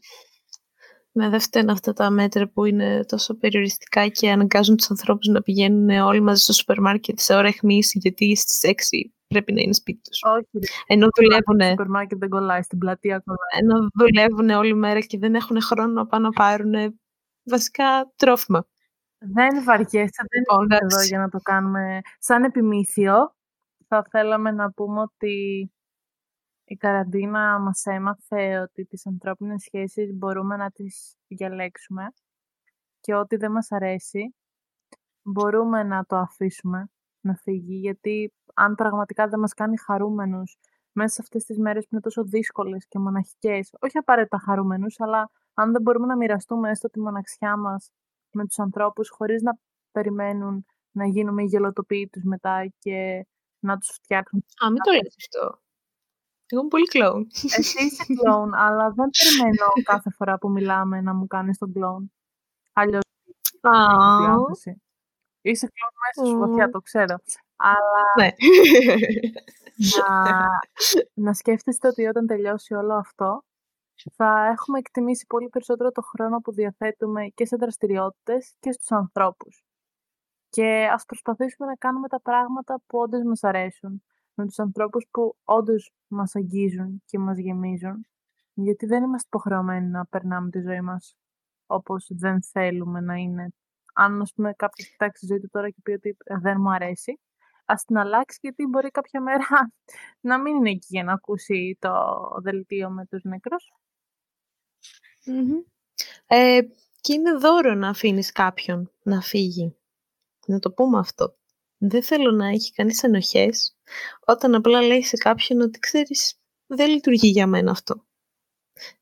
Ναι, 1.11 1.29
δεν 1.29 1.39
φταίνουν 1.39 1.69
αυτά 1.69 1.93
τα 1.93 2.09
μέτρα 2.09 2.47
που 2.47 2.65
είναι 2.65 3.05
τόσο 3.05 3.33
περιοριστικά 3.37 4.07
και 4.07 4.31
αναγκάζουν 4.31 4.75
τους 4.77 4.89
ανθρώπους 4.89 5.27
να 5.27 5.41
πηγαίνουν 5.41 5.89
όλοι 5.89 6.21
μαζί 6.21 6.41
στο 6.43 6.53
σούπερ 6.53 6.79
μάρκετ 6.81 7.19
σε 7.19 7.33
ώρα 7.35 7.47
αιχμής 7.47 7.91
γιατί 7.93 8.35
στις 8.35 8.63
6 8.63 9.11
πρέπει 9.27 9.53
να 9.53 9.61
είναι 9.61 9.73
σπίτι 9.73 10.01
τους. 10.09 10.19
Όχι, 10.23 10.47
ρε. 10.53 10.67
Ενώ 10.87 11.07
Το 11.07 11.21
δουλεύουν, 11.23 11.69
σούπερ 11.69 11.87
μάρκετ 11.87 12.17
δεν 12.19 12.29
κολλάει, 12.29 12.61
στην 12.61 12.77
πλατεία 12.77 13.23
κολλάει. 13.25 13.59
ενώ 13.61 13.87
δουλεύουν 13.93 14.49
όλη 14.49 14.73
μέρα 14.75 14.99
και 14.99 15.17
δεν 15.17 15.35
έχουν 15.35 15.61
χρόνο 15.61 15.91
να 15.91 16.05
πάνε 16.07 16.23
να 16.23 16.31
πάρουν 16.31 16.99
βασικά 17.43 18.11
τρόφιμα. 18.15 18.65
Δεν 19.19 19.63
βαριέσαι, 19.63 20.23
δεν 20.29 20.39
Λοιπόν, 20.39 20.57
είμαστε 20.57 20.75
εδώ 20.75 20.85
εντάξει. 20.85 21.07
για 21.07 21.19
να 21.19 21.29
το 21.29 21.39
κάνουμε 21.39 21.99
σαν 22.19 22.43
επιμήθειο. 22.43 23.35
Θα 23.87 24.05
θέλαμε 24.09 24.51
να 24.51 24.71
πούμε 24.71 25.01
ότι 25.01 25.71
η 26.63 26.75
καραντίνα 26.75 27.59
μας 27.59 27.85
έμαθε 27.85 28.59
ότι 28.59 28.85
τις 28.85 29.05
ανθρώπινες 29.05 29.61
σχέσεις 29.61 30.13
μπορούμε 30.13 30.55
να 30.55 30.71
τις 30.71 31.15
διαλέξουμε 31.27 32.07
και 32.99 33.15
ό,τι 33.15 33.35
δεν 33.35 33.51
μας 33.51 33.71
αρέσει 33.71 34.35
μπορούμε 35.21 35.83
να 35.83 36.05
το 36.05 36.15
αφήσουμε 36.17 36.89
να 37.21 37.35
φύγει 37.35 37.75
γιατί 37.75 38.33
αν 38.53 38.75
πραγματικά 38.75 39.27
δεν 39.27 39.39
μας 39.39 39.53
κάνει 39.53 39.77
χαρούμενους 39.77 40.57
μέσα 40.91 41.13
σε 41.13 41.21
αυτές 41.21 41.43
τις 41.43 41.57
μέρες 41.59 41.83
που 41.83 41.89
είναι 41.91 42.01
τόσο 42.01 42.23
δύσκολες 42.23 42.85
και 42.87 42.99
μοναχικές, 42.99 43.69
όχι 43.79 43.97
απαραίτητα 43.97 44.39
χαρούμενους, 44.39 44.99
αλλά 44.99 45.29
αν 45.53 45.71
δεν 45.71 45.81
μπορούμε 45.81 46.05
να 46.07 46.15
μοιραστούμε 46.15 46.69
έστω 46.69 46.89
τη 46.89 46.99
μοναξιά 46.99 47.57
μας 47.57 47.91
με 48.37 48.45
τους 48.45 48.59
ανθρώπους 48.59 49.09
χωρίς 49.09 49.41
να 49.41 49.57
περιμένουν 49.91 50.65
να 50.91 51.05
γίνουμε 51.05 51.43
οι 51.43 51.45
γελοτοποιοί 51.45 52.07
τους 52.07 52.23
μετά 52.23 52.73
και 52.79 53.25
να 53.59 53.77
τους 53.77 53.89
φτιάξουν. 53.89 54.45
Α, 54.65 54.71
μην 54.71 54.81
το 54.83 54.91
λες 54.91 55.15
αυτό. 55.17 55.61
Εγώ 56.49 56.61
είμαι 56.61 56.69
πολύ 56.69 56.85
κλόουν. 56.85 57.27
Εσύ 57.57 57.85
είσαι 57.85 58.05
κλόουν, 58.05 58.53
αλλά 58.53 58.91
δεν 58.91 59.09
περιμένω 59.09 59.67
κάθε 59.91 60.09
φορά 60.09 60.37
που 60.37 60.49
μιλάμε 60.49 61.01
να 61.01 61.13
μου 61.13 61.27
κάνεις 61.27 61.57
τον 61.57 61.73
κλόουν. 61.73 62.11
Αλλιώς 62.73 63.01
Α, 63.61 63.71
έχω 63.71 64.19
διάθεση. 64.19 64.81
Είσαι 65.41 65.67
κλόουν 65.73 65.93
μέσα 66.03 66.29
σου, 66.29 66.37
Ω. 66.37 66.47
βαθιά, 66.47 66.69
το 66.69 66.79
ξέρω. 66.79 67.15
Αλλά 67.55 68.03
ναι. 68.17 68.29
να, 69.97 70.45
να 71.13 71.33
σκέφτεστε 71.33 71.87
ότι 71.87 72.05
όταν 72.05 72.27
τελειώσει 72.27 72.73
όλο 72.73 72.93
αυτό, 72.93 73.43
θα 74.15 74.47
έχουμε 74.51 74.77
εκτιμήσει 74.79 75.25
πολύ 75.25 75.49
περισσότερο 75.49 75.91
το 75.91 76.01
χρόνο 76.01 76.37
που 76.39 76.53
διαθέτουμε 76.53 77.27
και 77.27 77.45
σε 77.45 77.55
δραστηριότητες 77.55 78.55
και 78.59 78.71
στους 78.71 78.91
ανθρώπους. 78.91 79.63
Και 80.49 80.89
ας 80.91 81.05
προσπαθήσουμε 81.05 81.67
να 81.67 81.75
κάνουμε 81.75 82.07
τα 82.07 82.21
πράγματα 82.21 82.81
που 82.85 82.99
όντως 82.99 83.23
μας 83.23 83.43
αρέσουν, 83.43 84.03
με 84.33 84.45
τους 84.45 84.59
ανθρώπους 84.59 85.05
που 85.11 85.37
όντως 85.43 85.91
μας 86.07 86.35
αγγίζουν 86.35 87.03
και 87.05 87.19
μας 87.19 87.37
γεμίζουν, 87.37 88.07
γιατί 88.53 88.85
δεν 88.85 89.03
είμαστε 89.03 89.27
υποχρεωμένοι 89.27 89.87
να 89.87 90.05
περνάμε 90.05 90.49
τη 90.49 90.59
ζωή 90.59 90.81
μας 90.81 91.15
όπως 91.65 92.07
δεν 92.09 92.43
θέλουμε 92.43 92.99
να 93.01 93.15
είναι. 93.15 93.53
Αν, 93.93 94.21
ας 94.21 94.33
πούμε, 94.33 94.53
κάποιος 94.53 94.89
κοιτάξει 94.89 95.19
τη 95.19 95.25
ζωή 95.25 95.39
του 95.39 95.49
τώρα 95.51 95.69
και 95.69 95.79
πει 95.83 95.91
ότι 95.91 96.17
«Ε, 96.23 96.37
δεν 96.37 96.55
μου 96.59 96.71
αρέσει, 96.71 97.19
ας 97.65 97.83
την 97.83 97.97
αλλάξει 97.97 98.39
γιατί 98.41 98.65
μπορεί 98.67 98.89
κάποια 98.89 99.21
μέρα 99.21 99.45
να 100.29 100.39
μην 100.41 100.55
είναι 100.55 100.69
εκεί 100.69 100.87
για 100.89 101.03
να 101.03 101.13
ακούσει 101.13 101.77
το 101.79 101.91
δελτίο 102.41 102.89
με 102.89 103.05
τους 103.05 103.23
νεκρούς. 103.23 103.71
Μμμ. 105.27 105.59
Ε, 106.27 106.59
και 107.01 107.13
είναι 107.13 107.31
δώρο 107.31 107.73
να 107.73 107.89
αφήνεις 107.89 108.31
κάποιον 108.31 108.91
να 109.03 109.21
φύγει. 109.21 109.75
Να 110.45 110.59
το 110.59 110.71
πούμε 110.71 110.99
αυτό. 110.99 111.37
Δεν 111.77 112.03
θέλω 112.03 112.31
να 112.31 112.47
έχει 112.47 112.71
κανείς 112.71 113.03
ενοχές 113.03 113.75
όταν 114.25 114.55
απλά 114.55 114.81
λέει 114.81 115.03
σε 115.03 115.17
κάποιον 115.17 115.61
ότι 115.61 115.79
ξέρεις 115.79 116.39
δεν 116.67 116.89
λειτουργεί 116.89 117.27
για 117.27 117.47
μένα 117.47 117.71
αυτό. 117.71 118.05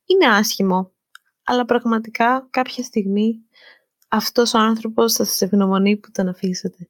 Είναι 0.05 0.25
άσχημο, 0.25 0.91
αλλά 1.43 1.65
πραγματικά 1.65 2.47
κάποια 2.49 2.83
στιγμή 2.83 3.45
αυτός 4.07 4.53
ο 4.53 4.57
άνθρωπος 4.57 5.13
θα 5.13 5.23
σας 5.23 5.41
ευγνωμονεί 5.41 5.97
που 5.97 6.11
τον 6.11 6.27
αφήσατε. 6.27 6.89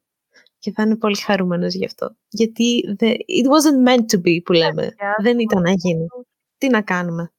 Και 0.60 0.72
θα 0.72 0.84
είναι 0.84 0.96
πολύ 0.98 1.18
χαρούμενος 1.18 1.74
γι' 1.74 1.86
αυτό. 1.86 2.16
Γιατί 2.30 2.96
the, 3.00 3.06
it 3.12 3.46
wasn't 3.46 3.88
meant 3.88 4.06
to 4.12 4.22
be 4.22 4.44
που 4.44 4.54
λέμε. 4.54 4.82
παιδιά, 4.82 5.16
Δεν 5.22 5.40
ήταν 5.40 5.62
να 5.62 5.72
γίνει. 5.72 6.08
Τι 6.58 6.70
να 6.70 6.82
κάνουμε. 6.82 7.34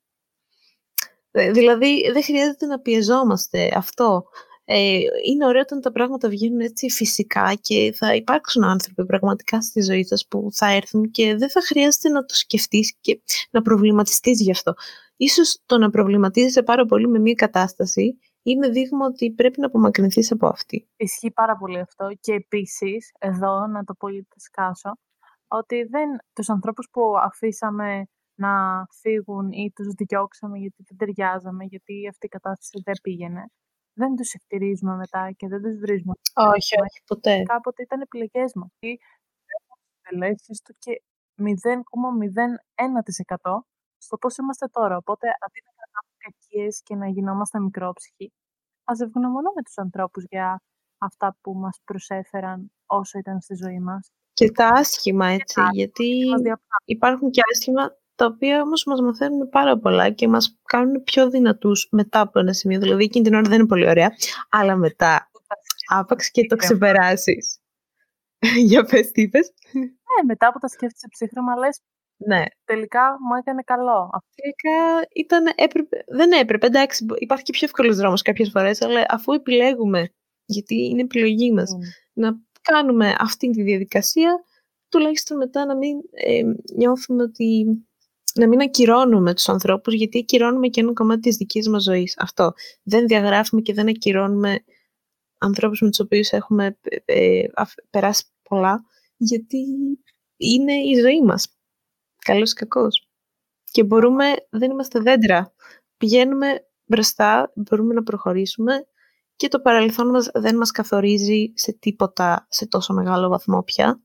Ε, 1.37 1.51
Δηλαδή 1.51 2.11
δεν 2.13 2.23
χρειάζεται 2.23 2.67
να 2.67 2.81
πιεζόμαστε 2.81 3.73
αυτό. 3.75 4.25
Ε, 4.65 4.99
είναι 5.29 5.47
ωραίο 5.47 5.61
όταν 5.61 5.81
τα 5.81 5.93
πράγματα 5.93 6.29
βγαίνουν 6.29 6.61
έτσι 6.61 6.91
φυσικά 6.91 7.55
και 7.61 7.93
θα 7.97 8.15
υπάρξουν 8.15 8.65
άνθρωποι 8.65 9.07
πραγματικά 9.07 9.61
στη 9.61 9.83
ζωή 9.83 10.05
σας 10.05 10.27
που 10.29 10.49
θα 10.53 10.71
έρθουν 10.71 11.11
και 11.11 11.37
δεν 11.37 11.51
θα 11.51 11.61
χρειάζεται 11.61 12.09
να 12.09 12.25
το 12.25 12.35
σκεφτείς 12.35 12.97
και 13.01 13.21
να 13.51 13.63
προβληματιστείς 13.63 14.41
γι' 14.41 14.51
αυτό. 14.51 14.75
Ίσως 15.17 15.63
το 15.67 15.79
να 15.79 15.91
προβληματίζεσαι 15.91 16.63
πάρα 16.63 16.85
πολύ 16.85 17.09
με 17.09 17.19
μια 17.19 17.35
κατάσταση 17.35 18.19
είναι 18.43 18.69
δείγμα 18.69 19.07
ότι 19.07 19.33
πρέπει 19.33 19.61
να 19.61 19.67
απομακρυνθείς 19.67 20.33
από 20.33 20.47
αυτή. 20.47 20.89
Ισχύει 20.97 21.31
πάρα 21.31 21.57
πολύ 21.57 21.79
αυτό 21.79 22.11
και 22.21 22.33
επίσης, 22.33 23.13
εδώ 23.19 23.67
να 23.67 23.85
το 23.85 23.95
πω 23.95 24.09
γιατί 24.09 24.27
θα 24.31 24.39
σκάσω, 24.39 24.99
ότι 25.49 25.83
δεν, 25.83 26.09
τους 26.33 26.49
ανθρώπους 26.49 26.89
που 26.91 27.03
αφήσαμε 27.19 28.07
να 28.37 28.85
φύγουν 29.01 29.51
ή 29.53 29.71
τους 29.75 29.87
διώξαμε 29.95 30.59
γιατί 30.59 30.83
δεν 30.89 30.97
ταιριάζαμε, 30.97 31.65
γιατί 31.65 32.09
αυτή 32.09 32.27
η 32.27 32.29
κατάσταση 32.29 32.81
δεν 32.85 32.95
πήγαινε, 33.03 33.45
δεν 33.93 34.17
τους 34.17 34.33
ευτηρίζουμε 34.35 34.97
μετά 34.97 35.33
και 35.37 35.49
δεν 35.49 35.63
τους 35.63 35.77
βρίζουμε. 35.79 36.15
Όχι, 36.35 36.81
όχι, 36.81 37.03
ποτέ. 37.07 37.43
Κάποτε 37.43 37.83
ήταν 37.83 38.01
επιλογές 38.01 38.53
μας. 38.55 38.69
Ή 38.79 38.89
έχουμε 39.57 39.79
τελέσεις 40.03 40.63
του 40.63 40.75
και 40.79 41.03
0,01% 41.35 43.67
στο 43.99 44.17
πώς 44.17 44.37
είμαστε 44.37 44.67
τώρα. 44.67 44.97
Οπότε 44.97 45.27
αντί 45.45 45.61
να 45.65 45.71
κρατάμε 45.77 46.11
κακίες 46.19 46.83
και 46.83 46.95
να 46.95 47.09
γινόμαστε 47.09 47.61
μικρόψυχοι, 47.61 48.33
ας 48.85 49.01
ευγνωμονούμε 49.01 49.63
τους 49.65 49.79
ανθρώπους 49.79 50.25
για 50.29 50.63
αυτά 50.99 51.37
που 51.41 51.55
μας 51.55 51.81
προσέφεραν 51.85 52.73
όσο 52.87 53.19
ήταν 53.19 53.41
στη 53.41 53.55
ζωή 53.55 53.81
μας. 53.81 54.11
Και 54.33 54.51
τα 54.51 54.69
άσχημα 54.69 55.27
έτσι, 55.27 55.61
άσχημα, 55.61 55.71
γιατί 55.73 56.29
Μας 56.31 56.41
διαπράττουν. 56.41 56.79
υπάρχουν 56.85 57.31
και 57.31 57.41
άσχημα 57.53 57.97
τα 58.17 58.27
οποία 58.27 58.63
όμως 58.63 58.85
μας 58.85 59.01
μαθαίνουν 59.01 59.49
πάρα 59.49 59.79
πολλά 59.79 60.11
και 60.11 60.29
μας 60.29 60.59
κάνουν 60.65 61.03
πιο 61.03 61.31
δυνατούς 61.31 61.89
μετά 61.91 62.21
από 62.21 62.39
ένα 62.39 62.53
σημείο. 62.53 62.81
Δηλαδή 62.81 63.05
εκείνη 63.05 63.25
την 63.25 63.35
ώρα 63.35 63.49
δεν 63.49 63.59
είναι 63.59 63.67
πολύ 63.69 63.89
ωραία, 63.89 64.11
αλλά 64.51 64.77
μετά 64.77 65.31
άπαξ 65.89 66.31
και 66.31 66.47
το 66.47 66.57
ξεπεράσεις. 66.57 67.59
Για 68.69 68.85
πες 68.85 69.11
τι 69.11 69.23
είπες. 69.23 69.53
Ναι, 69.73 70.25
μετά 70.27 70.53
που 70.53 70.59
τα 70.59 70.69
σκέφτεσαι 70.69 71.07
ψύχρωμα, 71.11 71.57
λες 71.57 71.81
Ναι, 72.17 72.43
τελικά 72.65 73.01
μου 73.29 73.35
έκανε 73.35 73.63
καλό. 73.63 74.11
Αυτό 74.13 74.31
τελικά 74.35 75.07
ήταν, 75.15 75.53
έπρεπε, 75.55 76.05
δεν 76.07 76.33
έπρεπε, 76.33 76.67
εντάξει, 76.67 77.05
μπο- 77.05 77.15
υπάρχει 77.19 77.45
και 77.45 77.53
πιο 77.53 77.67
εύκολος 77.67 77.97
δρόμος 77.97 78.23
κάποιες 78.23 78.51
φορές, 78.51 78.83
αλλά 78.83 79.07
αφού 79.09 79.33
επιλέγουμε, 79.33 80.09
γιατί 80.45 80.75
είναι 80.75 81.01
επιλογή 81.03 81.53
μας, 81.53 81.71
είναι. 81.71 81.87
να 82.13 82.37
κάνουμε 82.63 83.15
αυτή 83.19 83.51
τη 83.51 83.63
διαδικασία, 83.63 84.45
τουλάχιστον 84.89 85.37
μετά 85.37 85.67
να 85.67 85.77
μην 85.77 85.97
ε, 86.11 86.43
νιώθουμε 86.77 87.23
ότι 87.23 87.67
να 88.39 88.49
μην 88.49 88.61
ακυρώνουμε 88.61 89.35
τους 89.35 89.49
ανθρώπους, 89.49 89.95
γιατί 89.95 90.19
ακυρώνουμε 90.19 90.69
και 90.69 90.81
ένα 90.81 90.93
κομμάτι 90.93 91.21
της 91.21 91.37
δικής 91.37 91.69
μας 91.69 91.83
ζωής. 91.83 92.15
Αυτό. 92.19 92.53
Δεν 92.83 93.07
διαγράφουμε 93.07 93.61
και 93.61 93.73
δεν 93.73 93.89
ακυρώνουμε 93.89 94.65
ανθρώπους 95.39 95.81
με 95.81 95.89
τους 95.89 96.01
οποίους 96.01 96.31
έχουμε 96.31 96.79
ε, 96.83 96.97
ε, 97.05 97.49
αφ- 97.55 97.79
περάσει 97.91 98.25
πολλά, 98.49 98.85
γιατί 99.17 99.65
είναι 100.37 100.73
η 100.75 100.95
ζωή 100.95 101.23
μας. 101.23 101.49
Καλός 102.25 102.51
ή 102.51 102.55
κακός. 102.55 103.09
Και 103.71 103.85
μπορούμε, 103.85 104.25
δεν 104.51 104.71
είμαστε 104.71 105.01
δέντρα. 105.01 105.55
Πηγαίνουμε 105.97 106.67
μπροστά, 106.85 107.53
μπορούμε 107.55 107.95
να 107.95 108.03
προχωρήσουμε 108.03 108.87
και 109.37 109.49
το 109.49 109.61
παρελθόν 109.61 110.09
μας 110.09 110.31
δεν 110.35 110.57
μας 110.57 110.71
καθορίζει 110.71 111.53
σε 111.55 111.73
τίποτα 111.73 112.47
σε 112.51 112.67
τόσο 112.67 112.95
μεγάλο 112.95 113.29
βαθμό 113.29 113.63
πια. 113.63 114.01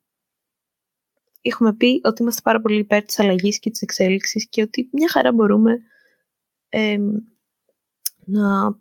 Έχουμε 1.42 1.74
πει 1.76 2.02
ότι 2.04 2.22
είμαστε 2.22 2.42
πάρα 2.42 2.62
πολύ 2.62 2.78
υπέρ 2.80 3.04
της 3.04 3.20
αλλαγής 3.20 3.60
και 3.60 3.70
της 3.70 3.82
εξέλιξης 3.82 4.50
και 4.50 4.62
ότι 4.62 4.90
μια 4.92 5.10
χαρά 5.10 5.32
μπορούμε 5.34 5.82
εμ, 6.70 7.12
να 8.26 8.80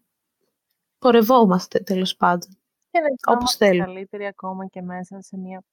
πορευόμαστε 0.98 1.78
τέλος 1.78 2.16
πάντων. 2.16 2.58
Και 2.90 2.98
να 3.00 3.34
Όπως 3.34 3.56
θέλει. 3.56 3.78
καλύτεροι 3.78 4.26
ακόμα 4.26 4.66
και 4.66 4.82
μέσα 4.82 5.20
σε 5.20 5.36
μια 5.36 5.64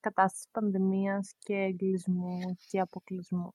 κατάσταση 0.00 0.46
πανδημίας 0.50 1.32
και 1.38 1.54
εγκλισμού 1.54 2.56
και 2.68 2.80
αποκλεισμού. 2.80 3.54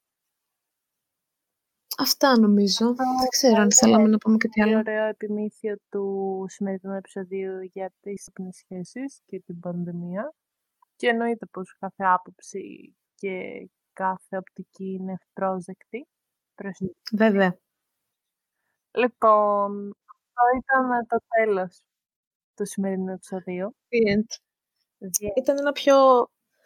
Αυτά 1.98 2.40
νομίζω. 2.40 2.86
Δεν 2.96 3.28
ξέρω 3.30 3.62
αν 3.62 3.72
θέλαμε 3.74 4.08
να 4.08 4.18
πούμε 4.18 4.38
κάτι 4.38 4.60
Πολύ 4.60 4.70
άλλο. 4.76 4.80
ωραίο 4.80 5.06
επιμήθειο 5.06 5.76
του 5.90 6.46
σημερινού 6.50 6.94
επεισοδίου 6.94 7.62
για 7.62 7.94
τις 8.00 8.28
ύπνες 8.28 8.56
σχέσεις 8.56 9.20
και 9.26 9.40
την 9.40 9.60
πανδημία. 9.60 10.34
Και 11.00 11.08
εννοείται 11.08 11.46
πως 11.46 11.76
κάθε 11.80 12.04
άποψη 12.04 12.96
και 13.16 13.68
κάθε 13.94 14.38
οπτική 14.38 14.86
είναι 14.86 15.12
ευπρόσδεκτη. 15.22 16.08
Προσοχή. 16.56 16.96
Βέβαια. 17.12 17.58
Λοιπόν, 18.98 19.90
αυτό 20.06 20.42
ήταν 20.58 21.08
το 21.08 21.18
τέλος 21.38 21.82
του 22.56 22.66
σημερινού 22.66 23.12
επεισοδίου. 23.12 23.76
The 23.90 24.18
end. 24.18 24.38
Δι- 24.98 25.38
Ήταν 25.38 25.58
ένα 25.58 25.72
πιο 25.72 25.96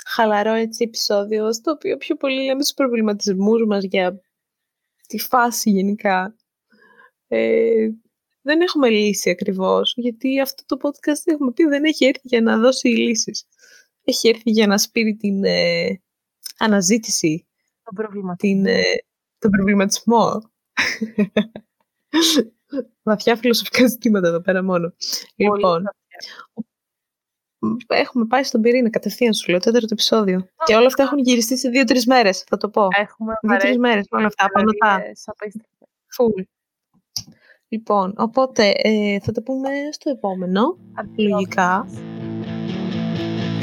χαλαρό 0.05 0.53
έτσι 0.53 0.83
επεισόδιο, 0.83 1.53
στο 1.53 1.71
οποίο 1.71 1.97
πιο 1.97 2.15
πολύ 2.15 2.43
λέμε 2.45 2.59
τους 2.59 2.73
προβληματισμούς 2.73 3.65
μας 3.67 3.83
για 3.83 4.21
τη 5.07 5.19
φάση 5.19 5.69
γενικά. 5.69 6.35
Ε, 7.27 7.89
δεν 8.41 8.61
έχουμε 8.61 8.89
λύση 8.89 9.29
ακριβώς, 9.29 9.93
γιατί 9.97 10.39
αυτό 10.39 10.63
το 10.65 10.89
podcast 10.89 11.21
έχουμε 11.25 11.51
πει 11.51 11.63
δεν 11.63 11.83
έχει 11.83 12.05
έρθει 12.05 12.21
για 12.27 12.41
να 12.41 12.57
δώσει 12.57 12.87
λύσεις. 12.87 13.45
Έχει 14.03 14.27
έρθει 14.27 14.51
για 14.51 14.67
να 14.67 14.77
σπείρει 14.77 15.15
την 15.15 15.43
ε, 15.43 16.01
αναζήτηση, 16.57 17.47
Τον 17.83 17.95
προβληματισμό. 17.95 18.35
την, 18.35 18.65
ε, 18.65 18.81
τον 19.39 19.51
προβληματισμό. 19.51 20.31
Βαθιά 23.03 23.35
φιλοσοφικά 23.35 23.87
ζητήματα 23.87 24.27
εδώ 24.27 24.41
πέρα 24.41 24.63
μόνο. 24.63 24.93
Πολύ 25.35 25.45
Λοιπόν, 25.45 25.83
έχουμε 27.87 28.25
πάει 28.25 28.43
στον 28.43 28.61
πυρήνα 28.61 28.89
κατευθείαν 28.89 29.33
σου 29.33 29.49
λέω, 29.51 29.59
τέταρτο 29.59 29.87
επεισόδιο. 29.91 30.47
Και 30.65 30.75
όλα 30.75 30.85
αυτά 30.85 31.03
έχουν 31.03 31.17
γυριστεί 31.19 31.57
σε 31.57 31.69
δύο-τρεις 31.69 32.05
μέρες, 32.05 32.41
θα 32.41 32.57
το 32.57 32.69
πω. 32.69 32.87
Έχουμε 32.99 33.33
Δύο-τρεις 33.41 33.77
μέρες 33.77 34.05
όλα 34.09 34.25
αυτά, 34.25 34.49
πάνω 34.49 34.71
τα. 34.71 34.87
παρέες 34.87 35.23
απίστευτες. 35.27 35.87
Full. 36.17 36.43
Λοιπόν, 37.67 38.13
οπότε 38.17 38.71
ε, 38.75 39.19
θα 39.19 39.31
τα 39.31 39.43
πούμε 39.43 39.69
στο 39.91 40.09
επόμενο. 40.09 40.77
Αντιόφωνες. 40.93 41.29
Λογικά. 41.29 41.87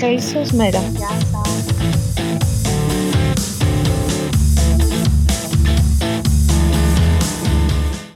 Καλή 0.00 0.20
σας 0.20 0.52
μέρα. 0.52 0.78
Γεια 0.96 1.08
σας. 1.08 1.59